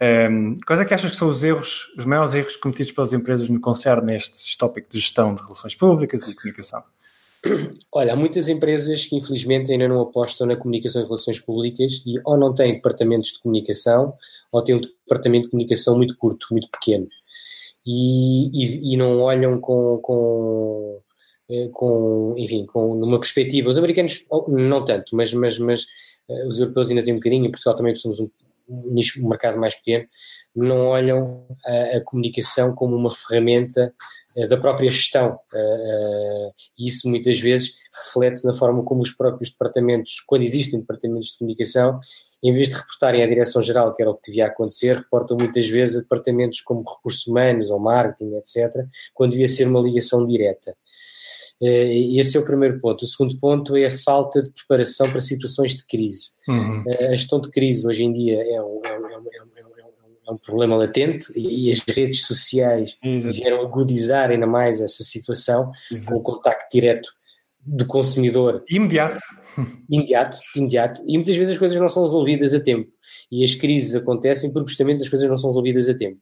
Um, 0.00 0.56
quais 0.66 0.80
é 0.80 0.84
que 0.84 0.92
achas 0.92 1.12
que 1.12 1.16
são 1.16 1.28
os 1.28 1.44
erros, 1.44 1.94
os 1.96 2.04
maiores 2.04 2.34
erros 2.34 2.56
cometidos 2.56 2.90
pelas 2.90 3.12
empresas 3.12 3.48
no 3.48 3.60
concerne 3.60 4.16
este 4.16 4.58
tópico 4.58 4.90
de 4.90 4.98
gestão 4.98 5.36
de 5.36 5.40
relações 5.40 5.76
públicas 5.76 6.26
e 6.26 6.34
comunicação? 6.34 6.82
Olha, 7.92 8.12
há 8.12 8.16
muitas 8.16 8.48
empresas 8.48 9.06
que 9.06 9.16
infelizmente 9.16 9.70
ainda 9.70 9.86
não 9.86 10.00
apostam 10.00 10.48
na 10.48 10.56
comunicação 10.56 11.00
e 11.00 11.04
relações 11.04 11.38
públicas 11.38 12.02
e 12.04 12.20
ou 12.24 12.36
não 12.36 12.52
têm 12.52 12.74
departamentos 12.74 13.32
de 13.32 13.38
comunicação 13.38 14.14
ou 14.52 14.62
têm 14.64 14.74
um 14.74 14.80
departamento 14.80 15.44
de 15.44 15.50
comunicação 15.52 15.96
muito 15.96 16.16
curto, 16.16 16.48
muito 16.50 16.68
pequeno 16.68 17.06
e, 17.86 18.64
e, 18.64 18.94
e 18.94 18.96
não 18.96 19.20
olham 19.20 19.60
com, 19.60 19.98
com, 19.98 21.00
eh, 21.50 21.68
com, 21.72 22.34
enfim, 22.36 22.66
com 22.66 22.94
numa 22.94 23.18
perspectiva. 23.18 23.68
Os 23.68 23.78
americanos 23.78 24.24
não 24.48 24.84
tanto, 24.84 25.16
mas, 25.16 25.32
mas, 25.32 25.58
mas 25.58 25.84
uh, 26.28 26.46
os 26.46 26.58
europeus 26.60 26.88
ainda 26.88 27.02
têm 27.02 27.14
um 27.14 27.18
bocadinho, 27.18 27.46
em 27.46 27.50
Portugal 27.50 27.74
também 27.74 27.94
somos 27.96 28.20
um, 28.20 28.28
um 28.68 29.28
mercado 29.28 29.58
mais 29.58 29.74
pequeno, 29.74 30.06
não 30.54 30.88
olham 30.88 31.46
a, 31.64 31.96
a 31.96 32.04
comunicação 32.04 32.74
como 32.74 32.94
uma 32.94 33.10
ferramenta 33.10 33.92
uh, 34.36 34.48
da 34.48 34.56
própria 34.56 34.88
gestão. 34.90 35.38
E 36.78 36.86
isso 36.86 37.08
muitas 37.08 37.40
vezes 37.40 37.78
reflete-se 38.06 38.46
na 38.46 38.54
forma 38.54 38.84
como 38.84 39.02
os 39.02 39.10
próprios 39.10 39.50
departamentos, 39.50 40.20
quando 40.26 40.42
existem 40.42 40.80
departamentos 40.80 41.28
de 41.30 41.38
comunicação, 41.38 41.98
em 42.42 42.52
vez 42.52 42.68
de 42.68 42.74
reportarem 42.74 43.22
à 43.22 43.26
direção-geral, 43.26 43.94
que 43.94 44.02
era 44.02 44.10
o 44.10 44.14
que 44.14 44.30
devia 44.30 44.46
acontecer, 44.46 44.96
reportam 44.96 45.36
muitas 45.36 45.68
vezes 45.68 45.96
a 45.96 46.00
departamentos 46.00 46.60
como 46.60 46.82
recursos 46.88 47.26
humanos 47.26 47.70
ou 47.70 47.78
marketing, 47.78 48.34
etc., 48.36 48.86
quando 49.12 49.32
devia 49.32 49.48
ser 49.48 49.68
uma 49.68 49.80
ligação 49.80 50.26
direta. 50.26 50.74
Esse 51.60 52.38
é 52.38 52.40
o 52.40 52.44
primeiro 52.44 52.78
ponto. 52.80 53.02
O 53.02 53.06
segundo 53.06 53.36
ponto 53.38 53.76
é 53.76 53.86
a 53.86 53.90
falta 53.90 54.42
de 54.42 54.50
preparação 54.50 55.10
para 55.10 55.20
situações 55.20 55.76
de 55.76 55.84
crise. 55.84 56.30
Uhum. 56.48 56.82
A 56.88 57.12
gestão 57.12 57.38
de 57.38 57.50
crise 57.50 57.86
hoje 57.86 58.02
em 58.02 58.10
dia 58.10 58.42
é 58.42 58.62
um, 58.62 58.80
é 58.82 58.98
um, 58.98 59.06
é 59.06 59.18
um, 59.18 59.26
é 60.30 60.32
um 60.32 60.38
problema 60.38 60.76
latente 60.76 61.26
e 61.36 61.70
as 61.70 61.80
redes 61.80 62.24
sociais 62.24 62.96
Exato. 63.02 63.34
vieram 63.34 63.60
agudizar 63.60 64.30
ainda 64.30 64.46
mais 64.46 64.80
essa 64.80 65.04
situação 65.04 65.70
Exato. 65.90 66.12
com 66.12 66.18
o 66.18 66.22
contacto 66.22 66.66
direto 66.72 67.10
do 67.60 67.86
consumidor. 67.86 68.64
Imediato. 68.70 69.20
Imediato, 69.88 70.38
imediato. 70.54 71.02
E 71.06 71.16
muitas 71.16 71.36
vezes 71.36 71.52
as 71.54 71.58
coisas 71.58 71.80
não 71.80 71.88
são 71.88 72.02
resolvidas 72.02 72.54
a 72.54 72.60
tempo. 72.60 72.90
E 73.30 73.44
as 73.44 73.54
crises 73.54 73.94
acontecem 73.94 74.52
porque 74.52 74.70
justamente 74.70 75.02
as 75.02 75.08
coisas 75.08 75.28
não 75.28 75.36
são 75.36 75.50
resolvidas 75.50 75.88
a 75.88 75.94
tempo. 75.94 76.18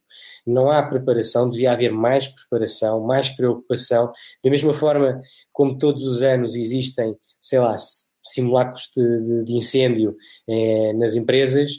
Não 0.47 0.71
há 0.71 0.83
preparação, 0.83 1.51
devia 1.51 1.73
haver 1.73 1.93
mais 1.93 2.27
preparação, 2.27 3.01
mais 3.01 3.29
preocupação. 3.31 4.13
Da 4.43 4.51
mesma 4.51 4.73
forma 4.73 5.21
como 5.53 5.77
todos 5.77 6.05
os 6.05 6.23
anos 6.23 6.55
existem, 6.55 7.15
sei 7.41 7.59
lá, 7.59 7.77
simulacros 8.23 8.91
de, 8.97 9.23
de, 9.23 9.45
de 9.45 9.53
incêndio 9.55 10.17
eh, 10.49 10.93
nas 10.95 11.15
empresas, 11.15 11.73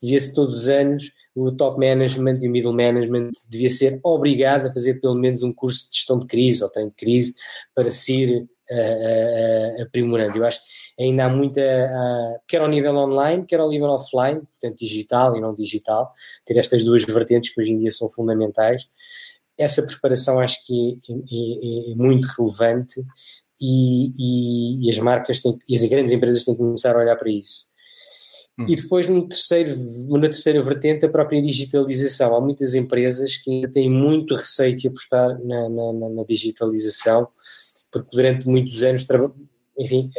devia-se 0.00 0.34
todos 0.34 0.62
os 0.62 0.68
anos 0.68 1.10
o 1.36 1.52
top 1.52 1.78
management 1.78 2.38
e 2.40 2.48
o 2.48 2.50
middle 2.50 2.72
management 2.72 3.30
devia 3.48 3.68
ser 3.68 4.00
obrigado 4.02 4.66
a 4.66 4.72
fazer 4.72 4.94
pelo 4.94 5.14
menos 5.14 5.42
um 5.42 5.52
curso 5.52 5.90
de 5.90 5.96
gestão 5.98 6.18
de 6.18 6.26
crise 6.26 6.64
ou 6.64 6.70
treino 6.70 6.90
de 6.90 6.96
crise 6.96 7.34
para 7.74 7.90
se 7.90 8.22
ir 8.22 8.48
uh, 8.70 9.78
uh, 9.78 9.82
aprimorando. 9.82 10.36
Eu 10.36 10.44
acho 10.44 10.60
que 10.60 11.02
ainda 11.02 11.24
há 11.24 11.28
muita, 11.28 11.60
uh, 11.60 12.40
quer 12.46 12.60
ao 12.60 12.68
nível 12.68 12.94
online, 12.96 13.44
quer 13.44 13.60
ao 13.60 13.68
nível 13.68 13.88
offline, 13.88 14.40
portanto 14.46 14.78
digital 14.78 15.36
e 15.36 15.40
não 15.40 15.54
digital, 15.54 16.12
ter 16.44 16.56
estas 16.56 16.84
duas 16.84 17.04
vertentes 17.04 17.54
que 17.54 17.60
hoje 17.60 17.72
em 17.72 17.76
dia 17.76 17.90
são 17.90 18.10
fundamentais. 18.10 18.88
Essa 19.58 19.82
preparação 19.86 20.38
acho 20.38 20.64
que 20.66 20.98
é, 21.08 21.12
é, 21.12 21.92
é 21.92 21.94
muito 21.94 22.26
relevante 22.36 23.00
e, 23.60 24.10
e, 24.18 24.86
e, 24.86 24.90
as 24.90 24.98
marcas 24.98 25.40
têm, 25.40 25.58
e 25.68 25.74
as 25.74 25.84
grandes 25.84 26.12
empresas 26.12 26.44
têm 26.44 26.54
que 26.54 26.60
começar 26.60 26.94
a 26.94 26.98
olhar 26.98 27.16
para 27.16 27.30
isso. 27.30 27.66
E 28.66 28.74
depois, 28.74 29.06
no 29.06 29.28
terceiro, 29.28 29.76
na 30.08 30.28
terceira 30.28 30.62
vertente, 30.62 31.04
a 31.04 31.10
própria 31.10 31.42
digitalização. 31.42 32.34
Há 32.34 32.40
muitas 32.40 32.74
empresas 32.74 33.36
que 33.36 33.50
ainda 33.50 33.70
têm 33.70 33.90
muito 33.90 34.34
receio 34.34 34.74
de 34.74 34.88
apostar 34.88 35.38
na, 35.44 35.68
na, 35.68 36.08
na 36.08 36.24
digitalização, 36.24 37.28
porque 37.90 38.08
durante 38.12 38.46
muitos 38.46 38.82
anos, 38.82 39.06
enfim, 39.78 40.10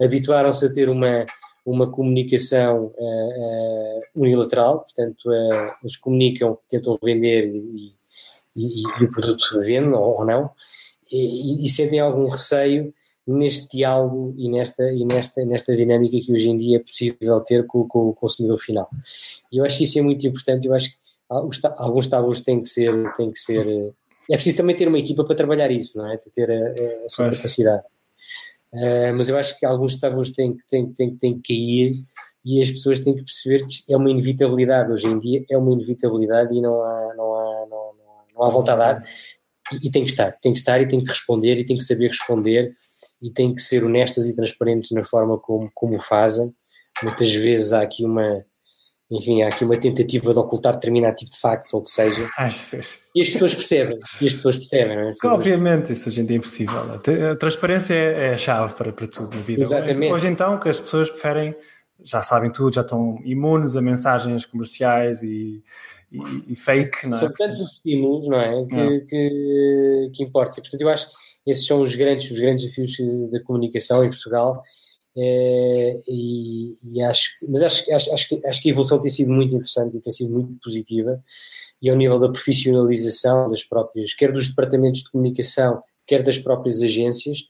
habituaram-se 0.00 0.66
a 0.66 0.72
ter 0.72 0.88
uma, 0.88 1.26
uma 1.64 1.90
comunicação 1.90 2.86
uh, 2.86 3.98
uh, 3.98 4.02
unilateral, 4.14 4.80
portanto, 4.80 5.26
uh, 5.26 5.72
eles 5.82 5.96
comunicam, 5.96 6.58
tentam 6.68 6.98
vender 7.02 7.48
e, 7.54 7.94
e, 8.56 8.82
e 8.82 9.04
o 9.04 9.10
produto 9.10 9.42
se 9.42 9.60
vende 9.60 9.94
ou, 9.94 10.18
ou 10.18 10.24
não, 10.24 10.50
e, 11.10 11.64
e, 11.64 11.68
sentem 11.68 11.98
algum 12.00 12.26
receio 12.26 12.94
neste 13.26 13.76
diálogo 13.76 14.34
e 14.36 14.48
nesta, 14.48 14.90
e 14.92 15.04
nesta, 15.04 15.44
nesta 15.44 15.76
dinâmica 15.76 16.18
que 16.20 16.32
hoje 16.32 16.48
em 16.48 16.56
dia 16.56 16.76
é 16.76 16.80
possível 16.80 17.40
ter 17.40 17.66
com, 17.66 17.86
com 17.86 18.08
o 18.08 18.14
consumidor 18.14 18.58
final. 18.58 18.88
E 19.52 19.58
eu 19.58 19.64
acho 19.64 19.76
que 19.76 19.84
isso 19.84 19.98
é 19.98 20.02
muito 20.02 20.26
importante, 20.26 20.66
eu 20.66 20.74
acho 20.74 20.90
que 20.90 20.96
alguns 21.76 22.08
tabus 22.08 22.40
têm 22.40 22.62
que 22.62 22.68
ser, 22.68 23.12
têm 23.14 23.30
que 23.30 23.38
ser, 23.38 23.92
é 24.28 24.34
preciso 24.34 24.56
também 24.56 24.76
ter 24.76 24.88
uma 24.88 24.98
equipa 24.98 25.24
para 25.24 25.34
trabalhar 25.34 25.70
isso, 25.70 25.98
não 25.98 26.10
é? 26.10 26.16
Ter 26.16 26.50
essa 27.04 27.24
pois. 27.24 27.36
capacidade. 27.36 27.82
Uh, 28.72 29.12
mas 29.16 29.28
eu 29.28 29.36
acho 29.36 29.58
que 29.58 29.66
alguns 29.66 29.98
tabus 29.98 30.30
têm 30.30 30.56
que, 30.56 30.64
têm, 30.68 30.92
têm, 30.92 31.16
têm 31.16 31.40
que 31.40 31.52
cair 31.52 32.02
e 32.44 32.62
as 32.62 32.70
pessoas 32.70 33.00
têm 33.00 33.16
que 33.16 33.24
perceber 33.24 33.66
que 33.66 33.92
é 33.92 33.96
uma 33.96 34.10
inevitabilidade 34.10 34.92
hoje 34.92 35.08
em 35.08 35.18
dia, 35.18 35.44
é 35.50 35.58
uma 35.58 35.72
inevitabilidade 35.72 36.54
e 36.54 36.60
não 36.60 36.80
há, 36.80 37.14
não 37.16 37.34
há, 37.34 37.66
não, 37.68 37.94
não, 38.34 38.42
há 38.44 38.48
volta 38.48 38.72
a 38.74 38.76
dar 38.76 39.08
e, 39.72 39.88
e 39.88 39.90
tem 39.90 40.04
que 40.04 40.10
estar, 40.10 40.32
tem 40.40 40.52
que 40.52 40.60
estar 40.60 40.80
e 40.80 40.86
tem 40.86 41.02
que 41.02 41.08
responder 41.08 41.58
e 41.58 41.64
tem 41.64 41.76
que 41.76 41.82
saber 41.82 42.08
responder 42.08 42.72
e 43.20 43.30
têm 43.30 43.52
que 43.52 43.60
ser 43.60 43.84
honestas 43.84 44.28
e 44.28 44.36
transparentes 44.36 44.92
na 44.92 45.04
forma 45.04 45.36
como, 45.36 45.68
como 45.74 45.98
fazem. 45.98 46.54
Muitas 47.02 47.32
vezes 47.34 47.72
há 47.72 47.82
aqui 47.82 48.04
uma, 48.04 48.44
enfim, 49.10 49.42
há 49.42 49.48
aqui 49.48 49.64
uma 49.64 49.76
tentativa 49.76 50.32
de 50.32 50.38
ocultar 50.38 50.74
determinado 50.74 51.16
tipo 51.16 51.32
de 51.32 51.38
factos 51.38 51.74
ou 51.74 51.80
o 51.80 51.84
que 51.84 51.90
seja. 51.90 52.28
E 53.14 53.20
as 53.20 53.30
pessoas 53.30 53.54
percebem, 53.54 53.98
e 54.20 54.26
as 54.26 54.34
pessoas 54.34 54.56
percebem, 54.56 54.96
não 54.96 55.08
é? 55.08 55.12
Pessoas 55.12 55.34
Obviamente, 55.34 55.92
isso 55.92 56.08
a 56.08 56.12
gente 56.12 56.32
é 56.32 56.36
impossível. 56.36 56.80
A 57.32 57.36
transparência 57.36 57.94
é, 57.94 58.28
é 58.28 58.32
a 58.34 58.36
chave 58.36 58.74
para, 58.74 58.92
para 58.92 59.08
tudo 59.08 59.36
na 59.36 59.42
vida. 59.42 59.62
Exatamente. 59.62 60.12
Hoje 60.12 60.28
então, 60.28 60.60
que 60.60 60.68
as 60.68 60.80
pessoas 60.80 61.10
preferem, 61.10 61.56
já 62.04 62.22
sabem 62.22 62.52
tudo, 62.52 62.74
já 62.74 62.82
estão 62.82 63.18
imunes 63.24 63.74
a 63.74 63.82
mensagens 63.82 64.46
comerciais 64.46 65.22
e, 65.24 65.60
e, 66.12 66.52
e 66.52 66.56
fake, 66.56 67.08
não 67.08 67.16
é? 67.16 67.20
São 67.20 67.32
tantos 67.32 67.72
estímulos, 67.72 68.28
não 68.28 68.40
é? 68.40 68.66
Que, 68.66 68.76
não. 68.76 69.06
que, 69.06 70.10
que 70.14 70.22
importa. 70.22 70.60
Portanto, 70.60 70.80
eu 70.80 70.88
acho 70.88 71.10
esses 71.46 71.66
são 71.66 71.80
os 71.80 71.94
grandes, 71.94 72.30
os 72.30 72.38
grandes 72.38 72.64
desafios 72.64 72.96
da 73.30 73.42
comunicação 73.42 74.04
em 74.04 74.08
Portugal. 74.08 74.62
É, 75.16 76.00
e, 76.06 76.76
e, 76.84 77.02
acho, 77.02 77.30
mas 77.48 77.62
acho, 77.62 77.92
acho, 77.92 78.12
acho, 78.14 78.28
que, 78.28 78.46
acho 78.46 78.62
que 78.62 78.68
a 78.68 78.72
evolução 78.72 79.00
tem 79.00 79.10
sido 79.10 79.32
muito 79.32 79.54
interessante 79.54 79.96
e 79.96 80.00
tem 80.00 80.12
sido 80.12 80.30
muito 80.30 80.54
positiva 80.62 81.20
e 81.82 81.88
ao 81.88 81.96
nível 81.96 82.18
da 82.18 82.28
profissionalização 82.28 83.48
das 83.48 83.64
próprias, 83.64 84.14
quer 84.14 84.32
dos 84.32 84.48
departamentos 84.48 85.02
de 85.02 85.10
comunicação, 85.10 85.82
quer 86.06 86.22
das 86.22 86.38
próprias 86.38 86.82
agências, 86.82 87.48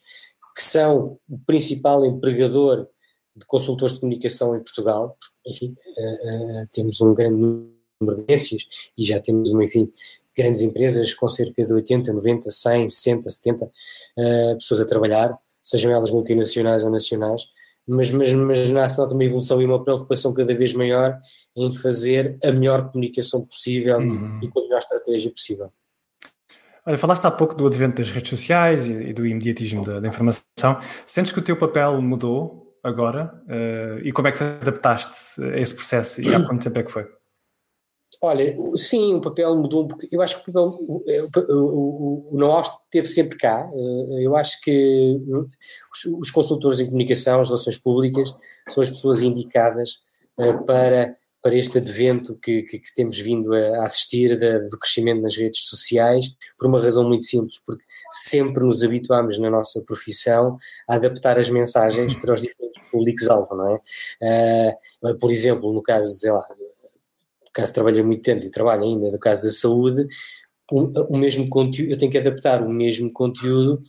que 0.55 0.63
são 0.63 1.19
o 1.29 1.39
principal 1.47 2.05
empregador 2.05 2.87
de 3.35 3.45
consultores 3.47 3.95
de 3.95 4.01
comunicação 4.01 4.55
em 4.55 4.63
Portugal. 4.63 5.17
Enfim, 5.47 5.75
uh, 5.97 6.63
uh, 6.63 6.69
temos 6.73 7.01
um 7.01 7.15
grande 7.15 7.37
número 7.37 8.25
de 8.25 8.33
agências 8.33 8.67
e 8.97 9.05
já 9.05 9.21
temos, 9.21 9.51
enfim, 9.51 9.93
grandes 10.37 10.63
empresas 10.63 11.13
com 11.15 11.29
cerca 11.29 11.63
de 11.63 11.73
80, 11.73 12.13
90, 12.13 12.51
100, 12.51 12.89
60, 12.89 13.31
70 13.31 13.65
uh, 13.65 14.55
pessoas 14.57 14.81
a 14.81 14.87
trabalhar, 14.87 15.37
sejam 15.71 15.93
elas 15.93 16.11
multinacionais 16.11 16.85
ou 16.85 16.91
nacionais, 16.91 17.43
mas, 17.87 18.11
mas, 18.11 18.33
mas 18.33 18.68
nasce 18.68 19.01
uma 19.01 19.25
evolução 19.25 19.61
e 19.61 19.64
uma 19.64 19.83
preocupação 19.83 20.33
cada 20.33 20.55
vez 20.55 20.75
maior 20.75 21.18
em 21.57 21.75
fazer 21.75 22.39
a 22.45 22.53
melhor 22.53 22.91
comunicação 22.91 23.45
possível 23.47 23.99
uhum. 23.99 24.41
e, 24.43 24.49
com 24.49 24.61
a 24.61 24.62
melhor 24.62 24.79
estratégia 24.79 25.31
possível. 25.31 25.73
Olha, 26.87 26.97
falaste 26.97 27.25
há 27.25 27.31
pouco 27.31 27.55
do 27.55 27.66
advento 27.66 27.97
das 27.97 28.11
redes 28.11 28.31
sociais 28.31 28.87
e, 28.87 28.93
e 28.93 29.12
do 29.12 29.27
imediatismo 29.27 29.85
da, 29.85 30.01
da, 30.01 30.09
informação. 30.09 30.81
Sentes 31.07 31.33
que 31.33 31.39
o 31.39 31.43
teu 31.43 31.57
papel 31.57 32.01
mudou 32.01 32.79
agora? 32.83 33.43
Uh, 33.47 33.99
e 34.03 34.12
como 34.12 34.29
é 34.29 34.33
que 34.33 34.39
te 34.39 34.45
adaptaste 34.45 35.43
a 35.43 35.59
esse 35.59 35.75
processo 35.75 36.23
e 36.23 36.35
há 36.35 36.45
quanto 36.47 36.62
tempo 36.62 36.79
é 36.79 36.83
que 36.83 36.91
foi? 36.91 37.20
Olha, 38.23 38.57
sim, 38.77 39.15
o 39.15 39.21
papel 39.21 39.57
mudou 39.57 39.85
um 39.85 39.89
pouco. 39.89 40.07
Eu 40.11 40.21
acho 40.21 40.37
que 40.37 40.51
o 40.51 40.53
papel, 40.53 40.79
o, 40.81 41.03
o, 41.55 42.29
o 42.33 42.39
know-how 42.39 42.63
esteve 42.63 43.09
sempre 43.09 43.39
cá. 43.39 43.71
Eh, 43.73 44.27
eu 44.27 44.37
acho 44.37 44.61
que 44.61 45.17
hum, 45.27 45.49
os, 45.93 46.05
os 46.19 46.31
consultores 46.31 46.81
em 46.81 46.87
comunicação, 46.87 47.41
as 47.41 47.49
relações 47.49 47.79
públicas, 47.79 48.35
são 48.69 48.83
as 48.83 48.91
pessoas 48.91 49.23
indicadas 49.23 50.01
eh, 50.39 50.53
para 50.67 51.17
para 51.43 51.55
este 51.55 51.79
advento 51.79 52.37
que, 52.37 52.63
que, 52.63 52.79
que 52.79 52.95
temos 52.95 53.19
vindo 53.19 53.55
a 53.55 53.85
assistir 53.85 54.39
de, 54.39 54.69
do 54.69 54.79
crescimento 54.79 55.23
nas 55.23 55.37
redes 55.37 55.63
sociais, 55.65 56.27
por 56.59 56.69
uma 56.69 56.81
razão 56.81 57.09
muito 57.09 57.25
simples, 57.25 57.59
porque 57.65 57.83
sempre 58.11 58.63
nos 58.65 58.83
habituámos 58.83 59.39
na 59.39 59.49
nossa 59.49 59.83
profissão 59.87 60.59
a 60.87 60.97
adaptar 60.97 61.39
as 61.39 61.49
mensagens 61.49 62.15
para 62.17 62.35
os 62.35 62.43
diferentes 62.43 62.83
públicos-alvo, 62.91 63.55
não 63.55 63.69
é? 63.71 64.75
Uh, 65.03 65.19
por 65.19 65.31
exemplo, 65.31 65.73
no 65.73 65.83
caso, 65.83 66.11
sei 66.11 66.31
lá, 66.31 66.47
caso 67.53 67.74
trabalhei 67.74 68.03
muito 68.03 68.22
tempo 68.22 68.44
e 68.44 68.51
trabalho 68.51 68.82
ainda, 68.82 69.11
no 69.11 69.18
caso 69.18 69.42
da 69.42 69.51
saúde, 69.51 70.07
o, 70.70 71.14
o 71.14 71.16
mesmo 71.16 71.48
conteúdo, 71.48 71.90
eu 71.90 71.98
tenho 71.98 72.12
que 72.12 72.18
adaptar 72.18 72.62
o 72.62 72.70
mesmo 72.70 73.12
conteúdo 73.12 73.82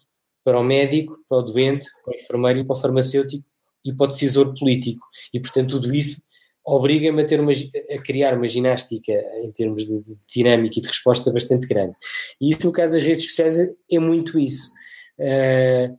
para 0.44 0.60
o 0.60 0.64
médico, 0.64 1.18
para 1.30 1.38
o 1.38 1.42
doente, 1.44 1.86
para 2.04 2.14
o 2.14 2.18
enfermeiro 2.18 2.66
para 2.66 2.76
o 2.76 2.80
farmacêutico 2.80 3.46
e 3.86 3.94
para 3.94 4.06
o 4.06 4.08
decisor 4.08 4.54
político. 4.58 5.06
E, 5.34 5.40
portanto, 5.40 5.80
tudo 5.80 5.94
isso 5.94 6.22
obriga-me 6.66 7.24
a, 7.24 7.96
a 7.96 8.02
criar 8.02 8.36
uma 8.36 8.48
ginástica 8.48 9.12
em 9.44 9.52
termos 9.52 9.86
de, 9.86 10.00
de, 10.02 10.20
dinâmica 10.34 10.80
e 10.80 10.82
de 10.82 10.88
resposta 10.88 11.32
bastante 11.32 11.68
grande. 11.68 11.96
E 12.40 12.52
isso, 12.52 12.66
no 12.66 12.72
caso 12.72 12.94
das 12.94 13.04
redes 13.04 13.28
sociais, 13.28 13.60
é 13.60 14.00
muito 14.00 14.40
isso. 14.40 14.72
Uh, 15.20 15.96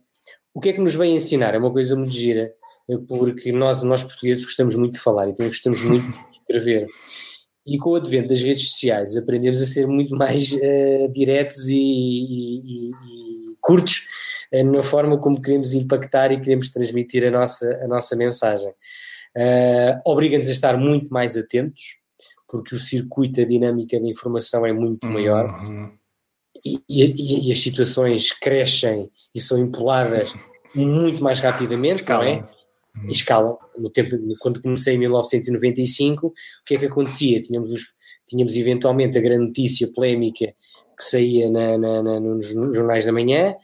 o 0.53 0.59
que 0.59 0.69
é 0.69 0.73
que 0.73 0.81
nos 0.81 0.95
vem 0.95 1.15
ensinar? 1.15 1.53
É 1.55 1.57
uma 1.57 1.71
coisa 1.71 1.95
muito 1.95 2.11
gira, 2.11 2.53
porque 3.07 3.51
nós, 3.51 3.81
nós 3.83 4.03
portugueses 4.03 4.43
gostamos 4.43 4.75
muito 4.75 4.93
de 4.93 4.99
falar 4.99 5.29
e 5.29 5.33
também 5.33 5.47
gostamos 5.47 5.81
muito 5.81 6.05
de 6.05 6.37
escrever. 6.37 6.87
E 7.65 7.77
com 7.77 7.91
o 7.91 7.95
advento 7.95 8.29
das 8.29 8.41
redes 8.41 8.69
sociais 8.71 9.15
aprendemos 9.15 9.61
a 9.61 9.65
ser 9.65 9.87
muito 9.87 10.15
mais 10.15 10.51
uh, 10.51 11.11
diretos 11.11 11.67
e, 11.67 11.75
e, 11.75 12.89
e, 12.89 13.55
curtos 13.61 14.07
uh, 14.53 14.63
na 14.63 14.83
forma 14.83 15.17
como 15.17 15.41
queremos 15.41 15.73
impactar 15.73 16.31
e 16.31 16.41
queremos 16.41 16.69
transmitir 16.69 17.25
a 17.25 17.31
nossa, 17.31 17.79
a 17.83 17.87
nossa 17.87 18.15
mensagem 18.15 18.73
uh, 19.37 19.99
obriga-nos 20.05 20.47
a 20.47 20.51
estar 20.51 20.77
muito 20.77 21.11
mais 21.11 21.37
atentos, 21.37 21.97
porque 22.47 22.75
o 22.75 22.79
circuito, 22.79 23.41
a 23.41 23.45
dinâmica 23.45 23.99
da 23.99 24.07
informação 24.07 24.65
é 24.65 24.73
muito 24.73 25.07
maior 25.07 25.49
uhum. 25.49 25.91
e, 26.63 26.79
e, 26.87 27.49
e, 27.49 27.51
as 27.51 27.59
situações 27.59 28.31
crescem 28.31 29.09
e 29.33 29.41
são 29.41 29.57
empoladas 29.57 30.33
muito 30.75 31.23
mais 31.23 31.39
rapidamente, 31.39 32.01
Escalam. 32.01 32.25
não 32.25 32.49
é? 32.49 32.62
Uhum. 32.95 33.09
Escalam. 33.09 33.57
No 33.77 33.89
tempo, 33.89 34.17
quando 34.39 34.61
comecei 34.61 34.95
em 34.95 34.99
1995, 34.99 36.27
o 36.27 36.33
que 36.65 36.75
é 36.75 36.77
que 36.77 36.85
acontecia? 36.85 37.41
Tínhamos, 37.41 37.71
os, 37.71 37.81
tínhamos 38.27 38.55
eventualmente 38.55 39.17
a 39.17 39.21
grande 39.21 39.47
notícia 39.47 39.87
polémica 39.93 40.53
que 40.95 41.03
saía 41.03 41.49
na, 41.49 41.77
na, 41.77 42.03
na, 42.03 42.19
nos 42.19 42.47
jornais 42.47 43.05
da 43.05 43.11
manhã, 43.11 43.55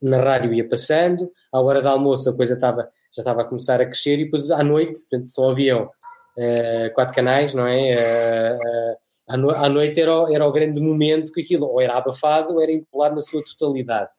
na 0.00 0.20
rádio 0.20 0.52
ia 0.52 0.68
passando, 0.68 1.30
à 1.52 1.60
hora 1.60 1.80
do 1.80 1.88
almoço 1.88 2.28
a 2.28 2.36
coisa 2.36 2.54
estava 2.54 2.88
já 3.16 3.22
estava 3.22 3.42
a 3.42 3.44
começar 3.44 3.80
a 3.80 3.86
crescer 3.86 4.18
e 4.18 4.24
depois 4.24 4.50
à 4.50 4.62
noite, 4.62 5.00
portanto, 5.00 5.32
só 5.32 5.50
haviam 5.50 5.84
uh, 5.84 6.94
quatro 6.94 7.14
canais, 7.14 7.54
não 7.54 7.66
é? 7.66 7.94
Uh, 7.94 9.38
uh, 9.38 9.50
à, 9.50 9.64
à, 9.64 9.68
noite 9.70 9.98
era 9.98 10.14
o, 10.14 10.34
era 10.34 10.46
o 10.46 10.52
grande 10.52 10.80
momento 10.80 11.32
que 11.32 11.40
aquilo 11.40 11.66
ou 11.66 11.80
era 11.80 11.94
abafado 11.94 12.52
ou 12.52 12.60
era 12.60 12.70
empolado 12.70 13.16
na 13.16 13.22
sua 13.22 13.42
totalidade. 13.42 14.10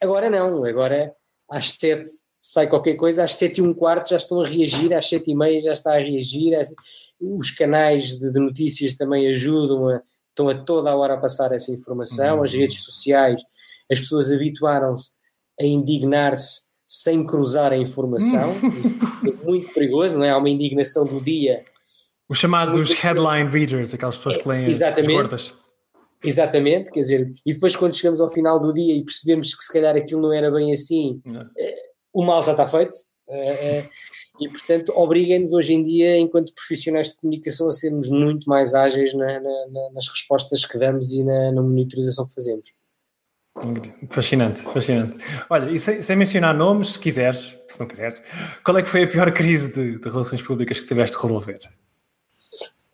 Agora 0.00 0.28
não, 0.28 0.64
agora 0.64 1.14
às 1.48 1.70
sete 1.70 2.10
sai 2.42 2.68
qualquer 2.68 2.96
coisa, 2.96 3.22
às 3.22 3.34
sete 3.34 3.58
e 3.58 3.62
um 3.62 3.72
quarto 3.72 4.10
já 4.10 4.16
estão 4.16 4.40
a 4.40 4.46
reagir, 4.46 4.92
às 4.92 5.08
sete 5.08 5.30
e 5.30 5.34
meia 5.34 5.60
já 5.60 5.72
está 5.72 5.94
a 5.94 5.98
reagir, 5.98 6.58
às, 6.58 6.74
os 7.20 7.52
canais 7.52 8.18
de, 8.18 8.32
de, 8.32 8.40
notícias 8.40 8.94
também 8.94 9.28
ajudam, 9.28 9.88
a, 9.88 10.02
estão 10.28 10.48
a 10.48 10.54
toda 10.54 10.90
a 10.90 10.96
hora 10.96 11.14
a 11.14 11.18
passar 11.18 11.52
essa 11.52 11.70
informação, 11.70 12.38
uhum. 12.38 12.42
as 12.42 12.52
redes 12.52 12.82
sociais, 12.82 13.40
as 13.90 14.00
pessoas 14.00 14.30
habituaram-se 14.30 15.12
a 15.60 15.64
indignar-se 15.64 16.72
sem 16.84 17.24
cruzar 17.24 17.72
a 17.72 17.76
informação. 17.76 18.54
é 19.24 19.44
muito 19.44 19.72
perigoso, 19.72 20.18
não 20.18 20.24
é? 20.24 20.30
Há 20.30 20.36
uma 20.36 20.50
indignação 20.50 21.06
do 21.06 21.20
dia. 21.20 21.64
Os 22.28 22.38
chamados 22.38 22.92
headline 22.92 23.50
readers, 23.50 23.94
aquelas 23.94 24.16
pessoas 24.16 24.36
que 24.38 24.48
leem 24.48 24.68
Exatamente. 24.68 25.10
as 25.10 25.16
gordas. 25.16 25.54
Exatamente, 26.24 26.92
quer 26.92 27.00
dizer, 27.00 27.34
e 27.44 27.52
depois 27.52 27.74
quando 27.74 27.96
chegamos 27.96 28.20
ao 28.20 28.30
final 28.30 28.60
do 28.60 28.72
dia 28.72 28.94
e 28.94 29.04
percebemos 29.04 29.54
que 29.54 29.64
se 29.64 29.72
calhar 29.72 29.96
aquilo 29.96 30.22
não 30.22 30.32
era 30.32 30.50
bem 30.52 30.72
assim. 30.72 31.20
O 32.12 32.24
mal 32.24 32.42
já 32.42 32.52
está 32.52 32.66
feito. 32.66 32.96
É, 33.28 33.88
e 34.40 34.48
portanto 34.48 34.92
obriga-nos 34.94 35.52
hoje 35.52 35.72
em 35.72 35.82
dia, 35.82 36.18
enquanto 36.18 36.52
profissionais 36.54 37.10
de 37.10 37.16
comunicação, 37.16 37.68
a 37.68 37.72
sermos 37.72 38.08
muito 38.08 38.48
mais 38.48 38.74
ágeis 38.74 39.14
na, 39.14 39.40
na, 39.40 39.90
nas 39.94 40.08
respostas 40.08 40.64
que 40.64 40.76
damos 40.76 41.12
e 41.12 41.24
na, 41.24 41.52
na 41.52 41.62
monitorização 41.62 42.26
que 42.26 42.34
fazemos. 42.34 42.72
Fascinante, 44.10 44.62
fascinante. 44.62 45.16
Olha, 45.48 45.70
e 45.70 45.78
sem, 45.78 46.02
sem, 46.02 46.16
mencionar 46.16 46.54
nomes, 46.54 46.94
se 46.94 46.98
quiseres, 46.98 47.56
se 47.68 47.78
não 47.78 47.86
quiseres, 47.86 48.20
qual 48.64 48.76
é 48.78 48.82
que 48.82 48.88
foi 48.88 49.04
a 49.04 49.06
pior 49.06 49.30
crise 49.32 49.72
de, 49.72 49.98
de 49.98 50.08
relações 50.08 50.42
públicas 50.42 50.80
que 50.80 50.86
tiveste 50.86 51.16
de 51.16 51.22
resolver? 51.22 51.60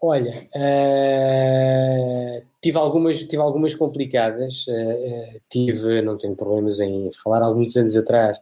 Olha, 0.01 0.31
uh, 0.31 2.43
tive, 2.61 2.79
algumas, 2.79 3.19
tive 3.21 3.43
algumas 3.43 3.75
complicadas, 3.75 4.67
uh, 4.69 5.41
tive, 5.49 6.03
não 6.03 6.19
tenho 6.19 6.37
problemas 6.37 6.79
em 6.81 7.11
falar, 7.23 7.43
há 7.43 7.53
muitos 7.53 7.77
anos 7.77 7.97
atrás, 7.97 8.39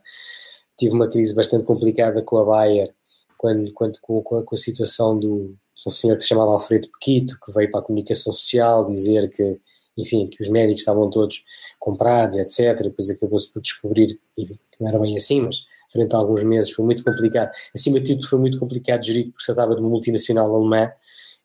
tive 0.77 0.95
uma 0.95 1.09
crise 1.09 1.35
bastante 1.35 1.65
complicada 1.65 2.23
com 2.23 2.39
a 2.39 2.45
Bayer, 2.45 2.95
quando, 3.37 3.73
quando, 3.73 3.99
com, 4.01 4.23
com, 4.23 4.39
a, 4.39 4.45
com 4.45 4.55
a 4.55 4.59
situação 4.59 5.19
do, 5.19 5.57
um 5.87 5.91
senhor 5.91 6.17
que 6.17 6.23
se 6.23 6.29
chamava 6.29 6.53
Alfredo 6.53 6.89
Pequito, 6.93 7.39
que 7.45 7.53
veio 7.53 7.71
para 7.71 7.81
a 7.81 7.83
comunicação 7.83 8.33
social 8.33 8.91
dizer 8.91 9.31
que 9.31 9.61
enfim, 9.97 10.29
que 10.29 10.43
os 10.43 10.49
médicos 10.49 10.83
estavam 10.83 11.09
todos 11.09 11.43
comprados, 11.79 12.37
etc. 12.37 12.83
Depois 12.83 13.09
acabou-se 13.09 13.53
por 13.53 13.63
descobrir, 13.63 14.21
enfim, 14.37 14.59
que 14.71 14.81
não 14.81 14.89
era 14.89 14.99
bem 14.99 15.17
assim, 15.17 15.41
mas 15.41 15.65
durante 15.93 16.15
alguns 16.15 16.43
meses 16.43 16.71
foi 16.71 16.85
muito 16.85 17.03
complicado. 17.03 17.51
Acima 17.75 17.99
de 18.01 18.15
tudo, 18.15 18.29
foi 18.29 18.39
muito 18.39 18.59
complicado 18.59 19.03
gerir, 19.03 19.27
porque 19.27 19.41
se 19.41 19.47
tratava 19.47 19.75
de 19.75 19.81
uma 19.81 19.89
multinacional 19.89 20.55
alemã 20.55 20.91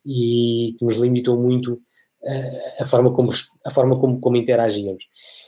e 0.06 0.76
que 0.78 0.84
nos 0.84 0.96
limitou 0.96 1.38
muito 1.38 1.74
uh, 1.76 2.82
a 2.82 2.86
forma, 2.86 3.14
como, 3.14 3.32
a 3.66 3.72
forma 3.72 3.98
como, 3.98 4.20
como 4.20 4.36
interagíamos. 4.36 5.08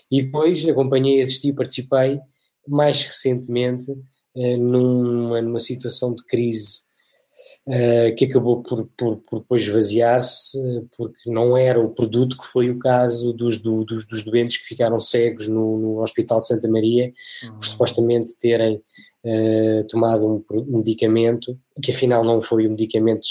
E 0.10 0.22
depois 0.22 0.66
acompanhei, 0.68 1.22
assisti, 1.22 1.52
participei 1.52 2.22
mais 2.68 3.02
recentemente 3.04 3.92
uh, 3.92 4.58
numa, 4.58 5.42
numa 5.42 5.60
situação 5.60 6.16
de 6.16 6.24
crise 6.26 6.84
uh, 7.68 8.16
que 8.16 8.26
acabou 8.26 8.62
por, 8.62 8.86
por, 8.98 9.18
por 9.18 9.40
depois 9.40 9.64
esvaziar-se, 9.64 10.60
porque 10.98 11.30
não 11.30 11.58
era 11.58 11.80
o 11.80 11.90
produto 11.90 12.38
que 12.38 12.46
foi 12.46 12.70
o 12.70 12.80
caso 12.80 13.34
dos, 13.34 13.62
do, 13.62 13.84
dos, 13.84 14.06
dos, 14.06 14.24
doentes 14.24 14.58
que 14.58 14.66
ficaram 14.66 15.00
cegos 15.00 15.48
no, 15.48 15.78
no 15.78 16.02
Hospital 16.02 16.40
de 16.40 16.48
Santa 16.48 16.68
Maria, 16.68 17.14
uhum. 17.44 17.56
por 17.56 17.66
supostamente 17.66 18.38
terem 18.38 18.82
uh, 19.24 19.88
tomado 19.88 20.28
um, 20.28 20.44
um, 20.52 20.78
medicamento, 20.78 21.58
que 21.82 21.92
afinal 21.92 22.24
não 22.24 22.42
foi 22.42 22.68
um 22.68 22.72
medicamento 22.72 23.28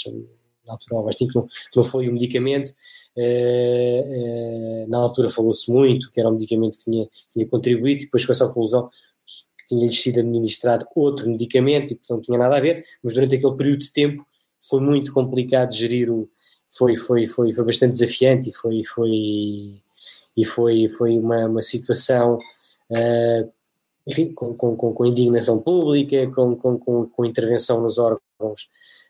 natural, 0.65 1.03
mas 1.03 1.15
que 1.15 1.27
não, 1.33 1.45
que 1.45 1.77
não 1.77 1.83
foi 1.83 2.09
um 2.09 2.13
medicamento. 2.13 2.71
Uh, 3.15 4.87
na 4.87 4.97
altura 4.97 5.29
falou-se 5.29 5.71
muito 5.71 6.09
que 6.11 6.19
era 6.19 6.27
um 6.27 6.33
medicamento 6.33 6.79
que 6.79 6.85
tinha, 6.85 7.07
tinha 7.31 7.47
contribuído, 7.47 8.01
e 8.01 8.05
depois 8.05 8.25
com 8.25 8.31
essa 8.31 8.47
conclusão 8.47 8.89
tinha-lhes 9.73 10.01
sido 10.01 10.19
administrado 10.19 10.87
outro 10.95 11.29
medicamento 11.29 11.91
e, 11.91 11.95
portanto, 11.95 12.17
não 12.17 12.21
tinha 12.21 12.37
nada 12.37 12.57
a 12.57 12.61
ver, 12.61 12.85
mas 13.03 13.13
durante 13.13 13.35
aquele 13.35 13.55
período 13.55 13.79
de 13.79 13.91
tempo 13.91 14.25
foi 14.61 14.79
muito 14.79 15.13
complicado 15.13 15.73
gerir 15.73 16.09
o. 16.11 16.29
Foi, 16.69 16.95
foi, 16.95 17.27
foi, 17.27 17.53
foi 17.53 17.65
bastante 17.65 17.91
desafiante 17.91 18.49
e 18.49 18.53
foi, 18.53 18.83
foi, 18.83 19.83
e 20.35 20.43
foi, 20.43 20.87
foi 20.87 21.19
uma, 21.19 21.45
uma 21.45 21.61
situação, 21.61 22.39
uh, 22.89 23.53
enfim, 24.07 24.33
com, 24.33 24.55
com, 24.55 24.75
com, 24.75 25.05
indignação 25.05 25.59
pública, 25.61 26.27
com, 26.31 26.55
com, 26.55 27.05
com, 27.05 27.25
intervenção 27.25 27.79
nos 27.79 27.99
órgãos 27.99 28.69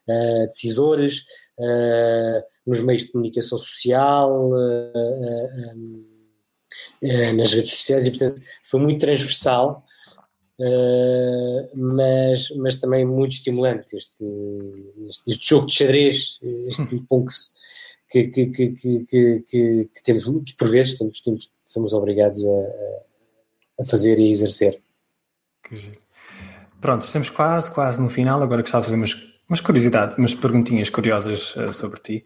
uh, 0.09 0.45
decisores, 0.47 1.25
uh, 1.57 2.43
nos 2.67 2.81
meios 2.81 3.03
de 3.03 3.13
comunicação 3.13 3.57
social, 3.57 4.51
nas 7.33 7.53
redes 7.53 7.75
sociais, 7.75 8.05
e 8.05 8.09
portanto 8.09 8.41
foi 8.61 8.81
muito 8.81 8.99
transversal 8.99 9.85
Uh, 10.59 11.67
mas, 11.75 12.49
mas 12.57 12.75
também 12.75 13.03
muito 13.03 13.31
estimulante 13.31 13.95
este, 13.95 14.23
este, 15.07 15.31
este, 15.31 15.49
jogo 15.49 15.65
de 15.65 15.73
xadrez, 15.73 16.37
este 16.67 16.85
ping-pong 16.85 17.25
que, 18.07 18.27
que, 18.27 18.45
que, 18.47 18.69
que, 18.69 19.05
que, 19.05 19.39
que, 19.47 19.89
que 19.91 20.03
temos, 20.03 20.25
que 20.45 20.53
por 20.55 20.69
vezes 20.69 20.99
temos, 20.99 21.21
temos, 21.21 21.51
somos 21.65 21.93
obrigados 21.93 22.45
a, 22.45 23.81
a 23.81 23.83
fazer 23.83 24.19
e 24.19 24.27
a 24.27 24.31
exercer. 24.31 24.79
Pronto, 26.79 27.03
estamos 27.03 27.31
quase, 27.31 27.71
quase 27.71 27.99
no 27.99 28.09
final. 28.09 28.43
Agora 28.43 28.61
gostava 28.61 28.83
de 28.83 28.91
fazer 28.91 28.97
umas, 28.97 29.32
umas 29.53 29.61
curiosidades, 29.61 30.17
umas 30.17 30.33
perguntinhas 30.33 30.89
curiosas 30.89 31.55
uh, 31.55 31.71
sobre 31.71 31.99
ti. 31.99 32.25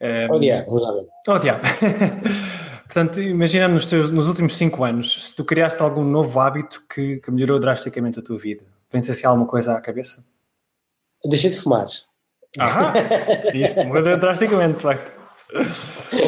Um, 0.00 0.34
oh, 0.34 0.38
diabo, 0.38 0.66
vamos 0.66 0.82
lá 0.82 0.92
ver. 0.92 1.06
Oh, 1.26 1.38
diabo. 1.38 1.60
Portanto, 2.86 3.20
imagina 3.20 3.68
nos, 3.68 3.84
teus, 3.84 4.10
nos 4.10 4.28
últimos 4.28 4.56
cinco 4.56 4.84
anos, 4.84 5.28
se 5.28 5.36
tu 5.36 5.44
criaste 5.44 5.82
algum 5.82 6.04
novo 6.04 6.40
hábito 6.40 6.82
que, 6.88 7.18
que 7.18 7.30
melhorou 7.30 7.58
drasticamente 7.58 8.20
a 8.20 8.22
tua 8.22 8.38
vida, 8.38 8.64
vem-te 8.90 9.10
assim 9.10 9.26
alguma 9.26 9.46
coisa 9.46 9.74
à 9.74 9.80
cabeça? 9.80 10.24
Deixei 11.24 11.50
de 11.50 11.58
fumar. 11.58 11.86
Ah, 12.58 12.92
isso 13.52 13.82
muda 13.84 14.16
drasticamente, 14.16 14.76
de 14.76 14.82
facto. 14.82 15.12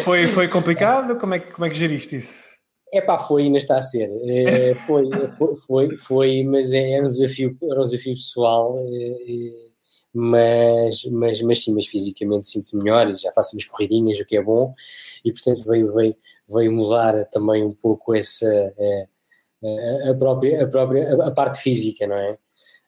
Foi, 0.05 0.29
foi 0.29 0.49
complicado? 0.49 1.17
Como 1.17 1.35
é, 1.35 1.39
que, 1.39 1.53
como 1.53 1.65
é 1.65 1.71
que 1.71 1.77
geriste 1.77 2.17
isso? 2.17 2.51
É 2.93 3.01
pá, 3.01 3.19
foi, 3.19 3.45
ainda 3.45 3.59
está 3.59 3.79
a 3.79 3.83
ser. 3.83 4.11
É, 4.27 4.75
foi, 4.87 5.09
foi, 5.39 5.57
foi, 5.57 5.97
foi, 5.97 6.43
mas 6.43 6.73
é, 6.73 6.91
era 6.91 7.07
um 7.07 7.09
desafio, 7.09 7.57
era 7.63 7.81
um 7.81 7.85
desafio 7.85 8.15
pessoal, 8.15 8.85
é, 8.87 9.70
mas, 10.13 11.05
mas, 11.05 11.41
mas 11.43 11.63
sim, 11.63 11.75
mas 11.75 11.87
fisicamente 11.87 12.49
sinto 12.49 12.77
melhor, 12.77 13.15
já 13.15 13.33
faço 13.33 13.55
umas 13.55 13.65
corridinhas, 13.65 14.19
o 14.19 14.25
que 14.25 14.37
é 14.37 14.43
bom, 14.43 14.75
e 15.25 15.33
portanto 15.33 15.65
veio, 15.67 15.93
veio, 15.93 16.15
veio 16.49 16.73
mudar 16.73 17.25
também 17.27 17.65
um 17.65 17.73
pouco 17.73 18.15
essa 18.15 18.47
é, 18.79 19.07
a, 20.11 20.15
própria, 20.15 20.65
a 20.65 20.69
própria 20.69 21.15
a 21.25 21.31
parte 21.31 21.61
física, 21.61 22.07
não 22.07 22.17
é? 22.17 22.39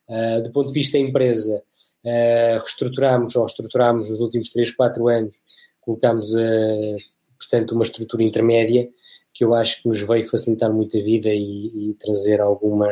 Uh, 0.09 0.43
do 0.43 0.51
ponto 0.53 0.69
de 0.69 0.75
vista 0.75 0.99
da 0.99 1.05
empresa, 1.05 1.63
uh, 2.05 2.59
reestruturamos 2.59 3.37
ou 3.37 3.47
estruturamos 3.47 4.11
nos 4.11 4.21
últimos 4.21 4.51
3, 4.51 4.73
4 4.73 5.09
anos, 5.09 5.37
colocámos 5.81 6.35
uh, 6.35 6.97
portanto 7.39 7.73
uma 7.73 7.85
estrutura 7.85 8.23
intermédia 8.23 8.89
que 9.35 9.45
eu 9.45 9.55
acho 9.55 9.83
que 9.83 9.89
nos 9.89 10.03
veio 10.03 10.29
facilitar 10.29 10.73
muito 10.73 10.99
a 10.99 11.03
vida 11.03 11.31
e, 11.31 11.91
e 11.91 11.95
trazer 11.95 12.41
alguma 12.41 12.89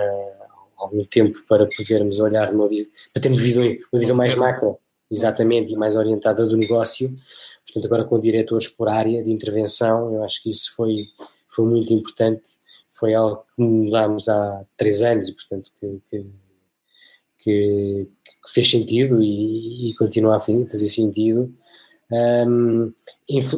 algum 0.81 1.05
tempo 1.05 1.39
para 1.47 1.67
podermos 1.67 2.19
olhar 2.19 2.53
numa 2.53 2.69
para 3.13 3.23
termos 3.23 3.41
visão, 3.41 3.65
uma 3.93 4.01
visão 4.01 4.17
mais 4.17 4.35
macro, 4.35 4.79
exatamente, 5.11 5.73
e 5.73 5.77
mais 5.77 5.95
orientada 5.95 6.47
do 6.47 6.57
negócio. 6.57 7.15
Portanto, 7.65 7.85
agora 7.87 8.05
com 8.05 8.19
diretores 8.19 8.67
por 8.69 8.89
área 8.89 9.23
de 9.23 9.31
intervenção, 9.31 10.15
eu 10.15 10.25
acho 10.25 10.43
que 10.43 10.49
isso 10.49 10.75
foi, 10.75 10.97
foi 11.49 11.65
muito 11.67 11.93
importante. 11.93 12.59
Foi 12.91 13.15
algo 13.15 13.45
que 13.55 13.63
mudámos 13.63 14.29
há 14.29 14.65
três 14.77 15.03
anos 15.03 15.29
e, 15.29 15.33
portanto, 15.35 15.71
que, 15.79 16.01
que, 16.09 16.27
que, 17.39 18.09
que 18.45 18.53
fez 18.53 18.71
sentido 18.71 19.23
e, 19.23 19.91
e, 19.91 19.95
continua 19.95 20.37
a 20.37 20.41
fazer 20.41 20.89
sentido. 20.89 21.55
Um, 22.11 22.93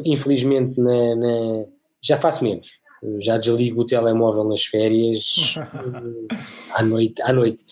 infelizmente, 0.05 0.79
na, 0.79 1.15
na, 1.15 1.65
já 2.01 2.17
faço 2.17 2.43
menos. 2.43 2.82
Já 3.19 3.37
desligo 3.37 3.81
o 3.81 3.85
telemóvel 3.85 4.43
nas 4.45 4.63
férias 4.63 5.55
à 6.73 6.83
noite. 6.83 7.21
À 7.21 7.33
noite. 7.33 7.63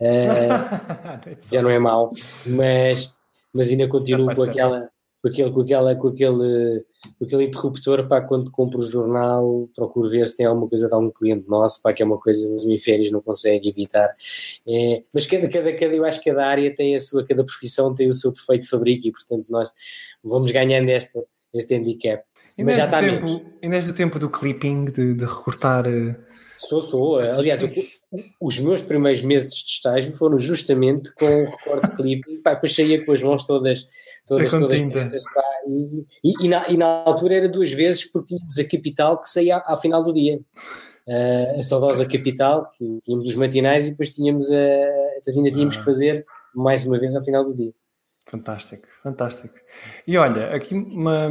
Uh, 0.00 1.36
já 1.52 1.60
não 1.60 1.70
é 1.70 1.78
mau, 1.78 2.12
mas, 2.46 3.14
mas 3.52 3.68
ainda 3.68 3.86
continuo 3.86 4.34
com 4.34 4.42
aquela, 4.42 4.90
com 5.22 5.28
aquele, 5.28 5.50
com 5.50 5.60
aquela, 5.60 5.94
com 5.94 6.08
aquele, 6.08 6.84
com 7.18 7.24
aquele 7.26 7.44
interruptor 7.44 8.08
para 8.08 8.22
quando 8.22 8.50
compro 8.50 8.80
o 8.80 8.84
jornal, 8.84 9.68
procuro 9.76 10.08
ver 10.08 10.26
se 10.26 10.38
tem 10.38 10.46
alguma 10.46 10.66
coisa 10.66 10.88
de 10.88 10.94
algum 10.94 11.10
cliente 11.10 11.46
nosso, 11.48 11.82
para 11.82 11.92
que 11.92 12.02
é 12.02 12.06
uma 12.06 12.18
coisa 12.18 12.46
que 12.46 12.66
nas 12.66 12.82
férias 12.82 13.10
não 13.10 13.20
consegue 13.20 13.68
evitar. 13.68 14.08
É, 14.66 15.02
mas 15.12 15.26
cada, 15.26 15.46
cada, 15.48 15.72
cada, 15.74 15.94
eu 15.94 16.04
acho 16.04 16.22
que 16.22 16.30
cada 16.30 16.46
área 16.46 16.74
tem 16.74 16.94
a 16.94 16.98
sua, 16.98 17.24
cada 17.26 17.44
profissão 17.44 17.94
tem 17.94 18.08
o 18.08 18.14
seu 18.14 18.32
defeito 18.32 18.62
de 18.62 18.68
fabrico 18.68 19.06
e 19.06 19.12
portanto 19.12 19.44
nós 19.50 19.70
vamos 20.24 20.50
ganhando 20.50 20.88
esta, 20.88 21.22
este 21.52 21.74
handicap. 21.74 22.24
E 22.56 22.64
mas 22.64 22.76
já 22.76 22.84
está 22.84 23.00
tempo, 23.00 23.42
E 23.62 23.68
neste 23.68 23.92
tempo 23.92 24.18
do 24.18 24.28
clipping, 24.28 24.86
de, 24.86 25.14
de 25.14 25.24
recortar. 25.24 25.86
Eh, 25.86 26.14
sou, 26.58 26.82
sou. 26.82 27.18
Aliás, 27.18 27.62
eu, 27.62 27.70
os 28.40 28.58
meus 28.58 28.82
primeiros 28.82 29.22
meses 29.22 29.54
de 29.54 29.70
estágio 29.70 30.12
foram 30.12 30.38
justamente 30.38 31.12
com 31.14 31.26
o 31.26 31.44
recorte 31.44 31.90
de 31.90 31.96
clipping. 31.96 32.42
Pá, 32.42 32.54
depois 32.54 32.74
saía 32.74 33.04
com 33.04 33.12
as 33.12 33.22
mãos 33.22 33.44
todas, 33.44 33.88
todas, 34.26 34.50
todas 34.50 34.82
pretas, 34.82 35.24
pá, 35.24 35.42
e, 35.66 36.06
e, 36.24 36.44
e, 36.44 36.48
na, 36.48 36.68
e, 36.68 36.76
na, 36.76 36.86
altura 37.04 37.36
era 37.36 37.48
duas 37.48 37.72
vezes 37.72 38.04
porque 38.10 38.34
tínhamos 38.34 38.58
a 38.58 38.64
capital 38.64 39.20
que 39.20 39.28
saía 39.28 39.58
ao, 39.58 39.80
final 39.80 40.02
do 40.02 40.12
dia. 40.12 40.40
Uh, 41.08 41.58
a 41.58 41.62
saudosa 41.62 42.06
capital, 42.06 42.70
que 42.76 43.00
tínhamos 43.02 43.28
os 43.28 43.34
matinais 43.34 43.86
e 43.86 43.90
depois 43.90 44.10
tínhamos 44.10 44.50
a. 44.52 45.30
ainda 45.34 45.50
tínhamos 45.50 45.74
ah. 45.74 45.78
que 45.78 45.84
fazer 45.84 46.26
mais 46.54 46.84
uma 46.84 46.98
vez 46.98 47.14
ao 47.16 47.22
final 47.22 47.44
do 47.44 47.54
dia. 47.54 47.72
Fantástico, 48.26 48.86
fantástico. 49.02 49.54
E 50.06 50.16
olha, 50.16 50.54
aqui 50.54 50.74
uma, 50.74 51.26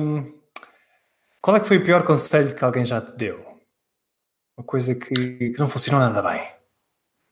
qual 1.41 1.57
é 1.57 1.59
que 1.59 1.67
foi 1.67 1.77
o 1.77 1.83
pior 1.83 2.05
conselho 2.05 2.55
que 2.55 2.63
alguém 2.63 2.85
já 2.85 3.01
te 3.01 3.15
deu? 3.17 3.45
Uma 4.57 4.65
coisa 4.65 4.93
que, 4.93 5.13
que 5.51 5.59
não 5.59 5.69
funcionou 5.69 6.01
nada 6.01 6.21
bem. 6.21 6.41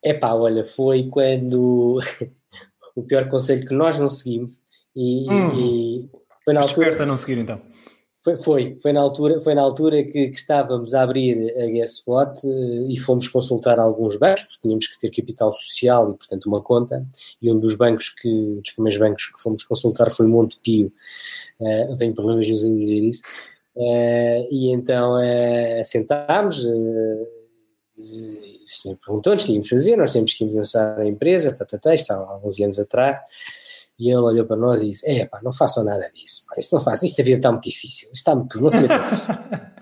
É 0.04 0.14
pá, 0.14 0.34
olha, 0.34 0.64
foi 0.64 1.10
quando 1.10 2.00
o 2.96 3.04
pior 3.04 3.28
conselho 3.28 3.66
que 3.66 3.74
nós 3.74 4.00
não 4.00 4.08
seguimos 4.08 4.54
e, 4.96 5.30
hum, 5.30 5.54
e 5.54 6.10
foi 6.46 6.54
na 6.54 6.62
altura. 6.62 6.88
Esperta 6.88 7.06
não 7.06 7.18
seguir 7.18 7.38
então. 7.38 7.62
Foi, 8.24 8.44
foi, 8.44 8.78
foi, 8.82 8.92
na 8.92 9.00
altura, 9.00 9.40
foi 9.40 9.54
na 9.56 9.62
altura 9.62 10.04
que, 10.04 10.30
que 10.30 10.38
estávamos 10.38 10.94
a 10.94 11.02
abrir 11.02 11.50
a 11.62 11.66
Guessbot 11.68 12.46
eh, 12.46 12.88
e 12.90 12.98
fomos 12.98 13.30
consultar 13.30 13.80
alguns 13.80 14.18
bancos, 14.18 14.44
porque 14.44 14.64
tínhamos 14.64 14.88
que 14.88 15.00
ter 15.00 15.10
capital 15.12 15.54
social 15.54 16.12
e, 16.12 16.18
portanto, 16.18 16.46
uma 16.48 16.62
conta. 16.62 17.08
E 17.42 17.50
um 17.50 17.58
dos 17.58 17.76
bancos 17.76 18.10
que, 18.10 18.60
dos 18.62 18.72
primeiros 18.72 19.00
bancos 19.00 19.28
que 19.28 19.42
fomos 19.42 19.64
consultar 19.64 20.12
foi 20.12 20.28
Montepio. 20.28 20.92
Uh, 21.58 21.90
não 21.90 21.96
tenho 21.96 22.14
problemas 22.14 22.48
em 22.48 22.78
dizer 22.78 23.00
isso. 23.00 23.22
Uh, 23.78 24.48
e 24.50 24.72
então 24.74 25.18
uh, 25.18 25.86
sentámos, 25.86 26.66
uh, 26.66 27.28
o 28.00 28.68
senhor 28.68 28.98
perguntou-nos 28.98 29.44
o 29.44 29.46
que 29.46 29.52
íamos 29.52 29.70
fazer, 29.70 29.96
nós 29.96 30.12
temos 30.12 30.34
que 30.34 30.46
lançar 30.46 31.00
a 31.00 31.06
empresa, 31.06 31.56
tá, 31.56 31.64
tá, 31.64 31.78
tá, 31.78 31.94
estava 31.94 32.24
há 32.24 32.40
11 32.44 32.64
anos 32.64 32.80
atrás, 32.80 33.20
e 34.00 34.10
ele 34.10 34.18
olhou 34.18 34.46
para 34.48 34.56
nós 34.56 34.82
e 34.82 34.88
disse, 34.88 35.08
é 35.08 35.28
pá, 35.28 35.40
não 35.44 35.54
façam 35.54 35.84
nada 35.84 36.10
disso, 36.12 36.44
pá, 36.48 36.56
isso 36.58 36.74
não 36.74 36.82
façam, 36.82 37.08
isto 37.08 37.22
a 37.22 37.24
vida 37.24 37.38
está 37.38 37.52
muito 37.52 37.66
difícil, 37.66 38.08
isto 38.08 38.16
está 38.16 38.34
muito, 38.34 38.60
não 38.60 38.70
se 38.70 38.78
metam 38.78 39.10
nisso. 39.12 39.28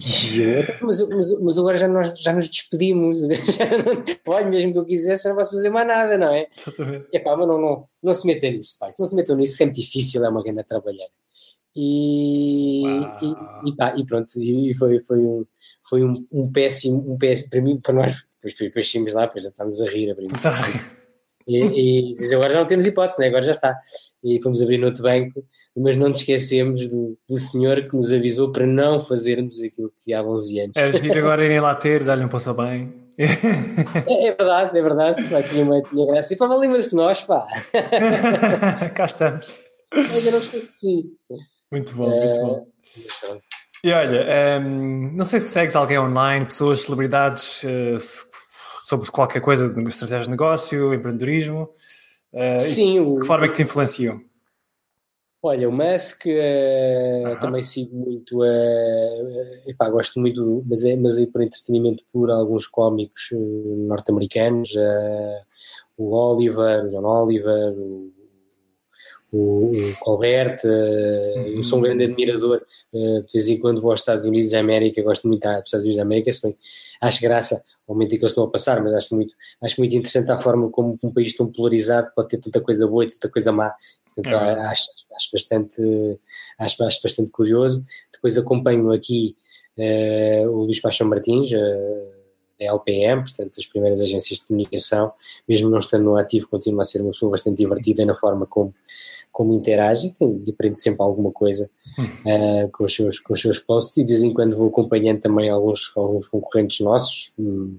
mas, 0.82 1.00
mas, 1.08 1.40
mas, 1.40 1.58
agora 1.58 1.76
já, 1.76 1.86
nós, 1.86 2.18
já 2.18 2.32
nos 2.32 2.48
despedimos, 2.48 3.18
olha, 4.26 4.46
mesmo 4.46 4.72
que 4.72 4.78
eu 4.78 4.84
quisesse, 4.84 5.24
já 5.24 5.28
não 5.28 5.36
posso 5.36 5.50
fazer 5.50 5.70
mais 5.70 5.86
nada, 5.86 6.18
não 6.18 6.34
é? 6.34 6.48
É 7.12 7.18
pá, 7.20 7.36
mas 7.36 7.46
não, 7.46 7.60
não, 7.60 7.88
não 8.02 8.14
se 8.14 8.26
metam 8.26 8.50
nisso, 8.50 8.76
pá, 8.78 8.88
não 8.98 9.06
se 9.06 9.14
metam 9.14 9.36
nisso, 9.36 9.62
é 9.62 9.66
muito 9.66 9.76
difícil, 9.76 10.24
é 10.24 10.28
uma 10.28 10.42
grande 10.42 10.64
trabalhar. 10.64 11.08
E, 11.74 12.82
e, 12.84 13.68
e, 13.70 13.76
pá, 13.76 13.94
e, 13.96 14.04
pronto, 14.04 14.28
e 14.38 14.74
foi, 14.74 14.98
foi, 15.00 15.18
um, 15.18 15.46
foi 15.88 16.04
um, 16.04 16.26
um, 16.32 16.50
péssimo, 16.50 17.04
um 17.12 17.16
péssimo, 17.16 17.50
para 17.50 17.62
mim, 17.62 17.80
para 17.80 17.94
nós, 17.94 18.24
depois, 18.34 18.54
depois 18.58 18.90
saímos 18.90 19.14
lá, 19.14 19.26
depois 19.26 19.44
estávamos 19.44 19.80
a 19.80 19.88
rir, 19.88 20.10
abrimos. 20.10 20.42
E, 21.48 22.12
e 22.12 22.34
agora 22.34 22.50
já 22.50 22.60
não 22.60 22.66
temos 22.66 22.86
hipótese, 22.86 23.20
né? 23.20 23.28
agora 23.28 23.42
já 23.42 23.52
está. 23.52 23.76
E 24.22 24.40
fomos 24.40 24.60
abrir 24.62 24.78
no 24.78 24.86
outro 24.86 25.02
banco, 25.02 25.44
mas 25.76 25.96
não 25.96 26.08
nos 26.08 26.20
esquecemos 26.20 26.86
do, 26.88 27.18
do 27.28 27.38
senhor 27.38 27.88
que 27.88 27.96
nos 27.96 28.12
avisou 28.12 28.52
para 28.52 28.66
não 28.66 29.00
fazermos 29.00 29.60
aquilo 29.62 29.92
que 30.00 30.12
há 30.12 30.22
11 30.22 30.60
anos. 30.60 30.76
É 30.76 30.92
giro 30.92 31.18
agora 31.18 31.44
irem 31.44 31.60
lá 31.60 31.74
ter, 31.74 32.04
dar-lhe 32.04 32.24
um 32.24 32.28
passo 32.28 32.52
bem. 32.54 32.92
É, 33.18 34.28
é, 34.28 34.34
verdade, 34.34 34.78
é 34.78 34.82
verdade. 34.82 35.28
Pá, 35.28 35.42
tinha, 35.42 35.64
uma, 35.64 35.82
tinha 35.82 36.06
graça. 36.06 36.32
E 36.32 36.36
pá, 36.36 36.46
lembra-se 36.54 36.90
de 36.90 36.96
nós, 36.96 37.20
pá. 37.22 37.46
Cá 38.94 39.06
estamos. 39.06 39.58
Eu 39.92 40.32
não 40.32 40.38
esqueci. 40.38 41.10
Muito 41.70 41.94
bom, 41.94 42.08
muito 42.08 42.40
bom. 42.40 42.66
É, 43.34 43.50
e 43.82 43.92
olha, 43.92 44.20
um, 44.20 44.28
ehm, 44.28 45.16
não 45.16 45.24
sei 45.24 45.40
se 45.40 45.48
segues 45.48 45.74
alguém 45.74 45.98
online, 45.98 46.44
pessoas, 46.44 46.80
celebridades, 46.80 47.62
uh, 47.62 47.96
sobre 48.84 49.10
qualquer 49.10 49.40
coisa 49.40 49.68
de 49.68 49.82
estratégia 49.88 50.24
de 50.24 50.30
negócio, 50.30 50.92
empreendedorismo. 50.92 51.70
Uh, 52.32 52.58
Sim. 52.58 53.14
De 53.14 53.20
que 53.20 53.26
forma 53.26 53.46
é 53.46 53.48
que 53.48 53.54
te 53.54 53.62
influenciam? 53.62 54.20
Olha, 55.42 55.66
o 55.66 55.72
Musk 55.72 56.26
uh, 56.26 57.40
também 57.40 57.62
sigo 57.62 57.96
muito, 57.96 58.44
epá, 59.66 59.88
gosto 59.88 60.20
muito, 60.20 60.62
mas 60.68 60.84
é, 60.84 60.96
mas 60.96 61.16
é 61.16 61.24
por 61.24 61.40
entretenimento 61.40 62.04
por 62.12 62.30
alguns 62.30 62.66
cómicos 62.66 63.30
norte-americanos, 63.32 64.74
o 65.96 66.14
Oliver, 66.14 66.84
o 66.84 66.88
John 66.90 67.06
Oliver, 67.06 67.72
o 67.72 68.19
o, 69.32 69.70
o 69.70 69.96
Colbert, 70.00 70.58
uh, 70.64 71.48
eu 71.48 71.62
sou 71.62 71.78
um 71.78 71.82
grande 71.82 72.04
admirador, 72.04 72.62
uh, 72.92 73.22
de 73.22 73.32
vez 73.32 73.48
em 73.48 73.58
quando 73.58 73.80
vou 73.80 73.90
aos 73.90 74.00
Estados 74.00 74.24
Unidos 74.24 74.50
da 74.50 74.60
América, 74.60 75.02
gosto 75.02 75.28
muito 75.28 75.46
dos 75.46 75.64
Estados 75.64 75.84
Unidos 75.84 75.96
da 75.96 76.02
América, 76.02 76.32
se 76.32 76.42
bem 76.42 76.56
acho 77.00 77.20
graça 77.22 77.64
ao 77.88 77.94
momento 77.94 78.14
em 78.14 78.18
que 78.18 78.24
eles 78.24 78.32
estão 78.32 78.44
a 78.44 78.50
passar, 78.50 78.82
mas 78.82 78.92
acho 78.92 79.14
muito, 79.14 79.34
acho 79.62 79.80
muito 79.80 79.96
interessante 79.96 80.30
a 80.30 80.36
forma 80.36 80.68
como 80.70 80.98
um 81.02 81.12
país 81.12 81.34
tão 81.34 81.46
polarizado 81.46 82.10
pode 82.14 82.28
ter 82.28 82.38
tanta 82.38 82.60
coisa 82.60 82.86
boa 82.86 83.04
e 83.04 83.10
tanta 83.10 83.28
coisa 83.28 83.52
má, 83.52 83.72
portanto 84.14 84.34
é 84.34 84.66
acho, 84.66 84.88
acho, 85.14 85.30
bastante, 85.32 85.80
acho, 86.58 86.84
acho 86.84 87.02
bastante 87.02 87.30
curioso. 87.30 87.86
Depois 88.12 88.36
acompanho 88.36 88.92
aqui 88.92 89.34
uh, 89.78 90.50
o 90.50 90.64
Luís 90.64 90.80
Paixão 90.80 91.08
Martins, 91.08 91.50
LPM, 92.60 93.22
portanto, 93.22 93.52
as 93.56 93.66
primeiras 93.66 94.00
agências 94.00 94.40
de 94.40 94.46
comunicação, 94.46 95.12
mesmo 95.48 95.70
não 95.70 95.78
estando 95.78 96.04
no 96.04 96.16
ativo, 96.16 96.48
continua 96.48 96.82
a 96.82 96.84
ser 96.84 97.00
uma 97.00 97.12
pessoa 97.12 97.30
bastante 97.30 97.56
divertida 97.56 98.04
na 98.04 98.14
forma 98.14 98.46
como, 98.46 98.74
como 99.32 99.54
interage 99.54 100.12
e 100.20 100.50
aprende 100.50 100.80
sempre 100.80 101.02
alguma 101.02 101.30
coisa 101.32 101.70
uh, 101.98 102.68
com, 102.72 102.84
os 102.84 102.94
seus, 102.94 103.18
com 103.18 103.32
os 103.32 103.40
seus 103.40 103.58
posts 103.58 103.96
e 103.96 104.04
de 104.04 104.08
vez 104.08 104.22
em 104.22 104.32
quando 104.32 104.56
vou 104.56 104.68
acompanhando 104.68 105.20
também 105.20 105.48
alguns, 105.48 105.92
alguns 105.96 106.28
concorrentes 106.28 106.80
nossos. 106.80 107.32
Hum, 107.38 107.76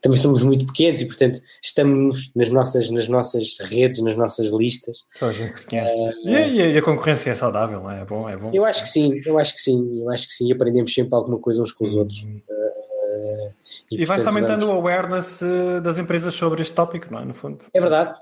também 0.00 0.18
somos 0.18 0.42
muito 0.42 0.66
pequenos 0.66 1.00
e, 1.00 1.06
portanto, 1.06 1.40
estamos 1.62 2.30
nas 2.36 2.50
nossas, 2.50 2.90
nas 2.90 3.08
nossas 3.08 3.56
redes, 3.58 4.02
nas 4.02 4.14
nossas 4.14 4.50
listas. 4.50 5.06
Toda 5.18 5.30
a 5.30 5.34
gente 5.34 5.64
conhece. 5.64 5.96
Uh, 5.96 6.28
e, 6.28 6.36
a, 6.36 6.46
e, 6.66 6.78
a 6.78 6.82
concorrência 6.82 7.30
é 7.30 7.34
saudável, 7.34 7.80
não 7.80 7.90
é? 7.90 8.02
É 8.02 8.04
bom, 8.04 8.28
é 8.28 8.36
bom. 8.36 8.50
Eu 8.52 8.66
acho 8.66 8.82
que 8.82 8.88
sim, 8.90 9.22
eu 9.24 9.38
acho 9.38 9.54
que 9.54 9.62
sim, 9.62 10.02
eu 10.02 10.10
acho 10.10 10.26
que 10.26 10.34
sim. 10.34 10.52
Aprendemos 10.52 10.92
sempre 10.92 11.14
alguma 11.14 11.38
coisa 11.38 11.62
uns 11.62 11.72
com 11.72 11.84
os 11.84 11.94
uhum. 11.94 12.00
outros. 12.00 12.22
Uh, 12.22 13.52
e, 13.90 14.02
e 14.02 14.04
vais 14.04 14.22
também 14.22 14.42
dando 14.42 14.70
awareness 14.70 15.42
eh, 15.42 15.80
das 15.80 15.98
empresas 15.98 16.34
sobre 16.34 16.62
este 16.62 16.74
tópico, 16.74 17.10
não 17.10 17.20
é? 17.20 17.24
No 17.24 17.34
fundo. 17.34 17.64
É 17.72 17.80
verdade, 17.80 18.14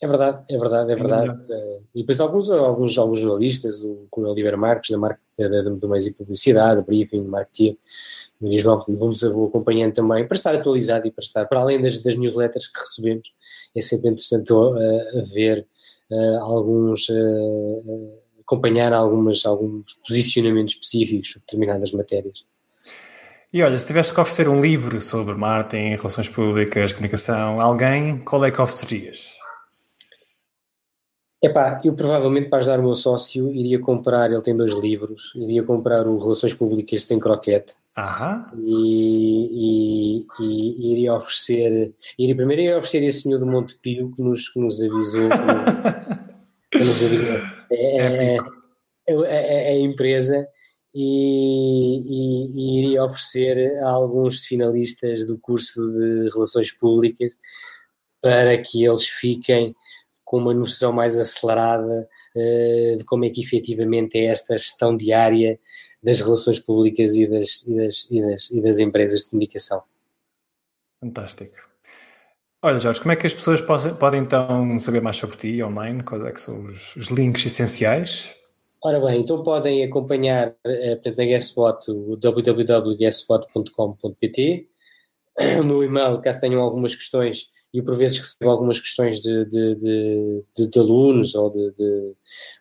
é 0.00 0.06
verdade, 0.06 0.44
é 0.50 0.58
verdade, 0.58 0.92
é 0.92 0.94
verdade. 0.94 1.52
É 1.52 1.78
e 1.94 2.00
depois 2.00 2.20
alguns, 2.20 2.50
alguns, 2.50 2.98
alguns 2.98 3.20
jornalistas, 3.20 3.82
o, 3.82 4.06
o 4.10 4.20
Oliver 4.22 4.56
Marques, 4.58 4.90
da, 4.90 4.98
marca, 4.98 5.20
da, 5.38 5.62
do 5.62 5.88
Meios 5.88 6.06
e 6.06 6.12
Publicidade, 6.12 6.82
Briefing, 6.82 7.22
Marketing, 7.22 7.78
João, 8.58 8.84
vamos 8.86 9.24
acompanhando 9.24 9.94
também, 9.94 10.26
para 10.26 10.36
estar 10.36 10.54
atualizado 10.54 11.06
e 11.06 11.10
para 11.10 11.22
estar, 11.22 11.46
para 11.46 11.60
além 11.60 11.80
das, 11.80 12.02
das 12.02 12.14
newsletters 12.14 12.66
que 12.66 12.78
recebemos, 12.78 13.32
é 13.74 13.80
sempre 13.80 14.10
interessante 14.10 14.52
uh, 14.52 14.76
ver 15.34 15.66
uh, 16.10 16.42
alguns, 16.42 17.08
uh, 17.08 18.18
acompanhar 18.40 18.92
algumas, 18.92 19.46
alguns 19.46 19.94
posicionamentos 20.06 20.74
específicos 20.74 21.28
sobre 21.28 21.46
determinadas 21.46 21.92
matérias. 21.92 22.44
E 23.50 23.62
olha, 23.62 23.78
se 23.78 23.86
tivesse 23.86 24.12
que 24.12 24.20
oferecer 24.20 24.48
um 24.48 24.60
livro 24.60 25.00
sobre 25.00 25.34
marketing, 25.34 25.96
relações 25.96 26.28
públicas, 26.28 26.92
comunicação, 26.92 27.58
alguém, 27.62 28.18
qual 28.18 28.44
é 28.44 28.50
que 28.50 28.60
oferecerias? 28.60 29.35
Epá, 31.42 31.80
eu 31.84 31.94
provavelmente 31.94 32.48
para 32.48 32.58
ajudar 32.58 32.80
o 32.80 32.82
meu 32.82 32.94
sócio 32.94 33.52
iria 33.54 33.78
comprar, 33.78 34.30
ele 34.30 34.40
tem 34.40 34.56
dois 34.56 34.72
livros, 34.72 35.32
iria 35.34 35.62
comprar 35.62 36.06
o 36.06 36.18
Relações 36.18 36.54
Públicas 36.54 37.02
sem 37.02 37.18
croquete. 37.18 37.74
Aham. 37.96 38.50
E, 38.58 39.48
e, 39.52 40.26
e, 40.40 40.92
iria 40.92 41.14
oferecer, 41.14 41.94
iria 42.18 42.36
primeiro 42.36 42.62
iria 42.62 42.78
oferecer 42.78 43.04
esse 43.04 43.22
senhor 43.22 43.38
do 43.38 43.46
Monte 43.46 43.78
Pio 43.80 44.12
que 44.12 44.22
nos, 44.22 44.48
que 44.48 44.58
nos 44.58 44.82
avisou, 44.82 45.28
que, 46.70 46.78
que 46.78 46.84
nos 46.84 47.04
avisou 47.04 47.56
é, 47.70 48.34
é, 48.34 48.38
é, 49.08 49.14
é, 49.14 49.68
a 49.68 49.78
empresa 49.78 50.46
e, 50.94 52.00
e, 52.00 52.50
e, 52.54 52.78
iria 52.80 53.04
oferecer 53.04 53.78
a 53.82 53.90
alguns 53.90 54.40
finalistas 54.40 55.26
do 55.26 55.38
curso 55.38 55.80
de 55.92 56.30
Relações 56.34 56.72
Públicas 56.72 57.34
para 58.22 58.56
que 58.58 58.84
eles 58.84 59.06
fiquem 59.06 59.76
com 60.26 60.36
uma 60.38 60.52
noção 60.52 60.92
mais 60.92 61.16
acelerada 61.16 62.06
uh, 62.34 62.98
de 62.98 63.04
como 63.04 63.24
é 63.24 63.30
que 63.30 63.40
efetivamente 63.40 64.18
é 64.18 64.26
esta 64.26 64.58
gestão 64.58 64.94
diária 64.96 65.58
das 66.02 66.20
relações 66.20 66.58
públicas 66.58 67.14
e 67.14 67.26
das, 67.26 67.66
e 67.66 67.76
das, 67.76 68.06
e 68.10 68.20
das, 68.20 68.50
e 68.50 68.60
das 68.60 68.78
empresas 68.78 69.22
de 69.22 69.30
comunicação. 69.30 69.82
Fantástico. 71.00 71.56
Olha, 72.60 72.78
Jorge, 72.78 73.00
como 73.00 73.12
é 73.12 73.16
que 73.16 73.26
as 73.26 73.32
pessoas 73.32 73.58
podem, 73.60 73.94
podem 73.94 74.20
então 74.20 74.78
saber 74.78 75.00
mais 75.00 75.16
sobre 75.16 75.36
ti 75.36 75.62
online? 75.62 76.02
Quais 76.02 76.22
é 76.24 76.36
são 76.36 76.66
os, 76.66 76.94
os 76.96 77.06
links 77.08 77.46
essenciais? 77.46 78.34
Ora 78.84 79.00
bem, 79.00 79.20
então 79.20 79.42
podem 79.42 79.82
acompanhar 79.84 80.50
uh, 80.50 81.16
na 81.16 81.24
Guessbot 81.24 81.90
o 81.90 82.14
www.guessbot.com.pt 82.16 84.68
o 85.60 85.64
meu 85.64 85.84
e-mail, 85.84 86.20
caso 86.20 86.40
tenham 86.40 86.62
algumas 86.62 86.94
questões, 86.94 87.50
e 87.76 87.82
por 87.82 87.94
vezes 87.94 88.18
recebo 88.18 88.50
algumas 88.50 88.80
questões 88.80 89.20
de, 89.20 89.44
de, 89.44 89.74
de, 89.74 90.42
de, 90.56 90.66
de 90.66 90.78
alunos 90.78 91.34
ou 91.34 91.50
de, 91.50 91.74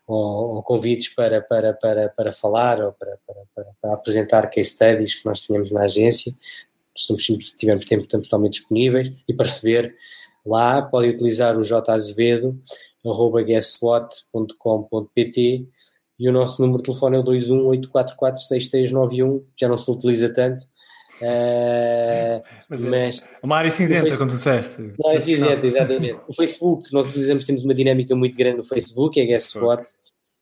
ou, 0.05 0.55
ou, 0.55 0.63
convites 0.63 1.15
para, 1.15 1.41
para, 1.41 1.73
para, 1.73 2.09
para 2.09 2.33
falar 2.33 2.81
ou 2.81 2.91
para, 2.91 3.17
para, 3.25 3.41
para, 3.81 3.93
apresentar 3.93 4.49
case 4.49 4.71
studies 4.71 5.15
que 5.15 5.25
nós 5.25 5.39
tínhamos 5.39 5.71
na 5.71 5.83
agência. 5.83 6.35
Se 6.93 7.15
tivermos 7.55 7.85
tempo, 7.85 8.03
estamos 8.03 8.27
totalmente 8.27 8.55
disponíveis 8.55 9.13
e 9.25 9.33
para 9.33 9.45
receber 9.45 9.95
lá 10.45 10.81
podem 10.81 11.11
utilizar 11.11 11.57
o 11.57 11.63
jazevedo 11.63 12.61
arroba 13.05 13.41
guesswhat.com.pt 13.41 15.65
e 16.19 16.29
o 16.29 16.33
nosso 16.33 16.61
número 16.61 16.79
de 16.79 16.85
telefone 16.85 17.15
é 17.15 17.19
o 17.19 17.23
218446391, 17.23 19.45
já 19.57 19.69
não 19.69 19.77
se 19.77 19.89
utiliza 19.89 20.27
tanto, 20.33 20.65
Uh, 21.21 22.43
mas, 22.69 22.83
mas, 22.83 23.23
uma 23.41 23.57
área 23.57 23.71
cinzenta, 23.71 24.01
Facebook, 24.01 24.17
como 24.17 24.31
tu 24.31 24.35
disseste. 24.35 24.81
Uma 24.99 25.09
área 25.09 25.21
cinzenta, 25.21 25.65
exatamente. 25.65 26.19
O 26.27 26.33
Facebook, 26.33 26.93
nós 26.93 27.07
utilizamos, 27.07 27.45
temos 27.45 27.63
uma 27.63 27.73
dinâmica 27.73 28.15
muito 28.15 28.37
grande 28.37 28.57
no 28.57 28.65
Facebook, 28.65 29.19
é 29.19 29.25
Guess 29.25 29.55
What, 29.55 29.85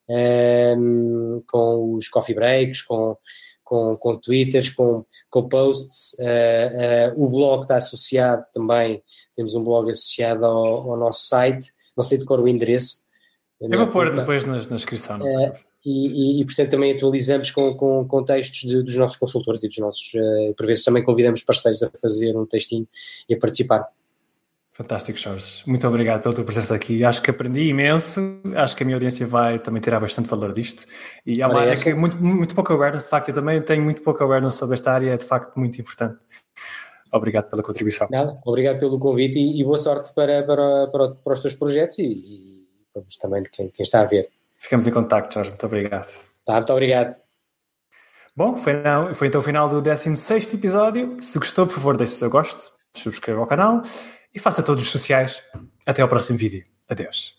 um, 0.10 0.16
ehm, 0.16 1.44
com 1.48 1.94
os 1.96 2.08
coffee 2.08 2.34
breaks, 2.34 2.82
com, 2.82 3.16
com, 3.64 3.96
com 3.98 4.18
twitters, 4.18 4.70
com, 4.70 5.06
com 5.30 5.48
posts. 5.48 6.14
Uh, 6.20 7.16
uh, 7.16 7.24
o 7.24 7.30
blog 7.30 7.64
está 7.64 7.78
associado 7.78 8.44
também, 8.52 9.02
temos 9.36 9.54
um 9.56 9.64
blog 9.64 9.92
associado 9.92 10.46
ao, 10.46 10.92
ao 10.92 10.98
nosso 10.98 11.28
site, 11.28 11.68
não 11.96 12.04
sei 12.04 12.18
de 12.18 12.26
cor 12.26 12.40
o 12.40 12.48
endereço. 12.48 13.04
Eu 13.62 13.78
vou 13.78 13.88
pôr 13.88 14.14
depois 14.14 14.44
na, 14.44 14.54
na 14.54 14.76
descrição. 14.76 15.20
Uh, 15.20 15.54
e, 15.86 16.40
e, 16.40 16.42
e, 16.42 16.46
portanto 16.46 16.72
também 16.72 16.96
atualizamos 16.96 17.52
com, 17.52 17.74
com, 17.76 18.08
com 18.08 18.24
textos 18.24 18.70
de, 18.70 18.82
dos 18.84 18.96
nossos 18.96 19.18
consultores 19.18 19.64
e 19.64 19.68
dos 19.68 19.78
nossos, 19.78 20.14
uh, 20.14 20.54
por 20.56 20.66
vezes 20.66 20.84
também 20.84 21.04
convidamos 21.04 21.42
parceiros 21.44 21.84
a 21.84 21.92
fazer 22.02 22.36
um 22.36 22.46
textinho 22.46 22.88
e 23.28 23.34
a 23.34 23.38
participar. 23.38 23.88
Fantástico, 24.74 25.20
Jorge. 25.20 25.62
Muito 25.68 25.88
obrigado 25.88 26.24
pela 26.24 26.34
tua 26.34 26.44
presença 26.44 26.74
aqui. 26.74 27.04
Acho 27.04 27.22
que 27.22 27.30
aprendi 27.30 27.68
imenso. 27.68 28.42
Acho 28.56 28.76
que 28.76 28.82
a 28.82 28.86
minha 28.86 28.96
audiência 28.96 29.28
vai 29.28 29.60
também 29.60 29.80
tirar 29.80 30.00
bastante 30.00 30.28
valor 30.28 30.52
disto. 30.52 30.86
E 31.24 31.44
há 31.44 31.48
uma 31.48 31.62
área 31.62 31.76
que 31.76 31.90
é 31.90 31.94
muito, 31.94 32.18
muito 32.18 32.56
pouco 32.56 32.74
awareness. 32.74 33.04
De 33.04 33.10
facto, 33.10 33.30
eu 33.30 33.36
também 33.36 33.62
tenho 33.62 33.84
muito 33.84 34.02
pouco 34.02 34.24
awareness 34.24 34.56
sobre 34.56 34.74
esta 34.74 34.92
área. 34.92 35.12
É 35.12 35.18
de 35.18 35.26
facto 35.26 35.56
muito 35.60 35.80
importante. 35.80 36.18
Obrigado 37.12 37.52
pela 37.52 37.62
contribuição. 37.62 38.08
Nada, 38.10 38.34
obrigado 38.44 38.80
pelo 38.80 38.98
convite 38.98 39.38
e, 39.38 39.62
e 39.62 39.64
boa 39.64 39.78
sorte 39.78 40.12
para, 40.16 40.42
para, 40.42 40.88
para, 40.88 41.10
para, 41.12 41.34
os 41.34 41.40
teus 41.40 41.54
projetos 41.54 42.00
e, 42.00 42.04
e 42.04 42.68
também 43.22 43.44
de 43.44 43.52
quem, 43.52 43.70
quem 43.70 43.84
está 43.84 44.02
a 44.02 44.06
ver. 44.06 44.28
Ficamos 44.64 44.88
em 44.88 44.92
contato, 44.92 45.34
Jorge. 45.34 45.50
Muito 45.50 45.66
obrigado. 45.66 46.08
Tá, 46.46 46.54
muito 46.54 46.72
obrigado. 46.72 47.16
Bom, 48.34 48.56
foi, 48.56 48.82
não, 48.82 49.14
foi 49.14 49.28
então 49.28 49.42
o 49.42 49.44
final 49.44 49.68
do 49.68 49.82
16 49.82 50.54
episódio. 50.54 51.22
Se 51.22 51.38
gostou, 51.38 51.68
por 51.68 51.74
favor, 51.74 51.98
deixe 51.98 52.14
o 52.14 52.18
seu 52.18 52.30
gosto, 52.30 52.72
subscreva 52.96 53.42
o 53.42 53.46
canal 53.46 53.82
e 54.34 54.40
faça 54.40 54.64
todos 54.64 54.84
os 54.84 54.90
sociais. 54.90 55.44
Até 55.86 56.02
ao 56.02 56.08
próximo 56.08 56.40
vídeo. 56.40 56.64
Adeus. 56.88 57.36